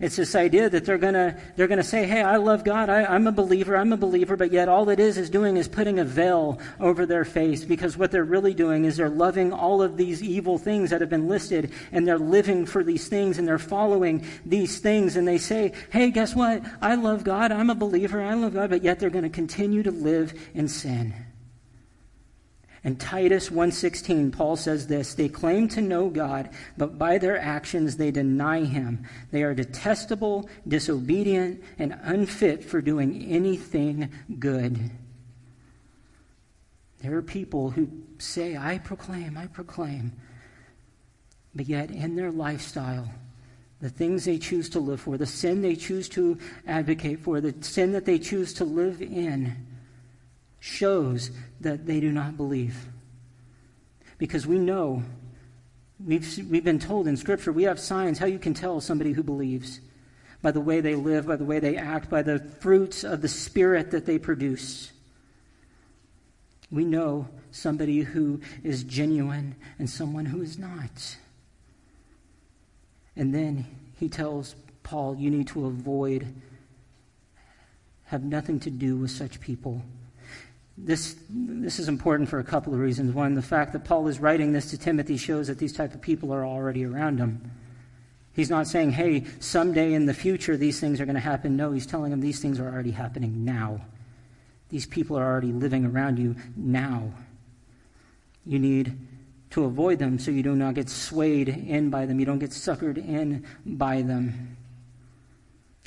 It's 0.00 0.16
this 0.16 0.34
idea 0.34 0.70
that 0.70 0.86
they're 0.86 0.96
gonna 0.96 1.36
they're 1.56 1.68
gonna 1.68 1.82
say, 1.82 2.06
"Hey, 2.06 2.22
I 2.22 2.36
love 2.36 2.64
God. 2.64 2.88
I, 2.88 3.14
am 3.14 3.26
a 3.26 3.32
believer. 3.32 3.76
I'm 3.76 3.92
a 3.92 3.98
believer." 3.98 4.34
But 4.34 4.50
yet, 4.50 4.66
all 4.66 4.88
it 4.88 4.98
is 4.98 5.18
is 5.18 5.28
doing 5.28 5.58
is 5.58 5.68
putting 5.68 5.98
a 5.98 6.04
veil 6.04 6.58
over 6.80 7.04
their 7.04 7.26
face 7.26 7.66
because 7.66 7.98
what 7.98 8.10
they're 8.10 8.24
really 8.24 8.54
doing 8.54 8.86
is 8.86 8.96
they're 8.96 9.10
loving 9.10 9.52
all 9.52 9.82
of 9.82 9.98
these 9.98 10.22
evil 10.22 10.56
things 10.56 10.88
that 10.88 11.02
have 11.02 11.10
been 11.10 11.28
listed, 11.28 11.70
and 11.92 12.08
they're 12.08 12.18
living 12.18 12.64
for 12.64 12.82
these 12.82 13.08
things, 13.08 13.38
and 13.38 13.46
they're 13.46 13.58
following 13.58 14.24
these 14.46 14.78
things, 14.78 15.16
and 15.16 15.28
they 15.28 15.38
say, 15.38 15.72
"Hey, 15.90 16.10
guess 16.10 16.34
what? 16.34 16.62
I 16.80 16.94
love 16.94 17.22
God. 17.22 17.52
I'm 17.52 17.68
a 17.68 17.74
believer. 17.74 18.22
I 18.22 18.32
love 18.32 18.54
God." 18.54 18.70
But 18.70 18.82
yet, 18.82 19.00
they're 19.00 19.10
going 19.10 19.24
to 19.24 19.28
continue 19.28 19.82
to 19.82 19.90
live 19.90 20.32
in 20.54 20.66
sin. 20.66 21.12
In 22.82 22.96
Titus 22.96 23.50
1:16, 23.50 24.32
Paul 24.32 24.56
says 24.56 24.86
this, 24.86 25.12
they 25.14 25.28
claim 25.28 25.68
to 25.68 25.82
know 25.82 26.08
God, 26.08 26.48
but 26.78 26.98
by 26.98 27.18
their 27.18 27.38
actions 27.38 27.96
they 27.96 28.10
deny 28.10 28.64
him. 28.64 29.04
They 29.30 29.42
are 29.42 29.54
detestable, 29.54 30.48
disobedient, 30.66 31.62
and 31.78 31.98
unfit 32.02 32.64
for 32.64 32.80
doing 32.80 33.22
anything 33.26 34.08
good. 34.38 34.90
There 37.02 37.16
are 37.16 37.22
people 37.22 37.70
who 37.70 37.88
say, 38.18 38.56
I 38.56 38.78
proclaim, 38.78 39.36
I 39.36 39.46
proclaim. 39.46 40.12
But 41.54 41.66
yet, 41.66 41.90
in 41.90 42.16
their 42.16 42.30
lifestyle, 42.30 43.10
the 43.80 43.90
things 43.90 44.24
they 44.24 44.38
choose 44.38 44.68
to 44.70 44.80
live 44.80 45.00
for, 45.00 45.18
the 45.18 45.26
sin 45.26 45.62
they 45.62 45.76
choose 45.76 46.08
to 46.10 46.38
advocate 46.66 47.20
for, 47.20 47.40
the 47.40 47.54
sin 47.62 47.92
that 47.92 48.04
they 48.04 48.18
choose 48.18 48.52
to 48.54 48.64
live 48.64 49.02
in, 49.02 49.66
shows 50.60 51.30
that 51.60 51.86
they 51.86 51.98
do 52.00 52.12
not 52.12 52.36
believe. 52.36 52.86
Because 54.18 54.46
we 54.46 54.58
know, 54.58 55.02
we've, 56.04 56.48
we've 56.48 56.64
been 56.64 56.78
told 56.78 57.08
in 57.08 57.16
Scripture, 57.16 57.52
we 57.52 57.64
have 57.64 57.80
signs 57.80 58.18
how 58.18 58.26
you 58.26 58.38
can 58.38 58.54
tell 58.54 58.80
somebody 58.80 59.12
who 59.12 59.22
believes 59.22 59.80
by 60.42 60.50
the 60.50 60.60
way 60.60 60.80
they 60.80 60.94
live, 60.94 61.26
by 61.26 61.36
the 61.36 61.44
way 61.44 61.58
they 61.58 61.76
act, 61.76 62.08
by 62.08 62.22
the 62.22 62.38
fruits 62.38 63.04
of 63.04 63.20
the 63.22 63.28
Spirit 63.28 63.90
that 63.90 64.06
they 64.06 64.18
produce. 64.18 64.92
We 66.70 66.84
know 66.84 67.28
somebody 67.50 68.00
who 68.00 68.40
is 68.62 68.84
genuine 68.84 69.56
and 69.78 69.90
someone 69.90 70.26
who 70.26 70.40
is 70.40 70.58
not. 70.58 71.16
And 73.16 73.34
then 73.34 73.66
he 73.98 74.08
tells 74.08 74.54
Paul, 74.82 75.16
you 75.16 75.30
need 75.30 75.48
to 75.48 75.66
avoid, 75.66 76.34
have 78.04 78.22
nothing 78.22 78.60
to 78.60 78.70
do 78.70 78.96
with 78.96 79.10
such 79.10 79.40
people. 79.40 79.82
This, 80.82 81.16
this 81.28 81.78
is 81.78 81.88
important 81.88 82.28
for 82.28 82.38
a 82.38 82.44
couple 82.44 82.72
of 82.72 82.80
reasons. 82.80 83.14
One, 83.14 83.34
the 83.34 83.42
fact 83.42 83.72
that 83.74 83.84
Paul 83.84 84.08
is 84.08 84.18
writing 84.18 84.52
this 84.52 84.70
to 84.70 84.78
Timothy 84.78 85.16
shows 85.16 85.46
that 85.48 85.58
these 85.58 85.72
type 85.72 85.94
of 85.94 86.00
people 86.00 86.32
are 86.32 86.44
already 86.44 86.84
around 86.84 87.18
him. 87.18 87.50
He's 88.32 88.48
not 88.48 88.66
saying, 88.66 88.92
hey, 88.92 89.24
someday 89.40 89.92
in 89.92 90.06
the 90.06 90.14
future 90.14 90.56
these 90.56 90.80
things 90.80 91.00
are 91.00 91.04
going 91.04 91.14
to 91.14 91.20
happen. 91.20 91.56
No, 91.56 91.72
he's 91.72 91.86
telling 91.86 92.12
him 92.12 92.20
these 92.20 92.40
things 92.40 92.58
are 92.58 92.66
already 92.66 92.92
happening 92.92 93.44
now. 93.44 93.80
These 94.70 94.86
people 94.86 95.18
are 95.18 95.24
already 95.24 95.52
living 95.52 95.84
around 95.84 96.18
you 96.18 96.36
now. 96.56 97.12
You 98.46 98.58
need 98.58 98.96
to 99.50 99.64
avoid 99.64 99.98
them 99.98 100.18
so 100.18 100.30
you 100.30 100.42
do 100.42 100.54
not 100.54 100.74
get 100.74 100.88
swayed 100.88 101.48
in 101.48 101.90
by 101.90 102.06
them. 102.06 102.20
You 102.20 102.26
don't 102.26 102.38
get 102.38 102.50
suckered 102.50 102.96
in 102.96 103.44
by 103.66 104.02
them. 104.02 104.56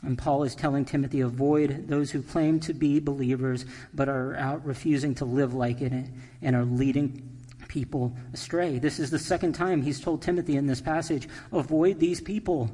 And 0.04 0.18
Paul 0.18 0.44
is 0.44 0.54
telling 0.54 0.84
Timothy, 0.84 1.22
avoid 1.22 1.88
those 1.88 2.12
who 2.12 2.22
claim 2.22 2.60
to 2.62 2.74
be 2.74 3.00
believers 3.00 3.66
but 3.94 4.10
are 4.10 4.36
out 4.36 4.66
refusing 4.66 5.16
to 5.16 5.26
live 5.26 5.54
like 5.54 5.82
it 5.82 5.94
and 6.42 6.56
are 6.56 6.66
leading 6.66 7.30
people 7.70 8.16
astray. 8.34 8.80
This 8.80 9.00
is 9.00 9.10
the 9.10 9.20
second 9.20 9.54
time 9.54 9.82
he's 9.82 10.02
told 10.02 10.22
Timothy 10.22 10.58
in 10.58 10.68
this 10.68 10.82
passage, 10.82 11.28
avoid 11.52 12.00
these 12.00 12.22
people 12.22 12.70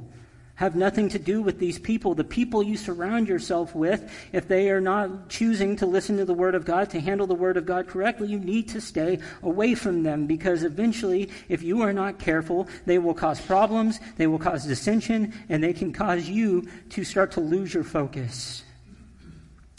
have 0.60 0.76
nothing 0.76 1.08
to 1.08 1.18
do 1.18 1.40
with 1.40 1.58
these 1.58 1.78
people. 1.78 2.14
The 2.14 2.22
people 2.22 2.62
you 2.62 2.76
surround 2.76 3.28
yourself 3.28 3.74
with, 3.74 4.12
if 4.30 4.46
they 4.46 4.68
are 4.68 4.80
not 4.80 5.30
choosing 5.30 5.74
to 5.76 5.86
listen 5.86 6.18
to 6.18 6.26
the 6.26 6.34
Word 6.34 6.54
of 6.54 6.66
God, 6.66 6.90
to 6.90 7.00
handle 7.00 7.26
the 7.26 7.34
Word 7.34 7.56
of 7.56 7.64
God 7.64 7.88
correctly, 7.88 8.28
you 8.28 8.38
need 8.38 8.68
to 8.68 8.80
stay 8.82 9.20
away 9.42 9.74
from 9.74 10.02
them 10.02 10.26
because 10.26 10.62
eventually, 10.62 11.30
if 11.48 11.62
you 11.62 11.80
are 11.80 11.94
not 11.94 12.18
careful, 12.18 12.68
they 12.84 12.98
will 12.98 13.14
cause 13.14 13.40
problems, 13.40 14.00
they 14.18 14.26
will 14.26 14.38
cause 14.38 14.66
dissension, 14.66 15.32
and 15.48 15.64
they 15.64 15.72
can 15.72 15.94
cause 15.94 16.28
you 16.28 16.68
to 16.90 17.04
start 17.04 17.32
to 17.32 17.40
lose 17.40 17.72
your 17.72 17.82
focus. 17.82 18.62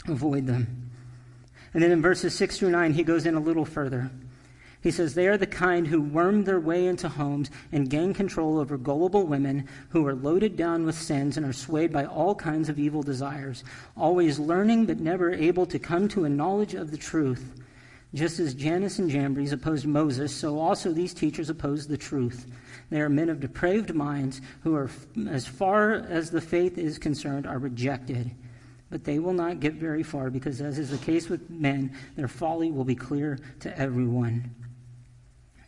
Avoid 0.08 0.48
them. 0.48 0.90
And 1.74 1.82
then 1.84 1.92
in 1.92 2.02
verses 2.02 2.34
6 2.34 2.58
through 2.58 2.70
9, 2.70 2.92
he 2.92 3.04
goes 3.04 3.24
in 3.24 3.36
a 3.36 3.40
little 3.40 3.64
further. 3.64 4.10
He 4.82 4.90
says, 4.90 5.14
They 5.14 5.28
are 5.28 5.38
the 5.38 5.46
kind 5.46 5.86
who 5.86 6.02
worm 6.02 6.42
their 6.42 6.58
way 6.58 6.86
into 6.86 7.08
homes 7.08 7.50
and 7.70 7.88
gain 7.88 8.12
control 8.12 8.58
over 8.58 8.76
gullible 8.76 9.26
women 9.26 9.68
who 9.90 10.04
are 10.06 10.14
loaded 10.14 10.56
down 10.56 10.84
with 10.84 10.96
sins 10.96 11.36
and 11.36 11.46
are 11.46 11.52
swayed 11.52 11.92
by 11.92 12.04
all 12.04 12.34
kinds 12.34 12.68
of 12.68 12.80
evil 12.80 13.02
desires, 13.02 13.62
always 13.96 14.40
learning 14.40 14.86
but 14.86 14.98
never 14.98 15.32
able 15.32 15.66
to 15.66 15.78
come 15.78 16.08
to 16.08 16.24
a 16.24 16.28
knowledge 16.28 16.74
of 16.74 16.90
the 16.90 16.96
truth. 16.96 17.62
Just 18.12 18.40
as 18.40 18.54
Jannes 18.54 18.98
and 18.98 19.08
Jambres 19.08 19.52
opposed 19.52 19.86
Moses, 19.86 20.34
so 20.34 20.58
also 20.58 20.92
these 20.92 21.14
teachers 21.14 21.48
oppose 21.48 21.86
the 21.86 21.96
truth. 21.96 22.46
They 22.90 23.00
are 23.00 23.08
men 23.08 23.30
of 23.30 23.40
depraved 23.40 23.94
minds 23.94 24.42
who 24.64 24.74
are, 24.74 24.90
as 25.30 25.46
far 25.46 25.94
as 25.94 26.30
the 26.30 26.40
faith 26.40 26.76
is 26.76 26.98
concerned, 26.98 27.46
are 27.46 27.58
rejected. 27.58 28.32
But 28.90 29.04
they 29.04 29.18
will 29.18 29.32
not 29.32 29.60
get 29.60 29.74
very 29.74 30.02
far 30.02 30.28
because, 30.28 30.60
as 30.60 30.78
is 30.78 30.90
the 30.90 30.98
case 30.98 31.30
with 31.30 31.48
men, 31.48 31.96
their 32.16 32.28
folly 32.28 32.70
will 32.70 32.84
be 32.84 32.94
clear 32.94 33.38
to 33.60 33.78
everyone. 33.78 34.54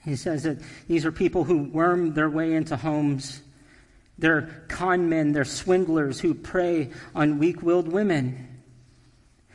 He 0.05 0.17
says 0.17 0.43
that 0.43 0.59
these 0.87 1.07
are 1.07 1.13
people 1.13 1.45
who 1.45 1.65
worm 1.65 2.15
their 2.15 2.29
way 2.29 2.55
into 2.55 2.77
homes. 2.77 3.41
They're 4.19 4.65
con 4.69 5.09
men, 5.09 5.33
they're 5.33 5.45
swindlers 5.45 6.21
who 6.21 6.35
prey 6.35 6.91
on 7.15 7.39
weak 7.39 7.63
willed 7.63 7.89
women. 7.89 8.49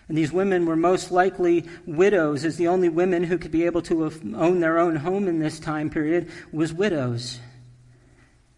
And 0.08 0.18
these 0.18 0.32
women 0.32 0.66
were 0.66 0.76
most 0.76 1.12
likely 1.12 1.66
widows, 1.86 2.44
as 2.44 2.58
the 2.58 2.68
only 2.68 2.90
women 2.90 3.24
who 3.24 3.38
could 3.38 3.52
be 3.52 3.66
able 3.66 3.84
to 3.84 4.12
own 4.36 4.60
their 4.60 4.80
own 4.80 4.96
home 4.96 5.28
in 5.28 5.40
this 5.40 5.60
time 5.60 5.92
period 5.92 6.32
was 6.52 6.74
widows. 6.74 7.40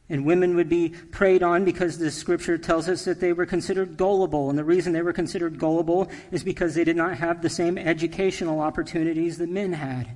And 0.09 0.25
women 0.25 0.55
would 0.55 0.69
be 0.69 0.89
preyed 0.89 1.43
on 1.43 1.65
because 1.65 1.97
the 1.97 2.09
scripture 2.09 2.57
tells 2.57 2.87
us 2.87 3.03
that 3.05 3.19
they 3.19 3.33
were 3.33 3.45
considered 3.45 3.97
gullible. 3.97 4.49
And 4.49 4.57
the 4.57 4.63
reason 4.63 4.93
they 4.93 5.01
were 5.01 5.13
considered 5.13 5.59
gullible 5.59 6.09
is 6.31 6.43
because 6.43 6.73
they 6.73 6.85
did 6.85 6.95
not 6.95 7.17
have 7.17 7.41
the 7.41 7.49
same 7.49 7.77
educational 7.77 8.61
opportunities 8.61 9.37
that 9.37 9.49
men 9.49 9.73
had. 9.73 10.07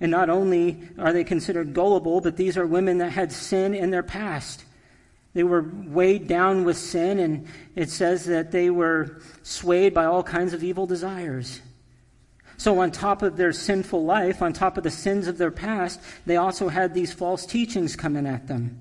And 0.00 0.10
not 0.10 0.30
only 0.30 0.82
are 0.98 1.12
they 1.12 1.24
considered 1.24 1.74
gullible, 1.74 2.20
but 2.20 2.36
these 2.36 2.56
are 2.56 2.66
women 2.66 2.98
that 2.98 3.10
had 3.10 3.32
sin 3.32 3.74
in 3.74 3.90
their 3.90 4.02
past. 4.02 4.64
They 5.34 5.42
were 5.42 5.68
weighed 5.86 6.28
down 6.28 6.64
with 6.64 6.76
sin, 6.76 7.18
and 7.18 7.46
it 7.74 7.90
says 7.90 8.24
that 8.26 8.52
they 8.52 8.70
were 8.70 9.20
swayed 9.42 9.92
by 9.92 10.04
all 10.04 10.22
kinds 10.22 10.52
of 10.52 10.62
evil 10.62 10.86
desires. 10.86 11.60
So, 12.56 12.78
on 12.78 12.92
top 12.92 13.22
of 13.22 13.36
their 13.36 13.52
sinful 13.52 14.04
life, 14.04 14.40
on 14.40 14.52
top 14.52 14.76
of 14.76 14.84
the 14.84 14.90
sins 14.90 15.26
of 15.26 15.38
their 15.38 15.50
past, 15.50 16.00
they 16.24 16.36
also 16.36 16.68
had 16.68 16.94
these 16.94 17.12
false 17.12 17.46
teachings 17.46 17.96
coming 17.96 18.26
at 18.26 18.46
them. 18.46 18.78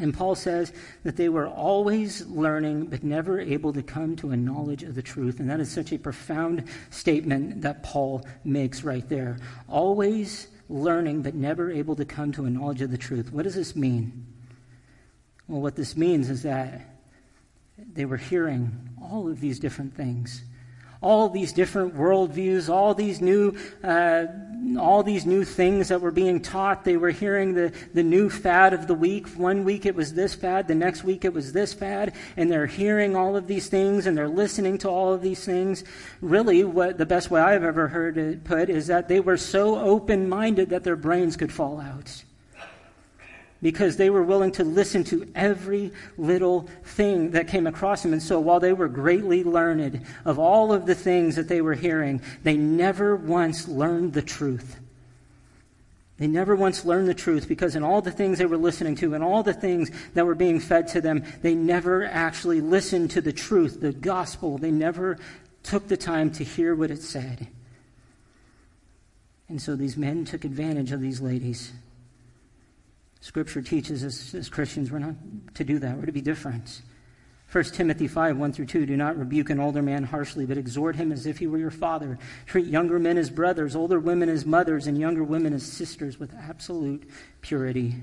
And 0.00 0.14
Paul 0.14 0.34
says 0.34 0.72
that 1.04 1.16
they 1.16 1.28
were 1.28 1.46
always 1.46 2.26
learning, 2.26 2.86
but 2.86 3.02
never 3.02 3.38
able 3.38 3.74
to 3.74 3.82
come 3.82 4.16
to 4.16 4.30
a 4.30 4.36
knowledge 4.36 4.82
of 4.82 4.94
the 4.94 5.02
truth. 5.02 5.38
And 5.38 5.50
that 5.50 5.60
is 5.60 5.70
such 5.70 5.92
a 5.92 5.98
profound 5.98 6.64
statement 6.90 7.60
that 7.60 7.82
Paul 7.82 8.24
makes 8.42 8.84
right 8.84 9.06
there. 9.08 9.36
Always 9.68 10.48
learning, 10.70 11.20
but 11.22 11.34
never 11.34 11.70
able 11.70 11.94
to 11.96 12.06
come 12.06 12.32
to 12.32 12.46
a 12.46 12.50
knowledge 12.50 12.80
of 12.80 12.90
the 12.90 12.96
truth. 12.96 13.32
What 13.32 13.42
does 13.42 13.54
this 13.54 13.76
mean? 13.76 14.26
Well, 15.46 15.60
what 15.60 15.76
this 15.76 15.94
means 15.94 16.30
is 16.30 16.42
that 16.44 16.80
they 17.92 18.06
were 18.06 18.16
hearing 18.16 18.88
all 19.02 19.28
of 19.28 19.40
these 19.40 19.58
different 19.58 19.94
things 19.94 20.42
all 21.02 21.28
these 21.28 21.52
different 21.52 21.96
worldviews, 21.96 22.68
all 22.68 22.94
these 22.94 23.20
new, 23.20 23.56
uh, 23.82 24.26
all 24.78 25.02
these 25.02 25.26
new 25.26 25.44
things 25.44 25.88
that 25.88 26.00
were 26.00 26.12
being 26.12 26.40
taught. 26.40 26.84
They 26.84 26.96
were 26.96 27.10
hearing 27.10 27.54
the, 27.54 27.72
the 27.92 28.02
new 28.02 28.30
fad 28.30 28.72
of 28.72 28.86
the 28.86 28.94
week. 28.94 29.28
One 29.30 29.64
week 29.64 29.84
it 29.84 29.94
was 29.94 30.14
this 30.14 30.34
fad, 30.34 30.68
the 30.68 30.74
next 30.74 31.02
week 31.02 31.24
it 31.24 31.34
was 31.34 31.52
this 31.52 31.74
fad, 31.74 32.14
and 32.36 32.50
they're 32.50 32.66
hearing 32.66 33.16
all 33.16 33.36
of 33.36 33.48
these 33.48 33.68
things 33.68 34.06
and 34.06 34.16
they're 34.16 34.28
listening 34.28 34.78
to 34.78 34.88
all 34.88 35.12
of 35.12 35.22
these 35.22 35.44
things. 35.44 35.84
Really, 36.20 36.64
what 36.64 36.98
the 36.98 37.06
best 37.06 37.30
way 37.30 37.40
I've 37.40 37.64
ever 37.64 37.88
heard 37.88 38.16
it 38.16 38.44
put 38.44 38.70
is 38.70 38.86
that 38.86 39.08
they 39.08 39.20
were 39.20 39.36
so 39.36 39.78
open 39.78 40.28
minded 40.28 40.70
that 40.70 40.84
their 40.84 40.96
brains 40.96 41.36
could 41.36 41.52
fall 41.52 41.80
out. 41.80 42.22
Because 43.62 43.96
they 43.96 44.10
were 44.10 44.22
willing 44.22 44.50
to 44.52 44.64
listen 44.64 45.04
to 45.04 45.30
every 45.34 45.92
little 46.18 46.68
thing 46.84 47.30
that 47.30 47.46
came 47.46 47.66
across 47.66 48.02
them. 48.02 48.12
And 48.12 48.22
so 48.22 48.40
while 48.40 48.58
they 48.58 48.72
were 48.72 48.88
greatly 48.88 49.44
learned 49.44 50.04
of 50.24 50.38
all 50.38 50.72
of 50.72 50.84
the 50.84 50.96
things 50.96 51.36
that 51.36 51.48
they 51.48 51.62
were 51.62 51.74
hearing, 51.74 52.20
they 52.42 52.56
never 52.56 53.14
once 53.14 53.68
learned 53.68 54.12
the 54.12 54.22
truth. 54.22 54.80
They 56.18 56.26
never 56.26 56.54
once 56.54 56.84
learned 56.84 57.08
the 57.08 57.14
truth 57.14 57.48
because 57.48 57.74
in 57.74 57.82
all 57.82 58.02
the 58.02 58.10
things 58.10 58.38
they 58.38 58.46
were 58.46 58.56
listening 58.56 58.96
to 58.96 59.14
and 59.14 59.24
all 59.24 59.42
the 59.42 59.54
things 59.54 59.90
that 60.14 60.26
were 60.26 60.34
being 60.34 60.60
fed 60.60 60.88
to 60.88 61.00
them, 61.00 61.24
they 61.40 61.54
never 61.54 62.04
actually 62.04 62.60
listened 62.60 63.12
to 63.12 63.20
the 63.20 63.32
truth, 63.32 63.80
the 63.80 63.92
gospel. 63.92 64.58
They 64.58 64.70
never 64.70 65.18
took 65.62 65.88
the 65.88 65.96
time 65.96 66.30
to 66.32 66.44
hear 66.44 66.74
what 66.74 66.90
it 66.90 67.02
said. 67.02 67.48
And 69.48 69.60
so 69.60 69.76
these 69.76 69.96
men 69.96 70.24
took 70.24 70.44
advantage 70.44 70.92
of 70.92 71.00
these 71.00 71.20
ladies. 71.20 71.72
Scripture 73.22 73.62
teaches 73.62 74.04
us 74.04 74.34
as 74.34 74.48
Christians 74.48 74.90
we're 74.90 74.98
not 74.98 75.14
to 75.54 75.62
do 75.62 75.78
that. 75.78 75.96
We're 75.96 76.06
to 76.06 76.12
be 76.12 76.20
different. 76.20 76.82
1 77.52 77.64
Timothy 77.64 78.08
5, 78.08 78.36
1 78.36 78.52
through 78.52 78.66
2. 78.66 78.84
Do 78.84 78.96
not 78.96 79.16
rebuke 79.16 79.48
an 79.48 79.60
older 79.60 79.80
man 79.80 80.02
harshly, 80.02 80.44
but 80.44 80.58
exhort 80.58 80.96
him 80.96 81.12
as 81.12 81.24
if 81.24 81.38
he 81.38 81.46
were 81.46 81.58
your 81.58 81.70
father. 81.70 82.18
Treat 82.46 82.66
younger 82.66 82.98
men 82.98 83.16
as 83.16 83.30
brothers, 83.30 83.76
older 83.76 84.00
women 84.00 84.28
as 84.28 84.44
mothers, 84.44 84.88
and 84.88 84.98
younger 84.98 85.22
women 85.22 85.52
as 85.52 85.62
sisters 85.62 86.18
with 86.18 86.34
absolute 86.34 87.08
purity. 87.42 87.94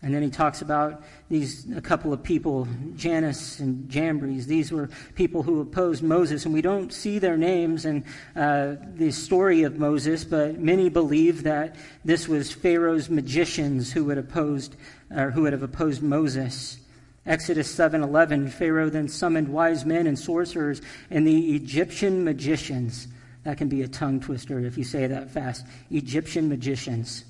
And 0.00 0.14
then 0.14 0.22
he 0.22 0.30
talks 0.30 0.62
about 0.62 1.02
these 1.28 1.66
a 1.72 1.80
couple 1.80 2.12
of 2.12 2.22
people, 2.22 2.68
Jannes 2.94 3.58
and 3.58 3.90
Jambres. 3.90 4.46
These 4.46 4.70
were 4.70 4.88
people 5.16 5.42
who 5.42 5.60
opposed 5.60 6.04
Moses, 6.04 6.44
and 6.44 6.54
we 6.54 6.62
don't 6.62 6.92
see 6.92 7.18
their 7.18 7.36
names 7.36 7.84
in 7.84 8.04
uh, 8.36 8.76
the 8.94 9.10
story 9.10 9.64
of 9.64 9.78
Moses, 9.78 10.24
but 10.24 10.60
many 10.60 10.88
believe 10.88 11.42
that 11.42 11.74
this 12.04 12.28
was 12.28 12.52
Pharaoh's 12.52 13.10
magicians 13.10 13.92
who 13.92 14.08
had 14.08 14.18
opposed, 14.18 14.76
or 15.10 15.32
who 15.32 15.42
would 15.42 15.52
have 15.52 15.64
opposed 15.64 16.00
Moses. 16.00 16.78
Exodus 17.26 17.74
7:11 17.74 18.50
Pharaoh 18.50 18.88
then 18.88 19.08
summoned 19.08 19.48
wise 19.48 19.84
men 19.84 20.06
and 20.06 20.18
sorcerers 20.18 20.80
and 21.10 21.26
the 21.26 21.56
Egyptian 21.56 22.22
magicians. 22.22 23.08
That 23.42 23.58
can 23.58 23.68
be 23.68 23.82
a 23.82 23.88
tongue 23.88 24.20
twister 24.20 24.60
if 24.60 24.78
you 24.78 24.84
say 24.84 25.08
that 25.08 25.30
fast. 25.30 25.66
Egyptian 25.90 26.48
magicians. 26.48 27.24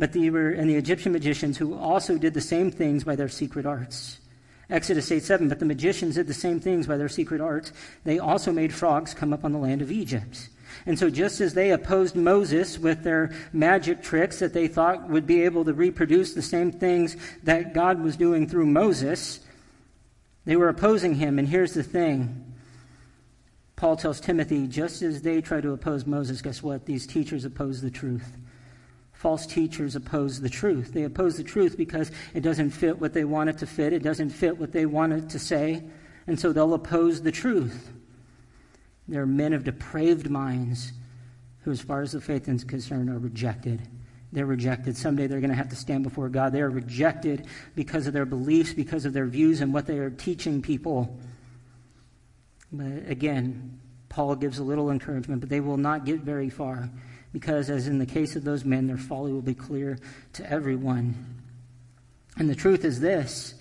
But 0.00 0.14
they 0.14 0.30
were 0.30 0.48
and 0.48 0.68
the 0.68 0.76
Egyptian 0.76 1.12
magicians 1.12 1.58
who 1.58 1.74
also 1.74 2.16
did 2.16 2.32
the 2.32 2.40
same 2.40 2.70
things 2.70 3.04
by 3.04 3.16
their 3.16 3.28
secret 3.28 3.66
arts. 3.66 4.18
Exodus 4.70 5.12
8 5.12 5.22
7, 5.22 5.48
but 5.50 5.58
the 5.58 5.66
magicians 5.66 6.14
did 6.14 6.26
the 6.26 6.32
same 6.32 6.58
things 6.58 6.86
by 6.86 6.96
their 6.96 7.10
secret 7.10 7.42
arts. 7.42 7.70
They 8.04 8.18
also 8.18 8.50
made 8.50 8.72
frogs 8.72 9.12
come 9.12 9.34
up 9.34 9.44
on 9.44 9.52
the 9.52 9.58
land 9.58 9.82
of 9.82 9.92
Egypt. 9.92 10.48
And 10.86 10.98
so, 10.98 11.10
just 11.10 11.42
as 11.42 11.52
they 11.52 11.70
opposed 11.72 12.16
Moses 12.16 12.78
with 12.78 13.02
their 13.02 13.32
magic 13.52 14.02
tricks 14.02 14.38
that 14.38 14.54
they 14.54 14.68
thought 14.68 15.10
would 15.10 15.26
be 15.26 15.42
able 15.42 15.66
to 15.66 15.74
reproduce 15.74 16.32
the 16.32 16.40
same 16.40 16.72
things 16.72 17.18
that 17.42 17.74
God 17.74 18.00
was 18.00 18.16
doing 18.16 18.48
through 18.48 18.66
Moses, 18.66 19.40
they 20.46 20.56
were 20.56 20.70
opposing 20.70 21.16
him. 21.16 21.38
And 21.38 21.46
here's 21.46 21.74
the 21.74 21.82
thing 21.82 22.54
Paul 23.76 23.96
tells 23.96 24.18
Timothy 24.18 24.66
just 24.66 25.02
as 25.02 25.20
they 25.20 25.42
try 25.42 25.60
to 25.60 25.72
oppose 25.72 26.06
Moses, 26.06 26.40
guess 26.40 26.62
what? 26.62 26.86
These 26.86 27.06
teachers 27.06 27.44
oppose 27.44 27.82
the 27.82 27.90
truth 27.90 28.38
false 29.20 29.44
teachers 29.44 29.96
oppose 29.96 30.40
the 30.40 30.48
truth. 30.48 30.94
They 30.94 31.02
oppose 31.02 31.36
the 31.36 31.44
truth 31.44 31.76
because 31.76 32.10
it 32.32 32.40
doesn't 32.40 32.70
fit 32.70 32.98
what 32.98 33.12
they 33.12 33.24
want 33.24 33.50
it 33.50 33.58
to 33.58 33.66
fit, 33.66 33.92
it 33.92 34.02
doesn't 34.02 34.30
fit 34.30 34.58
what 34.58 34.72
they 34.72 34.86
want 34.86 35.12
it 35.12 35.28
to 35.30 35.38
say, 35.38 35.82
and 36.26 36.40
so 36.40 36.54
they'll 36.54 36.72
oppose 36.72 37.20
the 37.20 37.30
truth. 37.30 37.92
They're 39.06 39.26
men 39.26 39.52
of 39.52 39.64
depraved 39.64 40.30
minds 40.30 40.94
who, 41.64 41.70
as 41.70 41.82
far 41.82 42.00
as 42.00 42.12
the 42.12 42.20
faith 42.22 42.48
is 42.48 42.64
concerned, 42.64 43.10
are 43.10 43.18
rejected. 43.18 43.82
They're 44.32 44.46
rejected. 44.46 44.96
Someday 44.96 45.26
they're 45.26 45.40
going 45.40 45.50
to 45.50 45.56
have 45.56 45.68
to 45.68 45.76
stand 45.76 46.02
before 46.02 46.30
God. 46.30 46.54
They 46.54 46.62
are 46.62 46.70
rejected 46.70 47.46
because 47.74 48.06
of 48.06 48.14
their 48.14 48.24
beliefs, 48.24 48.72
because 48.72 49.04
of 49.04 49.12
their 49.12 49.26
views, 49.26 49.60
and 49.60 49.74
what 49.74 49.86
they 49.86 49.98
are 49.98 50.08
teaching 50.08 50.62
people. 50.62 51.18
But 52.72 53.06
again, 53.06 53.80
Paul 54.08 54.36
gives 54.36 54.60
a 54.60 54.64
little 54.64 54.90
encouragement, 54.90 55.42
but 55.42 55.50
they 55.50 55.60
will 55.60 55.76
not 55.76 56.06
get 56.06 56.20
very 56.20 56.48
far 56.48 56.88
because, 57.32 57.70
as 57.70 57.86
in 57.86 57.98
the 57.98 58.06
case 58.06 58.36
of 58.36 58.44
those 58.44 58.64
men, 58.64 58.86
their 58.86 58.96
folly 58.96 59.32
will 59.32 59.42
be 59.42 59.54
clear 59.54 59.98
to 60.34 60.50
everyone. 60.50 61.40
And 62.36 62.48
the 62.48 62.54
truth 62.54 62.84
is 62.84 63.00
this 63.00 63.54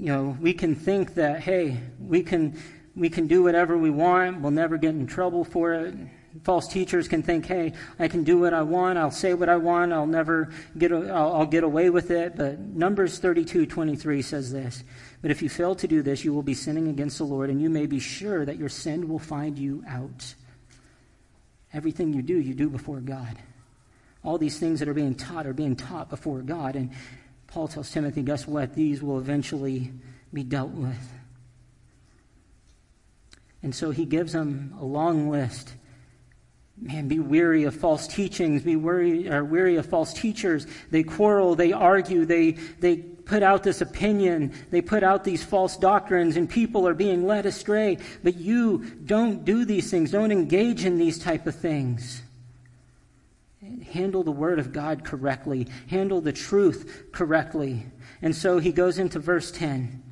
you 0.00 0.06
know, 0.06 0.36
we 0.40 0.54
can 0.54 0.74
think 0.74 1.14
that, 1.14 1.40
hey, 1.40 1.78
we 2.00 2.22
can, 2.22 2.58
we 2.96 3.10
can 3.10 3.26
do 3.26 3.42
whatever 3.42 3.76
we 3.76 3.90
want, 3.90 4.40
we'll 4.40 4.50
never 4.50 4.78
get 4.78 4.90
in 4.90 5.06
trouble 5.06 5.44
for 5.44 5.74
it. 5.74 5.94
False 6.42 6.68
teachers 6.68 7.06
can 7.06 7.22
think, 7.22 7.44
hey, 7.44 7.74
I 7.98 8.08
can 8.08 8.24
do 8.24 8.38
what 8.38 8.54
I 8.54 8.62
want, 8.62 8.98
I'll 8.98 9.10
say 9.10 9.34
what 9.34 9.50
I 9.50 9.56
want, 9.56 9.92
I'll 9.92 10.06
never 10.06 10.48
get, 10.78 10.90
I'll, 10.90 11.34
I'll 11.34 11.46
get 11.46 11.64
away 11.64 11.90
with 11.90 12.10
it. 12.10 12.34
But 12.34 12.58
Numbers 12.60 13.18
32 13.18 13.66
23 13.66 14.22
says 14.22 14.50
this. 14.50 14.84
But 15.20 15.30
if 15.30 15.42
you 15.42 15.50
fail 15.50 15.74
to 15.74 15.86
do 15.86 16.00
this, 16.00 16.24
you 16.24 16.32
will 16.32 16.42
be 16.42 16.54
sinning 16.54 16.88
against 16.88 17.18
the 17.18 17.24
Lord, 17.24 17.50
and 17.50 17.60
you 17.60 17.68
may 17.68 17.84
be 17.84 17.98
sure 17.98 18.46
that 18.46 18.56
your 18.56 18.70
sin 18.70 19.06
will 19.06 19.18
find 19.18 19.58
you 19.58 19.84
out. 19.86 20.34
Everything 21.72 22.12
you 22.12 22.22
do, 22.22 22.38
you 22.38 22.54
do 22.54 22.68
before 22.68 23.00
God. 23.00 23.38
All 24.24 24.38
these 24.38 24.58
things 24.58 24.80
that 24.80 24.88
are 24.88 24.94
being 24.94 25.14
taught 25.14 25.46
are 25.46 25.52
being 25.52 25.76
taught 25.76 26.10
before 26.10 26.42
God. 26.42 26.76
And 26.76 26.90
Paul 27.46 27.68
tells 27.68 27.90
Timothy, 27.90 28.22
guess 28.22 28.46
what? 28.46 28.74
These 28.74 29.02
will 29.02 29.18
eventually 29.18 29.92
be 30.32 30.42
dealt 30.42 30.70
with. 30.70 31.12
And 33.62 33.74
so 33.74 33.90
he 33.90 34.04
gives 34.04 34.32
them 34.32 34.74
a 34.80 34.84
long 34.84 35.30
list. 35.30 35.74
Man, 36.80 37.08
be 37.08 37.18
weary 37.18 37.64
of 37.64 37.74
false 37.74 38.06
teachings, 38.06 38.62
be 38.62 38.76
weary, 38.76 39.28
weary 39.42 39.76
of 39.76 39.84
false 39.84 40.14
teachers. 40.14 40.66
They 40.90 41.02
quarrel, 41.02 41.54
they 41.54 41.72
argue, 41.72 42.24
they, 42.24 42.52
they 42.52 42.96
put 43.30 43.44
out 43.44 43.62
this 43.62 43.80
opinion, 43.80 44.52
they 44.70 44.80
put 44.80 45.04
out 45.04 45.22
these 45.22 45.44
false 45.44 45.76
doctrines, 45.76 46.36
and 46.36 46.50
people 46.50 46.88
are 46.88 46.94
being 46.94 47.24
led 47.24 47.46
astray. 47.46 47.96
But 48.24 48.36
you 48.36 48.84
don't 49.06 49.44
do 49.44 49.64
these 49.64 49.88
things, 49.88 50.10
don't 50.10 50.32
engage 50.32 50.84
in 50.84 50.98
these 50.98 51.16
type 51.16 51.46
of 51.46 51.54
things. 51.54 52.22
Handle 53.92 54.24
the 54.24 54.32
word 54.32 54.58
of 54.58 54.72
God 54.72 55.04
correctly, 55.04 55.68
handle 55.86 56.20
the 56.20 56.32
truth 56.32 57.04
correctly. 57.12 57.86
And 58.20 58.34
so 58.34 58.58
he 58.58 58.72
goes 58.72 58.98
into 58.98 59.20
verse 59.20 59.52
10 59.52 60.02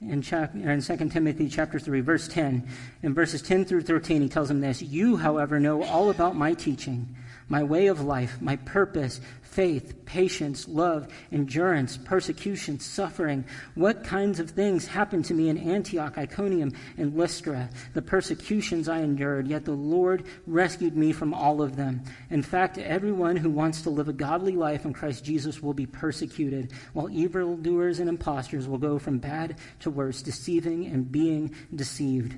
in, 0.00 0.22
in 0.22 0.80
2 0.80 1.08
Timothy 1.10 1.48
chapter 1.48 1.78
3, 1.78 2.00
verse 2.00 2.28
10. 2.28 2.68
In 3.02 3.14
verses 3.14 3.42
10 3.42 3.64
through 3.64 3.82
13, 3.82 4.22
he 4.22 4.28
tells 4.28 4.48
them 4.48 4.60
this 4.60 4.80
You, 4.80 5.16
however, 5.16 5.60
know 5.60 5.82
all 5.82 6.08
about 6.08 6.36
my 6.36 6.54
teaching, 6.54 7.16
my 7.48 7.62
way 7.62 7.86
of 7.86 8.02
life, 8.02 8.40
my 8.40 8.56
purpose, 8.56 9.20
faith, 9.42 10.04
patience, 10.04 10.68
love, 10.68 11.08
endurance, 11.32 11.96
persecution, 11.96 12.78
suffering. 12.78 13.44
What 13.74 14.04
kinds 14.04 14.38
of 14.38 14.50
things 14.50 14.86
happened 14.86 15.24
to 15.26 15.34
me 15.34 15.48
in 15.48 15.58
Antioch, 15.58 16.18
Iconium, 16.18 16.72
and 16.96 17.16
Lystra? 17.16 17.70
The 17.94 18.02
persecutions 18.02 18.88
I 18.88 18.98
endured, 18.98 19.48
yet 19.48 19.64
the 19.64 19.72
Lord 19.72 20.26
rescued 20.46 20.96
me 20.96 21.12
from 21.12 21.34
all 21.34 21.62
of 21.62 21.76
them. 21.76 22.02
In 22.30 22.42
fact, 22.42 22.78
everyone 22.78 23.36
who 23.36 23.50
wants 23.50 23.82
to 23.82 23.90
live 23.90 24.08
a 24.08 24.12
godly 24.12 24.52
life 24.52 24.84
in 24.84 24.92
Christ 24.92 25.24
Jesus 25.24 25.62
will 25.62 25.74
be 25.74 25.86
persecuted, 25.86 26.72
while 26.92 27.10
evildoers 27.10 27.98
and 27.98 28.08
impostors 28.08 28.68
will 28.68 28.78
go 28.78 28.98
from 28.98 29.18
bad 29.18 29.56
to 29.80 29.90
worse, 29.90 30.22
deceiving 30.22 30.86
and 30.86 31.10
being 31.10 31.54
deceived. 31.74 32.36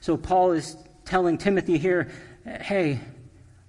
So 0.00 0.16
Paul 0.16 0.52
is 0.52 0.76
telling 1.04 1.38
Timothy 1.38 1.78
here, 1.78 2.10
hey, 2.44 3.00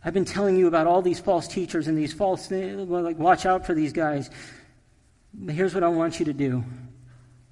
I've 0.04 0.14
been 0.14 0.26
telling 0.26 0.56
you 0.56 0.68
about 0.68 0.88
all 0.88 1.02
these 1.02 1.20
false 1.20 1.48
teachers 1.48 1.88
and 1.88 1.98
these 1.98 2.14
false 2.14 2.46
eh, 2.48 2.76
things. 2.76 2.90
Like, 2.90 3.20
watch 3.20 3.46
out 3.46 3.66
for 3.66 3.74
these 3.74 3.94
guys. 3.94 4.30
But 5.34 5.54
here's 5.54 5.74
what 5.74 5.84
I 5.84 5.90
want 5.90 6.20
you 6.20 6.26
to 6.26 6.34
do 6.34 6.64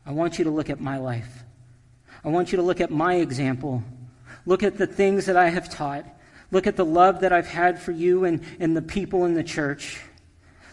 I 0.06 0.12
want 0.12 0.40
you 0.40 0.46
to 0.46 0.52
look 0.52 0.70
at 0.70 0.80
my 0.80 0.98
life. 0.98 1.44
I 2.24 2.30
want 2.30 2.52
you 2.52 2.58
to 2.58 2.64
look 2.64 2.82
at 2.82 2.92
my 2.92 3.16
example. 3.16 3.84
Look 4.46 4.64
at 4.64 4.78
the 4.78 4.88
things 4.88 5.28
that 5.28 5.38
I 5.38 5.50
have 5.50 5.70
taught. 5.70 6.06
Look 6.52 6.66
at 6.66 6.76
the 6.76 6.86
love 6.86 7.22
that 7.22 7.32
I've 7.32 7.48
had 7.48 7.80
for 7.80 7.92
you 7.92 8.26
and, 8.26 8.44
and 8.60 8.76
the 8.76 8.82
people 8.82 9.26
in 9.26 9.36
the 9.36 9.44
church. 9.44 10.02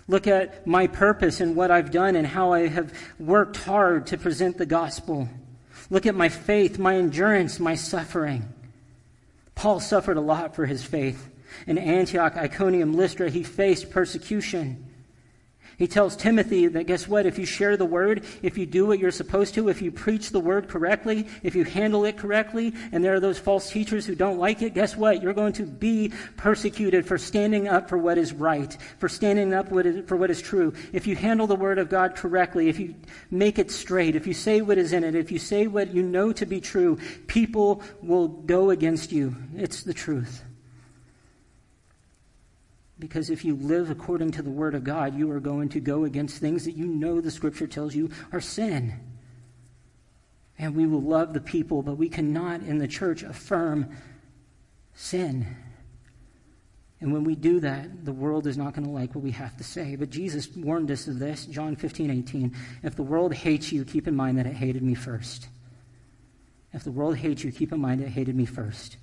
Look 0.08 0.26
at 0.26 0.66
my 0.66 0.86
purpose 0.86 1.40
and 1.40 1.54
what 1.54 1.70
I've 1.70 1.90
done 1.90 2.16
and 2.16 2.26
how 2.26 2.52
I 2.52 2.68
have 2.68 2.92
worked 3.18 3.58
hard 3.58 4.06
to 4.08 4.18
present 4.18 4.56
the 4.56 4.66
gospel. 4.66 5.28
Look 5.90 6.06
at 6.06 6.14
my 6.14 6.28
faith, 6.28 6.78
my 6.78 6.96
endurance, 6.96 7.60
my 7.60 7.74
suffering. 7.74 8.48
Paul 9.54 9.80
suffered 9.80 10.16
a 10.16 10.20
lot 10.20 10.54
for 10.54 10.64
his 10.64 10.82
faith. 10.82 11.28
In 11.66 11.78
Antioch, 11.78 12.36
Iconium, 12.36 12.94
Lystra, 12.94 13.30
he 13.30 13.42
faced 13.42 13.90
persecution. 13.90 14.86
He 15.78 15.86
tells 15.86 16.16
Timothy 16.16 16.68
that 16.68 16.86
guess 16.86 17.06
what? 17.06 17.26
If 17.26 17.38
you 17.38 17.44
share 17.44 17.76
the 17.76 17.84
word, 17.84 18.24
if 18.40 18.56
you 18.56 18.64
do 18.64 18.86
what 18.86 18.98
you're 18.98 19.10
supposed 19.10 19.52
to, 19.54 19.68
if 19.68 19.82
you 19.82 19.92
preach 19.92 20.30
the 20.30 20.40
word 20.40 20.68
correctly, 20.68 21.28
if 21.42 21.54
you 21.54 21.64
handle 21.64 22.06
it 22.06 22.16
correctly, 22.16 22.72
and 22.92 23.04
there 23.04 23.12
are 23.12 23.20
those 23.20 23.38
false 23.38 23.70
teachers 23.70 24.06
who 24.06 24.14
don't 24.14 24.38
like 24.38 24.62
it, 24.62 24.72
guess 24.72 24.96
what? 24.96 25.22
You're 25.22 25.34
going 25.34 25.52
to 25.54 25.64
be 25.64 26.12
persecuted 26.38 27.04
for 27.04 27.18
standing 27.18 27.68
up 27.68 27.90
for 27.90 27.98
what 27.98 28.16
is 28.16 28.32
right, 28.32 28.74
for 28.98 29.10
standing 29.10 29.52
up 29.52 29.68
for 29.68 30.16
what 30.16 30.30
is 30.30 30.40
true. 30.40 30.72
If 30.94 31.06
you 31.06 31.14
handle 31.14 31.46
the 31.46 31.56
word 31.56 31.78
of 31.78 31.90
God 31.90 32.16
correctly, 32.16 32.70
if 32.70 32.78
you 32.78 32.94
make 33.30 33.58
it 33.58 33.70
straight, 33.70 34.16
if 34.16 34.26
you 34.26 34.32
say 34.32 34.62
what 34.62 34.78
is 34.78 34.94
in 34.94 35.04
it, 35.04 35.14
if 35.14 35.30
you 35.30 35.38
say 35.38 35.66
what 35.66 35.92
you 35.92 36.02
know 36.02 36.32
to 36.32 36.46
be 36.46 36.62
true, 36.62 36.98
people 37.26 37.82
will 38.00 38.28
go 38.28 38.70
against 38.70 39.12
you. 39.12 39.36
It's 39.54 39.82
the 39.82 39.92
truth. 39.92 40.42
Because 42.98 43.28
if 43.28 43.44
you 43.44 43.56
live 43.56 43.90
according 43.90 44.30
to 44.32 44.42
the 44.42 44.50
Word 44.50 44.74
of 44.74 44.84
God, 44.84 45.16
you 45.16 45.30
are 45.30 45.40
going 45.40 45.68
to 45.70 45.80
go 45.80 46.04
against 46.04 46.38
things 46.38 46.64
that 46.64 46.76
you 46.76 46.86
know 46.86 47.20
the 47.20 47.30
Scripture 47.30 47.66
tells 47.66 47.94
you 47.94 48.10
are 48.32 48.40
sin. 48.40 48.94
And 50.58 50.74
we 50.74 50.86
will 50.86 51.02
love 51.02 51.34
the 51.34 51.40
people, 51.40 51.82
but 51.82 51.98
we 51.98 52.08
cannot 52.08 52.62
in 52.62 52.78
the 52.78 52.88
church 52.88 53.22
affirm 53.22 53.90
sin. 54.94 55.46
And 57.00 57.12
when 57.12 57.24
we 57.24 57.34
do 57.34 57.60
that, 57.60 58.06
the 58.06 58.12
world 58.12 58.46
is 58.46 58.56
not 58.56 58.72
going 58.72 58.86
to 58.86 58.90
like 58.90 59.14
what 59.14 59.22
we 59.22 59.32
have 59.32 59.54
to 59.58 59.64
say. 59.64 59.96
But 59.96 60.08
Jesus 60.08 60.48
warned 60.56 60.90
us 60.90 61.06
of 61.06 61.18
this, 61.18 61.44
John 61.44 61.76
15, 61.76 62.10
18. 62.10 62.56
If 62.82 62.96
the 62.96 63.02
world 63.02 63.34
hates 63.34 63.70
you, 63.70 63.84
keep 63.84 64.08
in 64.08 64.16
mind 64.16 64.38
that 64.38 64.46
it 64.46 64.54
hated 64.54 64.82
me 64.82 64.94
first. 64.94 65.48
If 66.72 66.84
the 66.84 66.90
world 66.90 67.18
hates 67.18 67.44
you, 67.44 67.52
keep 67.52 67.72
in 67.72 67.80
mind 67.80 68.00
it 68.00 68.08
hated 68.08 68.34
me 68.34 68.46
first. 68.46 68.96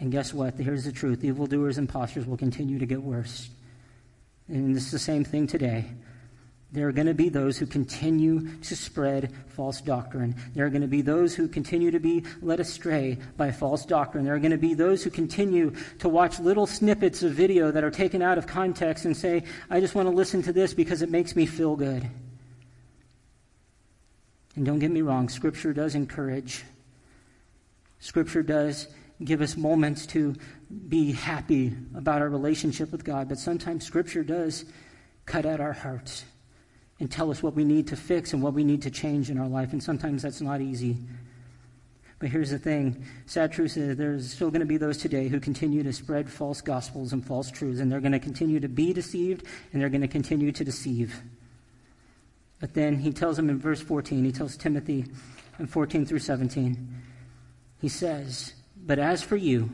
And 0.00 0.12
guess 0.12 0.32
what? 0.32 0.54
Here's 0.54 0.84
the 0.84 0.92
truth 0.92 1.24
evildoers 1.24 1.78
and 1.78 1.88
impostors 1.88 2.26
will 2.26 2.36
continue 2.36 2.78
to 2.78 2.86
get 2.86 3.02
worse. 3.02 3.50
And 4.48 4.76
it's 4.76 4.90
the 4.90 4.98
same 4.98 5.24
thing 5.24 5.46
today. 5.46 5.86
There 6.70 6.86
are 6.86 6.92
going 6.92 7.06
to 7.06 7.14
be 7.14 7.30
those 7.30 7.56
who 7.56 7.64
continue 7.64 8.46
to 8.58 8.76
spread 8.76 9.32
false 9.48 9.80
doctrine. 9.80 10.36
There 10.54 10.66
are 10.66 10.70
going 10.70 10.82
to 10.82 10.88
be 10.88 11.00
those 11.00 11.34
who 11.34 11.48
continue 11.48 11.90
to 11.90 11.98
be 11.98 12.24
led 12.42 12.60
astray 12.60 13.16
by 13.38 13.52
false 13.52 13.86
doctrine. 13.86 14.24
There 14.24 14.34
are 14.34 14.38
going 14.38 14.52
to 14.52 14.58
be 14.58 14.74
those 14.74 15.02
who 15.02 15.08
continue 15.08 15.74
to 16.00 16.10
watch 16.10 16.38
little 16.38 16.66
snippets 16.66 17.22
of 17.22 17.32
video 17.32 17.70
that 17.70 17.84
are 17.84 17.90
taken 17.90 18.20
out 18.20 18.36
of 18.36 18.46
context 18.46 19.06
and 19.06 19.16
say, 19.16 19.44
I 19.70 19.80
just 19.80 19.94
want 19.94 20.08
to 20.08 20.14
listen 20.14 20.42
to 20.42 20.52
this 20.52 20.74
because 20.74 21.00
it 21.00 21.10
makes 21.10 21.34
me 21.34 21.46
feel 21.46 21.74
good. 21.74 22.06
And 24.54 24.66
don't 24.66 24.78
get 24.78 24.90
me 24.90 25.00
wrong, 25.00 25.30
Scripture 25.30 25.72
does 25.72 25.94
encourage. 25.94 26.64
Scripture 27.98 28.42
does 28.42 28.88
give 29.24 29.40
us 29.40 29.56
moments 29.56 30.06
to 30.06 30.34
be 30.88 31.12
happy 31.12 31.74
about 31.96 32.22
our 32.22 32.28
relationship 32.28 32.92
with 32.92 33.04
God, 33.04 33.28
but 33.28 33.38
sometimes 33.38 33.84
Scripture 33.84 34.22
does 34.22 34.64
cut 35.26 35.44
at 35.44 35.60
our 35.60 35.72
hearts 35.72 36.24
and 37.00 37.10
tell 37.10 37.30
us 37.30 37.42
what 37.42 37.54
we 37.54 37.64
need 37.64 37.86
to 37.88 37.96
fix 37.96 38.32
and 38.32 38.42
what 38.42 38.54
we 38.54 38.64
need 38.64 38.82
to 38.82 38.90
change 38.90 39.30
in 39.30 39.38
our 39.38 39.48
life, 39.48 39.72
and 39.72 39.82
sometimes 39.82 40.22
that's 40.22 40.40
not 40.40 40.60
easy. 40.60 40.96
But 42.18 42.30
here's 42.30 42.50
the 42.50 42.58
thing 42.58 43.04
sad 43.26 43.52
truth 43.52 43.76
is 43.76 43.96
there's 43.96 44.32
still 44.32 44.50
going 44.50 44.60
to 44.60 44.66
be 44.66 44.76
those 44.76 44.98
today 44.98 45.28
who 45.28 45.38
continue 45.38 45.82
to 45.84 45.92
spread 45.92 46.28
false 46.28 46.60
gospels 46.60 47.12
and 47.12 47.24
false 47.24 47.50
truths, 47.50 47.80
and 47.80 47.90
they're 47.90 48.00
going 48.00 48.12
to 48.12 48.18
continue 48.18 48.60
to 48.60 48.68
be 48.68 48.92
deceived, 48.92 49.46
and 49.72 49.80
they're 49.80 49.88
going 49.88 50.00
to 50.00 50.08
continue 50.08 50.50
to 50.52 50.64
deceive. 50.64 51.22
But 52.60 52.74
then 52.74 52.98
he 52.98 53.12
tells 53.12 53.36
them 53.36 53.50
in 53.50 53.58
verse 53.58 53.80
14, 53.80 54.24
he 54.24 54.32
tells 54.32 54.56
Timothy 54.56 55.06
in 55.60 55.66
14 55.66 56.06
through 56.06 56.18
17, 56.18 57.02
he 57.80 57.88
says, 57.88 58.54
But 58.88 58.98
as 58.98 59.22
for 59.22 59.36
you, 59.36 59.70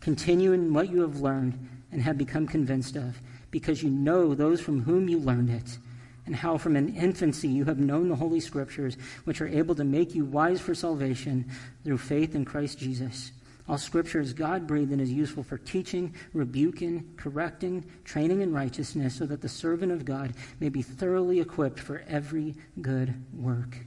continue 0.00 0.52
in 0.52 0.74
what 0.74 0.90
you 0.90 1.02
have 1.02 1.20
learned 1.20 1.68
and 1.92 2.02
have 2.02 2.18
become 2.18 2.48
convinced 2.48 2.96
of, 2.96 3.22
because 3.52 3.80
you 3.80 3.88
know 3.88 4.34
those 4.34 4.60
from 4.60 4.82
whom 4.82 5.08
you 5.08 5.20
learned 5.20 5.50
it, 5.50 5.78
and 6.26 6.34
how 6.34 6.58
from 6.58 6.74
an 6.74 6.96
infancy 6.96 7.46
you 7.46 7.64
have 7.66 7.78
known 7.78 8.08
the 8.08 8.16
Holy 8.16 8.40
Scriptures, 8.40 8.96
which 9.22 9.40
are 9.40 9.46
able 9.46 9.76
to 9.76 9.84
make 9.84 10.16
you 10.16 10.24
wise 10.24 10.60
for 10.60 10.74
salvation 10.74 11.48
through 11.84 11.98
faith 11.98 12.34
in 12.34 12.44
Christ 12.44 12.80
Jesus. 12.80 13.30
All 13.68 13.78
scripture 13.78 14.20
is 14.20 14.32
God 14.32 14.66
breathed 14.66 14.90
and 14.90 15.00
is 15.00 15.12
useful 15.12 15.44
for 15.44 15.58
teaching, 15.58 16.14
rebuking, 16.32 17.14
correcting, 17.16 17.84
training 18.04 18.40
in 18.40 18.52
righteousness, 18.52 19.14
so 19.14 19.26
that 19.26 19.42
the 19.42 19.48
servant 19.48 19.92
of 19.92 20.04
God 20.04 20.34
may 20.58 20.70
be 20.70 20.82
thoroughly 20.82 21.38
equipped 21.38 21.78
for 21.78 22.04
every 22.08 22.56
good 22.80 23.14
work. 23.32 23.85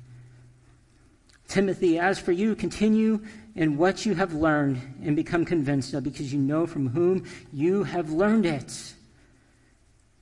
Timothy, 1.50 2.00
as 2.00 2.18
for 2.18 2.32
you, 2.32 2.56
continue 2.56 3.20
in 3.56 3.76
what 3.76 4.06
you 4.06 4.16
have 4.16 4.34
learned 4.34 4.82
and 5.04 5.18
become 5.18 5.44
convinced 5.44 5.94
of, 5.94 6.06
because 6.06 6.32
you 6.32 6.40
know 6.40 6.66
from 6.66 6.88
whom 6.88 7.26
you 7.52 7.84
have 7.84 8.10
learned 8.12 8.46
it, 8.46 8.94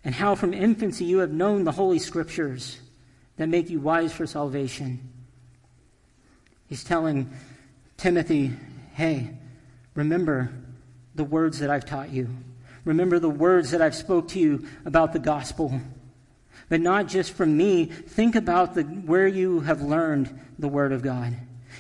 and 0.03 0.15
how 0.15 0.33
from 0.33 0.55
infancy 0.55 1.05
you 1.05 1.19
have 1.19 1.31
known 1.31 1.63
the 1.63 1.71
Holy 1.71 1.99
Scriptures 1.99 2.79
that 3.35 3.47
make 3.47 3.69
you 3.69 3.79
wise 3.79 4.11
for 4.11 4.25
salvation. 4.25 4.99
He's 6.67 6.83
telling 6.83 7.29
Timothy, 7.97 8.53
hey, 8.93 9.37
Remember 9.97 10.51
the 11.15 11.23
words 11.23 11.57
that 11.57 11.71
I've 11.71 11.83
taught 11.83 12.11
you. 12.11 12.29
Remember 12.85 13.17
the 13.17 13.31
words 13.31 13.71
that 13.71 13.81
I've 13.81 13.95
spoke 13.95 14.27
to 14.29 14.39
you 14.39 14.67
about 14.85 15.11
the 15.11 15.19
gospel. 15.19 15.81
But 16.69 16.81
not 16.81 17.07
just 17.07 17.33
from 17.33 17.55
me. 17.55 17.85
Think 17.85 18.35
about 18.35 18.75
the, 18.75 18.83
where 18.83 19.27
you 19.27 19.61
have 19.61 19.81
learned 19.81 20.37
the 20.59 20.67
word 20.67 20.91
of 20.91 21.01
God. 21.01 21.35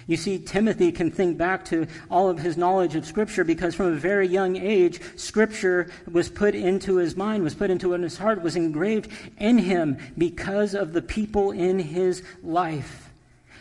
You 0.07 0.15
see, 0.15 0.39
Timothy 0.39 0.93
can 0.93 1.11
think 1.11 1.37
back 1.37 1.65
to 1.65 1.85
all 2.09 2.29
of 2.29 2.39
his 2.39 2.55
knowledge 2.55 2.95
of 2.95 3.05
Scripture 3.05 3.43
because 3.43 3.75
from 3.75 3.87
a 3.87 3.97
very 3.97 4.25
young 4.25 4.55
age, 4.55 5.01
Scripture 5.17 5.91
was 6.09 6.29
put 6.29 6.55
into 6.55 6.95
his 6.95 7.17
mind, 7.17 7.43
was 7.43 7.55
put 7.55 7.69
into 7.69 7.91
his 7.91 8.17
heart, 8.17 8.41
was 8.41 8.55
engraved 8.55 9.11
in 9.37 9.57
him 9.57 9.97
because 10.17 10.73
of 10.73 10.93
the 10.93 11.01
people 11.01 11.51
in 11.51 11.77
his 11.79 12.23
life. 12.41 13.09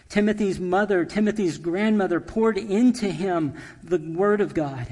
Timothy's 0.09 0.61
mother, 0.61 1.05
Timothy's 1.05 1.59
grandmother, 1.59 2.21
poured 2.21 2.59
into 2.59 3.11
him 3.11 3.55
the 3.83 3.99
Word 3.99 4.41
of 4.41 4.55
God. 4.55 4.87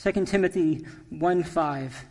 2 0.00 0.26
Timothy 0.26 0.86
1 1.10 1.42
5. 1.42 2.04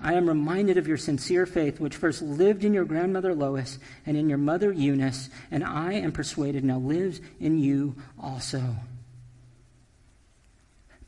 I 0.00 0.14
am 0.14 0.28
reminded 0.28 0.78
of 0.78 0.86
your 0.86 0.96
sincere 0.96 1.44
faith, 1.44 1.80
which 1.80 1.96
first 1.96 2.22
lived 2.22 2.64
in 2.64 2.72
your 2.72 2.84
grandmother 2.84 3.34
Lois 3.34 3.78
and 4.06 4.16
in 4.16 4.28
your 4.28 4.38
mother 4.38 4.72
Eunice, 4.72 5.28
and 5.50 5.64
I 5.64 5.94
am 5.94 6.12
persuaded 6.12 6.64
now 6.64 6.78
lives 6.78 7.20
in 7.40 7.58
you 7.58 7.96
also. 8.20 8.76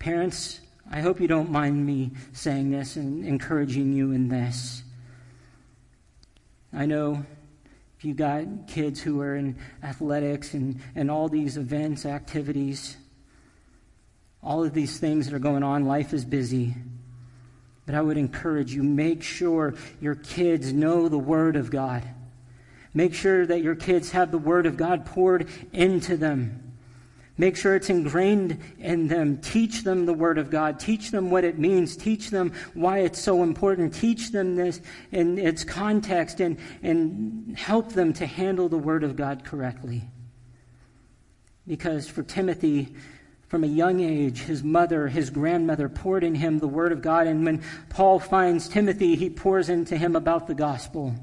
Parents, 0.00 0.60
I 0.90 1.02
hope 1.02 1.20
you 1.20 1.28
don't 1.28 1.50
mind 1.50 1.86
me 1.86 2.10
saying 2.32 2.70
this 2.70 2.96
and 2.96 3.24
encouraging 3.24 3.92
you 3.92 4.10
in 4.10 4.28
this. 4.28 4.82
I 6.72 6.86
know 6.86 7.24
if 7.96 8.04
you 8.04 8.14
got 8.14 8.66
kids 8.66 9.00
who 9.00 9.20
are 9.20 9.36
in 9.36 9.56
athletics 9.84 10.54
and, 10.54 10.80
and 10.96 11.10
all 11.10 11.28
these 11.28 11.56
events, 11.56 12.06
activities, 12.06 12.96
all 14.42 14.64
of 14.64 14.74
these 14.74 14.98
things 14.98 15.26
that 15.26 15.34
are 15.34 15.40
going 15.40 15.62
on, 15.62 15.84
life 15.84 16.12
is 16.12 16.24
busy. 16.24 16.74
But 17.90 17.96
I 17.96 18.02
would 18.02 18.18
encourage 18.18 18.72
you 18.72 18.84
make 18.84 19.20
sure 19.20 19.74
your 20.00 20.14
kids 20.14 20.72
know 20.72 21.08
the 21.08 21.18
Word 21.18 21.56
of 21.56 21.72
God. 21.72 22.04
Make 22.94 23.14
sure 23.14 23.44
that 23.44 23.62
your 23.62 23.74
kids 23.74 24.12
have 24.12 24.30
the 24.30 24.38
Word 24.38 24.64
of 24.66 24.76
God 24.76 25.04
poured 25.04 25.48
into 25.72 26.16
them. 26.16 26.72
Make 27.36 27.56
sure 27.56 27.74
it's 27.74 27.90
ingrained 27.90 28.60
in 28.78 29.08
them. 29.08 29.38
Teach 29.38 29.82
them 29.82 30.06
the 30.06 30.14
Word 30.14 30.38
of 30.38 30.50
God. 30.52 30.78
Teach 30.78 31.10
them 31.10 31.32
what 31.32 31.42
it 31.42 31.58
means. 31.58 31.96
Teach 31.96 32.30
them 32.30 32.52
why 32.74 32.98
it's 32.98 33.20
so 33.20 33.42
important. 33.42 33.92
Teach 33.92 34.30
them 34.30 34.54
this 34.54 34.80
in 35.10 35.36
its 35.36 35.64
context 35.64 36.38
and, 36.38 36.58
and 36.84 37.58
help 37.58 37.92
them 37.92 38.12
to 38.12 38.24
handle 38.24 38.68
the 38.68 38.78
Word 38.78 39.02
of 39.02 39.16
God 39.16 39.42
correctly. 39.42 40.04
Because 41.66 42.06
for 42.06 42.22
Timothy, 42.22 42.94
from 43.50 43.64
a 43.64 43.66
young 43.66 43.98
age, 43.98 44.42
his 44.42 44.62
mother, 44.62 45.08
his 45.08 45.28
grandmother 45.28 45.88
poured 45.88 46.22
in 46.22 46.36
him 46.36 46.60
the 46.60 46.68
Word 46.68 46.92
of 46.92 47.02
God. 47.02 47.26
And 47.26 47.44
when 47.44 47.64
Paul 47.88 48.20
finds 48.20 48.68
Timothy, 48.68 49.16
he 49.16 49.28
pours 49.28 49.68
into 49.68 49.96
him 49.96 50.14
about 50.14 50.46
the 50.46 50.54
gospel. 50.54 51.16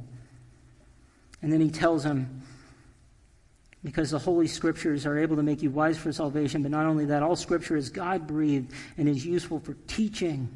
And 1.41 1.53
then 1.53 1.61
he 1.61 1.69
tells 1.69 2.03
him, 2.03 2.41
because 3.81 4.11
the 4.11 4.19
Holy 4.19 4.47
Scriptures 4.47 5.05
are 5.05 5.17
able 5.17 5.37
to 5.37 5.43
make 5.43 5.61
you 5.61 5.71
wise 5.71 5.97
for 5.97 6.11
salvation. 6.11 6.63
But 6.63 6.71
not 6.71 6.85
only 6.85 7.05
that, 7.05 7.23
all 7.23 7.37
Scripture 7.37 7.77
is 7.77 7.89
God 7.89 8.27
breathed 8.27 8.73
and 8.97 9.07
is 9.07 9.25
useful 9.25 9.61
for 9.61 9.75
teaching, 9.87 10.49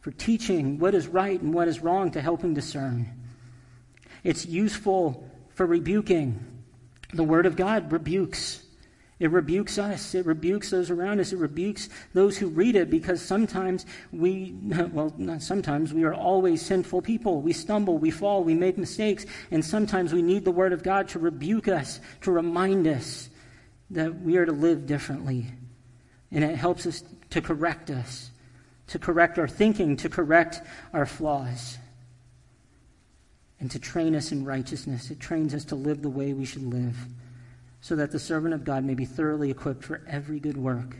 for 0.00 0.10
teaching 0.10 0.80
what 0.80 0.96
is 0.96 1.06
right 1.06 1.40
and 1.40 1.54
what 1.54 1.68
is 1.68 1.78
wrong 1.78 2.10
to 2.10 2.20
helping 2.20 2.54
discern. 2.54 3.06
It's 4.24 4.44
useful 4.44 5.30
for 5.50 5.64
rebuking. 5.64 6.44
The 7.12 7.22
Word 7.22 7.46
of 7.46 7.54
God 7.54 7.92
rebukes. 7.92 8.65
It 9.18 9.30
rebukes 9.30 9.78
us. 9.78 10.14
It 10.14 10.26
rebukes 10.26 10.70
those 10.70 10.90
around 10.90 11.20
us. 11.20 11.32
It 11.32 11.38
rebukes 11.38 11.88
those 12.12 12.36
who 12.36 12.48
read 12.48 12.76
it 12.76 12.90
because 12.90 13.22
sometimes 13.22 13.86
we, 14.12 14.54
well, 14.92 15.14
not 15.16 15.40
sometimes, 15.40 15.94
we 15.94 16.04
are 16.04 16.14
always 16.14 16.60
sinful 16.60 17.02
people. 17.02 17.40
We 17.40 17.54
stumble, 17.54 17.96
we 17.96 18.10
fall, 18.10 18.44
we 18.44 18.54
make 18.54 18.76
mistakes, 18.76 19.24
and 19.50 19.64
sometimes 19.64 20.12
we 20.12 20.20
need 20.20 20.44
the 20.44 20.50
Word 20.50 20.74
of 20.74 20.82
God 20.82 21.08
to 21.08 21.18
rebuke 21.18 21.66
us, 21.66 22.00
to 22.22 22.30
remind 22.30 22.86
us 22.86 23.30
that 23.90 24.20
we 24.20 24.36
are 24.36 24.44
to 24.44 24.52
live 24.52 24.86
differently. 24.86 25.46
And 26.30 26.44
it 26.44 26.56
helps 26.56 26.86
us 26.86 27.02
to 27.30 27.40
correct 27.40 27.90
us, 27.90 28.30
to 28.88 28.98
correct 28.98 29.38
our 29.38 29.48
thinking, 29.48 29.96
to 29.98 30.10
correct 30.10 30.60
our 30.92 31.06
flaws, 31.06 31.78
and 33.60 33.70
to 33.70 33.78
train 33.78 34.14
us 34.14 34.30
in 34.30 34.44
righteousness. 34.44 35.10
It 35.10 35.20
trains 35.20 35.54
us 35.54 35.64
to 35.66 35.74
live 35.74 36.02
the 36.02 36.10
way 36.10 36.34
we 36.34 36.44
should 36.44 36.64
live 36.64 36.96
so 37.80 37.96
that 37.96 38.10
the 38.10 38.18
servant 38.18 38.54
of 38.54 38.64
God 38.64 38.84
may 38.84 38.94
be 38.94 39.04
thoroughly 39.04 39.50
equipped 39.50 39.84
for 39.84 40.02
every 40.08 40.40
good 40.40 40.56
work. 40.56 40.96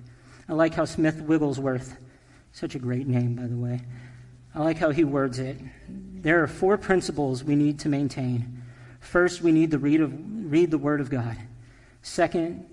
I 0.49 0.53
like 0.53 0.75
how 0.75 0.85
Smith 0.85 1.21
Wigglesworth, 1.21 1.97
such 2.53 2.75
a 2.75 2.79
great 2.79 3.07
name, 3.07 3.35
by 3.35 3.47
the 3.47 3.57
way, 3.57 3.81
I 4.55 4.61
like 4.61 4.79
how 4.79 4.91
he 4.91 5.05
words 5.05 5.39
it. 5.39 5.59
There 5.89 6.43
are 6.43 6.47
four 6.47 6.79
principles 6.79 7.45
we 7.45 7.57
need 7.57 7.79
to 7.81 7.89
maintain. 7.89 8.63
First, 9.01 9.43
we 9.43 9.53
need 9.53 9.71
to 9.73 9.79
read, 9.79 10.01
of, 10.01 10.13
read 10.51 10.71
the 10.71 10.79
Word 10.79 11.01
of 11.01 11.11
God. 11.11 11.37
Second, 12.03 12.65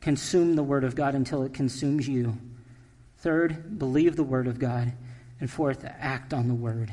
consume 0.00 0.54
the 0.54 0.62
Word 0.62 0.84
of 0.84 0.94
God 0.94 1.14
until 1.14 1.42
it 1.42 1.52
consumes 1.52 2.06
you. 2.06 2.38
Third, 3.18 3.78
believe 3.78 4.16
the 4.16 4.22
Word 4.22 4.46
of 4.46 4.58
God. 4.58 4.92
And 5.40 5.50
fourth, 5.50 5.84
act 5.84 6.32
on 6.32 6.46
the 6.46 6.54
Word. 6.54 6.92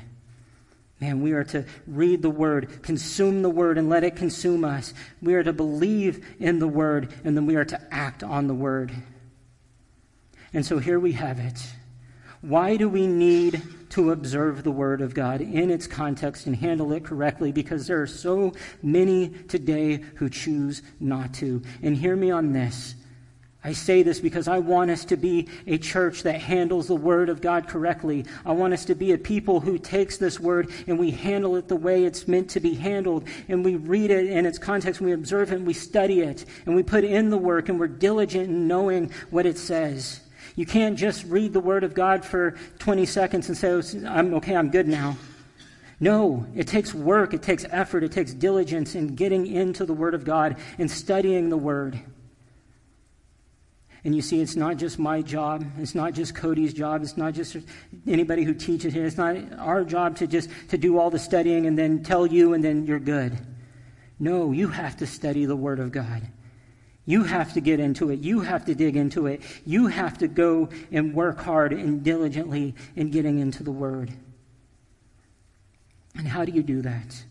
Man, 1.02 1.22
we 1.22 1.32
are 1.32 1.46
to 1.46 1.66
read 1.88 2.22
the 2.22 2.30
Word, 2.30 2.84
consume 2.84 3.42
the 3.42 3.50
Word, 3.50 3.78
and 3.78 3.90
let 3.90 4.04
it 4.04 4.18
consume 4.18 4.66
us. 4.66 4.94
We 5.22 5.34
are 5.36 5.44
to 5.44 5.54
believe 5.54 6.26
in 6.40 6.60
the 6.60 6.68
Word, 6.68 7.14
and 7.24 7.38
then 7.38 7.46
we 7.46 7.56
are 7.56 7.66
to 7.66 7.82
act 7.90 8.22
on 8.22 8.48
the 8.48 8.54
Word. 8.54 8.92
And 10.54 10.66
so 10.66 10.80
here 10.80 11.00
we 11.00 11.14
have 11.14 11.40
it. 11.40 11.58
Why 12.42 12.78
do 12.78 12.90
we 12.90 13.08
need 13.08 13.62
to 13.92 14.12
observe 14.12 14.64
the 14.64 14.72
Word 14.72 15.02
of 15.02 15.14
God 15.14 15.42
in 15.42 15.70
its 15.70 15.88
context 15.88 16.48
and 16.48 16.56
handle 16.56 16.92
it 16.92 17.06
correctly? 17.06 17.52
Because 17.52 17.88
there 17.88 18.02
are 18.02 18.08
so 18.08 18.54
many 18.82 19.30
today 19.30 19.98
who 20.16 20.30
choose 20.30 20.82
not 21.00 21.34
to. 21.36 21.62
And 21.82 21.96
hear 21.96 22.16
me 22.16 22.32
on 22.32 22.52
this. 22.52 22.96
I 23.62 23.74
say 23.74 24.04
this 24.04 24.22
because 24.22 24.48
I 24.48 24.60
want 24.60 24.90
us 24.90 25.04
to 25.06 25.18
be 25.18 25.50
a 25.68 25.78
church 25.78 26.24
that 26.24 26.40
handles 26.40 26.88
the 26.88 26.96
Word 26.96 27.28
of 27.28 27.42
God 27.42 27.68
correctly. 27.68 28.24
I 28.46 28.54
want 28.54 28.74
us 28.74 28.86
to 28.86 28.96
be 28.96 29.12
a 29.12 29.18
people 29.18 29.60
who 29.60 29.78
takes 29.78 30.18
this 30.18 30.40
Word 30.40 30.72
and 30.88 30.98
we 30.98 31.12
handle 31.12 31.58
it 31.58 31.68
the 31.68 31.76
way 31.76 32.06
it's 32.06 32.26
meant 32.26 32.50
to 32.52 32.62
be 32.62 32.74
handled. 32.74 33.28
And 33.50 33.66
we 33.66 33.76
read 33.76 34.12
it 34.12 34.28
in 34.28 34.46
its 34.46 34.58
context, 34.58 35.02
and 35.02 35.10
we 35.10 35.14
observe 35.14 35.52
it, 35.52 35.58
and 35.58 35.68
we 35.68 35.74
study 35.74 36.22
it, 36.22 36.46
and 36.66 36.74
we 36.74 36.84
put 36.84 37.04
in 37.04 37.30
the 37.30 37.38
work, 37.38 37.68
and 37.68 37.78
we're 37.78 37.88
diligent 37.88 38.48
in 38.50 38.68
knowing 38.68 39.12
what 39.30 39.46
it 39.46 39.58
says. 39.58 40.22
You 40.56 40.66
can't 40.66 40.98
just 40.98 41.26
read 41.26 41.52
the 41.52 41.60
Word 41.60 41.84
of 41.84 41.94
God 41.94 42.24
for 42.24 42.56
20 42.80 43.06
seconds 43.06 43.50
and 43.50 43.58
say, 43.58 43.72
oh, 43.72 43.82
I'm 44.08 44.34
okay, 44.36 44.56
I'm 44.56 44.72
good 44.72 44.88
now. 44.88 45.18
No, 46.00 46.46
it 46.56 46.66
takes 46.66 46.94
work, 46.94 47.34
it 47.34 47.44
takes 47.44 47.66
effort, 47.72 48.06
it 48.06 48.14
takes 48.14 48.34
diligence 48.34 48.96
in 48.96 49.16
getting 49.16 49.48
into 49.48 49.86
the 49.86 49.94
Word 49.94 50.14
of 50.14 50.24
God 50.24 50.56
and 50.78 50.90
studying 50.90 51.50
the 51.50 51.58
Word. 51.58 52.00
And 54.04 54.16
you 54.16 54.22
see, 54.22 54.40
it's 54.40 54.56
not 54.56 54.78
just 54.78 54.98
my 54.98 55.22
job. 55.22 55.66
It's 55.78 55.94
not 55.94 56.14
just 56.14 56.34
Cody's 56.34 56.74
job. 56.74 57.02
It's 57.02 57.18
not 57.18 57.34
just 57.34 57.58
anybody 58.08 58.44
who 58.44 58.54
teaches 58.54 58.94
here. 58.94 59.06
It's 59.06 59.18
not 59.18 59.36
our 59.58 59.84
job 59.84 60.16
to 60.18 60.28
just 60.28 60.50
to 60.70 60.78
do 60.78 60.98
all 60.98 61.10
the 61.10 61.20
studying 61.20 61.66
and 61.66 61.78
then 61.78 62.04
tell 62.04 62.26
you 62.26 62.54
and 62.54 62.64
then 62.64 62.86
you're 62.86 63.00
good. 63.00 63.38
No, 64.20 64.52
you 64.52 64.70
have 64.70 64.98
to 64.98 65.08
study 65.08 65.46
the 65.46 65.56
Word 65.56 65.80
of 65.80 65.92
God. 65.92 66.22
You 67.06 67.24
have 67.24 67.54
to 67.54 67.62
get 67.62 67.80
into 67.80 68.12
it. 68.12 68.20
You 68.20 68.42
have 68.42 68.66
to 68.66 68.76
dig 68.76 68.96
into 68.96 69.28
it. 69.28 69.42
You 69.66 69.88
have 69.88 70.18
to 70.20 70.28
go 70.28 70.70
and 70.92 71.14
work 71.14 71.40
hard 71.40 71.74
and 71.74 72.04
diligently 72.04 72.76
in 72.96 73.10
getting 73.10 73.40
into 73.40 73.64
the 73.64 73.72
Word. 73.72 74.12
And 76.16 76.28
how 76.28 76.46
do 76.46 76.52
you 76.52 76.64
do 76.64 76.82
that? 76.84 77.24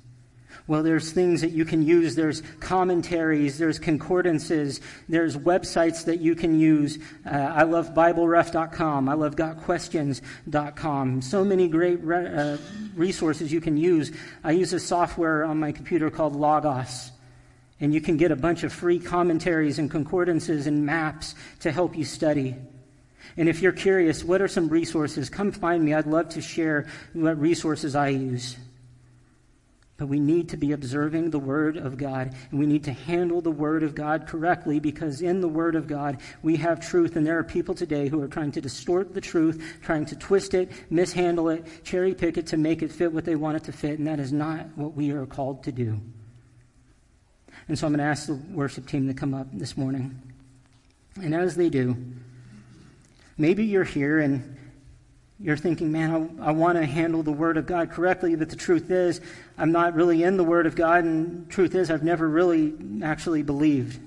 Well, 0.69 0.83
there's 0.83 1.13
things 1.13 1.41
that 1.41 1.53
you 1.53 1.65
can 1.65 1.83
use. 1.83 2.15
There's 2.15 2.43
commentaries, 2.61 3.57
there's 3.57 3.79
concordances, 3.79 4.83
there's 5.09 5.35
websites 5.35 6.05
that 6.05 6.21
you 6.21 6.35
can 6.35 6.61
use. 6.61 6.99
Uh, 7.25 7.31
I 7.31 7.63
love 7.63 7.95
BibleRef.com. 7.95 9.09
I 9.09 9.15
love 9.15 9.35
GotQuestions.com. 9.35 11.23
So 11.23 11.43
many 11.43 11.69
great 11.69 12.01
re- 12.01 12.27
uh, 12.27 12.59
resources 12.95 13.51
you 13.51 13.63
can 13.63 13.79
use. 13.79 14.13
I 14.45 14.53
use 14.53 14.75
a 14.75 14.79
software 14.79 15.43
on 15.43 15.59
my 15.59 15.73
computer 15.73 16.11
called 16.11 16.37
Logos. 16.37 17.13
And 17.81 17.95
you 17.95 18.03
can 18.03 18.19
get 18.19 18.31
a 18.31 18.37
bunch 18.37 18.63
of 18.63 18.73
free 18.73 18.99
commentaries 18.99 19.79
and 19.79 19.91
concordances 19.91 20.67
and 20.67 20.85
maps 20.85 21.35
to 21.61 21.73
help 21.73 21.97
you 21.97 22.05
study. 22.05 22.57
And 23.39 23.49
if 23.49 23.63
you're 23.63 23.73
curious, 23.73 24.23
what 24.23 24.43
are 24.43 24.49
some 24.49 24.69
resources? 24.69 25.31
Come 25.31 25.51
find 25.51 25.83
me. 25.83 25.95
I'd 25.95 26.07
love 26.07 26.29
to 26.31 26.43
share 26.43 26.89
what 27.15 27.41
resources 27.41 27.97
I 27.97 28.09
use. 28.09 28.57
But 29.99 30.07
we 30.07 30.21
need 30.21 30.49
to 30.51 30.57
be 30.57 30.71
observing 30.71 31.31
the 31.31 31.41
Word 31.41 31.77
of 31.77 31.99
God, 31.99 32.33
and 32.51 32.61
we 32.61 32.67
need 32.67 32.85
to 32.85 32.93
handle 32.93 33.41
the 33.41 33.51
Word 33.51 33.83
of 33.83 33.97
God 33.97 34.29
correctly 34.29 34.79
because 34.79 35.21
in 35.21 35.41
the 35.41 35.49
Word 35.49 35.75
of 35.75 35.89
God 35.89 36.19
we 36.41 36.55
have 36.57 36.81
truth, 36.81 37.17
and 37.17 37.27
there 37.27 37.37
are 37.37 37.45
people 37.45 37.75
today 37.75 38.09
who 38.09 38.23
are 38.23 38.29
trying 38.29 38.53
to 38.53 38.61
distort 38.61 39.13
the 39.13 39.21
truth, 39.21 39.61
trying 39.83 40.07
to 40.07 40.17
twist 40.17 40.55
it, 40.55 40.71
mishandle 40.89 41.49
it, 41.49 41.67
cherry 41.83 42.15
pick 42.15 42.39
it 42.39 42.47
to 42.47 42.57
make 42.57 42.81
it 42.81 42.93
fit 42.93 43.13
what 43.13 43.25
they 43.25 43.35
want 43.35 43.57
it 43.57 43.65
to 43.65 43.73
fit, 43.73 43.99
and 43.99 44.07
that 44.07 44.21
is 44.21 44.33
not 44.33 44.69
what 44.77 44.95
we 44.95 45.11
are 45.11 45.27
called 45.27 45.65
to 45.65 45.73
do. 45.73 46.01
And 47.67 47.77
so 47.77 47.89
I'm 47.89 47.93
going 47.93 47.99
to 47.99 48.05
ask 48.05 48.29
the 48.29 48.35
worship 48.35 48.87
team 48.87 49.09
to 49.09 49.15
come 49.15 49.35
up 49.35 49.49
this 49.53 49.77
morning. 49.77 50.23
And 51.21 51.35
as 51.35 51.57
they 51.57 51.71
do, 51.71 51.97
maybe 53.37 53.65
you're 53.65 53.83
here 53.83 54.21
and 54.21 54.58
you're 55.41 55.57
thinking, 55.57 55.93
man, 55.93 56.39
I, 56.41 56.49
I 56.49 56.51
want 56.51 56.79
to 56.79 56.85
handle 56.85 57.23
the 57.23 57.33
Word 57.33 57.57
of 57.57 57.67
God 57.67 57.91
correctly, 57.91 58.35
but 58.35 58.51
the 58.51 58.57
truth 58.57 58.91
is, 58.91 59.21
I'm 59.57 59.71
not 59.71 59.95
really 59.95 60.23
in 60.23 60.37
the 60.37 60.45
Word 60.45 60.67
of 60.67 60.75
God, 60.75 61.05
and 61.05 61.49
truth 61.49 61.75
is, 61.75 61.91
I've 61.91 62.03
never 62.03 62.29
really 62.29 62.75
actually 63.03 63.43
believed. 63.43 64.01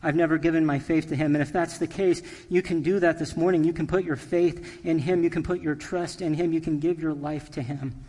I've 0.00 0.14
never 0.14 0.38
given 0.38 0.64
my 0.64 0.78
faith 0.78 1.08
to 1.08 1.16
Him. 1.16 1.34
And 1.34 1.42
if 1.42 1.52
that's 1.52 1.78
the 1.78 1.88
case, 1.88 2.22
you 2.48 2.62
can 2.62 2.82
do 2.82 3.00
that 3.00 3.18
this 3.18 3.36
morning. 3.36 3.64
You 3.64 3.72
can 3.72 3.88
put 3.88 4.04
your 4.04 4.14
faith 4.14 4.84
in 4.84 5.00
Him. 5.00 5.24
You 5.24 5.30
can 5.30 5.42
put 5.42 5.60
your 5.60 5.74
trust 5.74 6.22
in 6.22 6.34
Him. 6.34 6.52
You 6.52 6.60
can 6.60 6.78
give 6.78 7.00
your 7.00 7.14
life 7.14 7.50
to 7.52 7.62
Him. 7.62 8.04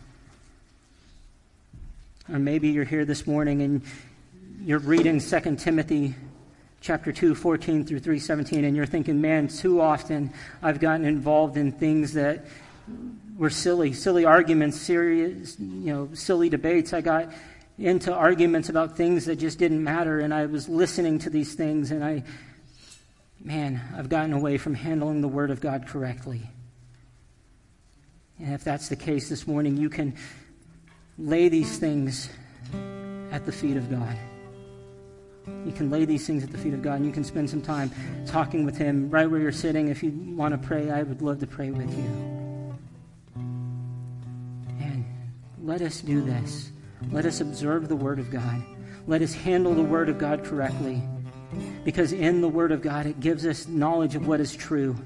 Or 2.32 2.38
maybe 2.38 2.68
you're 2.68 2.84
here 2.84 3.04
this 3.04 3.26
morning 3.26 3.62
and 3.62 3.82
you're 4.62 4.78
reading 4.78 5.18
2 5.18 5.56
Timothy 5.56 6.14
chapter 6.80 7.12
2, 7.12 7.34
14 7.34 7.84
through 7.84 7.98
317, 7.98 8.64
and 8.64 8.74
you're 8.76 8.86
thinking, 8.86 9.20
man, 9.20 9.48
too 9.48 9.80
often 9.80 10.32
I've 10.62 10.80
gotten 10.80 11.04
involved 11.04 11.56
in 11.56 11.72
things 11.72 12.14
that 12.14 12.46
were 13.36 13.50
silly, 13.50 13.92
silly 13.92 14.24
arguments, 14.24 14.80
serious, 14.80 15.58
you 15.58 15.92
know, 15.92 16.08
silly 16.14 16.48
debates. 16.48 16.92
I 16.92 17.00
got 17.00 17.32
into 17.78 18.14
arguments 18.14 18.68
about 18.68 18.96
things 18.96 19.26
that 19.26 19.36
just 19.36 19.58
didn't 19.58 19.82
matter, 19.82 20.20
and 20.20 20.32
I 20.32 20.46
was 20.46 20.68
listening 20.68 21.18
to 21.20 21.30
these 21.30 21.54
things, 21.54 21.90
and 21.90 22.04
I, 22.04 22.22
man, 23.42 23.80
I've 23.96 24.08
gotten 24.08 24.32
away 24.32 24.58
from 24.58 24.74
handling 24.74 25.20
the 25.20 25.28
Word 25.28 25.50
of 25.50 25.60
God 25.60 25.86
correctly. 25.86 26.42
And 28.38 28.54
if 28.54 28.64
that's 28.64 28.88
the 28.88 28.96
case 28.96 29.28
this 29.28 29.46
morning, 29.46 29.76
you 29.76 29.90
can 29.90 30.16
lay 31.18 31.50
these 31.50 31.78
things 31.78 32.30
at 33.30 33.44
the 33.44 33.52
feet 33.52 33.76
of 33.76 33.90
God. 33.90 34.16
You 35.46 35.72
can 35.72 35.90
lay 35.90 36.04
these 36.04 36.26
things 36.26 36.44
at 36.44 36.50
the 36.50 36.58
feet 36.58 36.74
of 36.74 36.82
God 36.82 36.94
and 36.94 37.06
you 37.06 37.12
can 37.12 37.24
spend 37.24 37.48
some 37.48 37.62
time 37.62 37.90
talking 38.26 38.64
with 38.64 38.76
Him 38.76 39.10
right 39.10 39.30
where 39.30 39.40
you're 39.40 39.52
sitting. 39.52 39.88
If 39.88 40.02
you 40.02 40.10
want 40.10 40.60
to 40.60 40.66
pray, 40.66 40.90
I 40.90 41.02
would 41.02 41.22
love 41.22 41.40
to 41.40 41.46
pray 41.46 41.70
with 41.70 41.90
you. 41.96 42.76
And 44.80 45.04
let 45.62 45.80
us 45.82 46.00
do 46.00 46.20
this. 46.20 46.70
Let 47.10 47.24
us 47.24 47.40
observe 47.40 47.88
the 47.88 47.96
Word 47.96 48.18
of 48.18 48.30
God. 48.30 48.62
Let 49.06 49.22
us 49.22 49.32
handle 49.32 49.74
the 49.74 49.82
Word 49.82 50.08
of 50.08 50.18
God 50.18 50.44
correctly. 50.44 51.02
Because 51.84 52.12
in 52.12 52.40
the 52.40 52.48
Word 52.48 52.72
of 52.72 52.82
God, 52.82 53.06
it 53.06 53.20
gives 53.20 53.46
us 53.46 53.66
knowledge 53.66 54.14
of 54.14 54.26
what 54.26 54.40
is 54.40 54.54
true. 54.54 54.96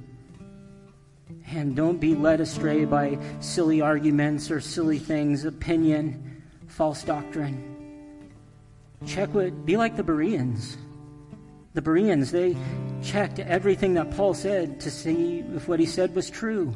And 1.47 1.77
don't 1.77 1.99
be 1.99 2.15
led 2.15 2.41
astray 2.41 2.85
by 2.85 3.19
silly 3.41 3.81
arguments 3.81 4.51
or 4.51 4.61
silly 4.61 4.99
things, 4.99 5.45
opinion, 5.45 6.43
false 6.67 7.03
doctrine. 7.03 7.74
Check 9.07 9.35
what, 9.35 9.65
be 9.65 9.77
like 9.77 9.97
the 9.97 10.03
Bereans. 10.03 10.77
The 11.75 11.83
Bereans, 11.83 12.31
they 12.31 12.57
checked 13.03 13.39
everything 13.39 13.95
that 13.95 14.11
Paul 14.13 14.35
said 14.35 14.81
to 14.81 14.91
see 14.91 15.41
if 15.55 15.69
what 15.69 15.81
he 15.81 15.87
said 15.87 16.15
was 16.15 16.31
true. 16.31 16.75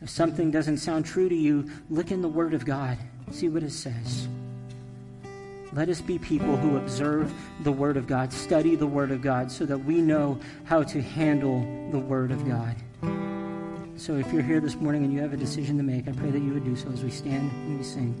If 0.00 0.10
something 0.10 0.50
doesn't 0.50 0.78
sound 0.78 1.06
true 1.06 1.28
to 1.28 1.34
you, 1.34 1.70
look 1.88 2.10
in 2.10 2.22
the 2.22 2.28
Word 2.28 2.54
of 2.54 2.64
God, 2.64 2.98
see 3.30 3.48
what 3.48 3.62
it 3.62 3.70
says. 3.70 4.28
Let 5.72 5.88
us 5.88 6.02
be 6.02 6.18
people 6.18 6.56
who 6.56 6.76
observe 6.76 7.32
the 7.62 7.72
Word 7.72 7.96
of 7.96 8.06
God, 8.06 8.32
study 8.32 8.76
the 8.76 8.86
Word 8.86 9.10
of 9.10 9.22
God, 9.22 9.50
so 9.50 9.64
that 9.64 9.78
we 9.78 10.02
know 10.02 10.38
how 10.64 10.82
to 10.82 11.00
handle 11.00 11.60
the 11.90 11.98
Word 11.98 12.30
of 12.30 12.46
God. 12.46 12.76
So 13.96 14.16
if 14.16 14.30
you're 14.32 14.42
here 14.42 14.60
this 14.60 14.74
morning 14.74 15.04
and 15.04 15.12
you 15.12 15.20
have 15.20 15.32
a 15.32 15.36
decision 15.36 15.76
to 15.78 15.82
make, 15.82 16.08
I 16.08 16.12
pray 16.12 16.30
that 16.30 16.40
you 16.40 16.52
would 16.52 16.64
do 16.64 16.76
so 16.76 16.90
as 16.90 17.02
we 17.02 17.10
stand 17.10 17.50
and 17.52 17.78
we 17.78 17.84
sing. 17.84 18.14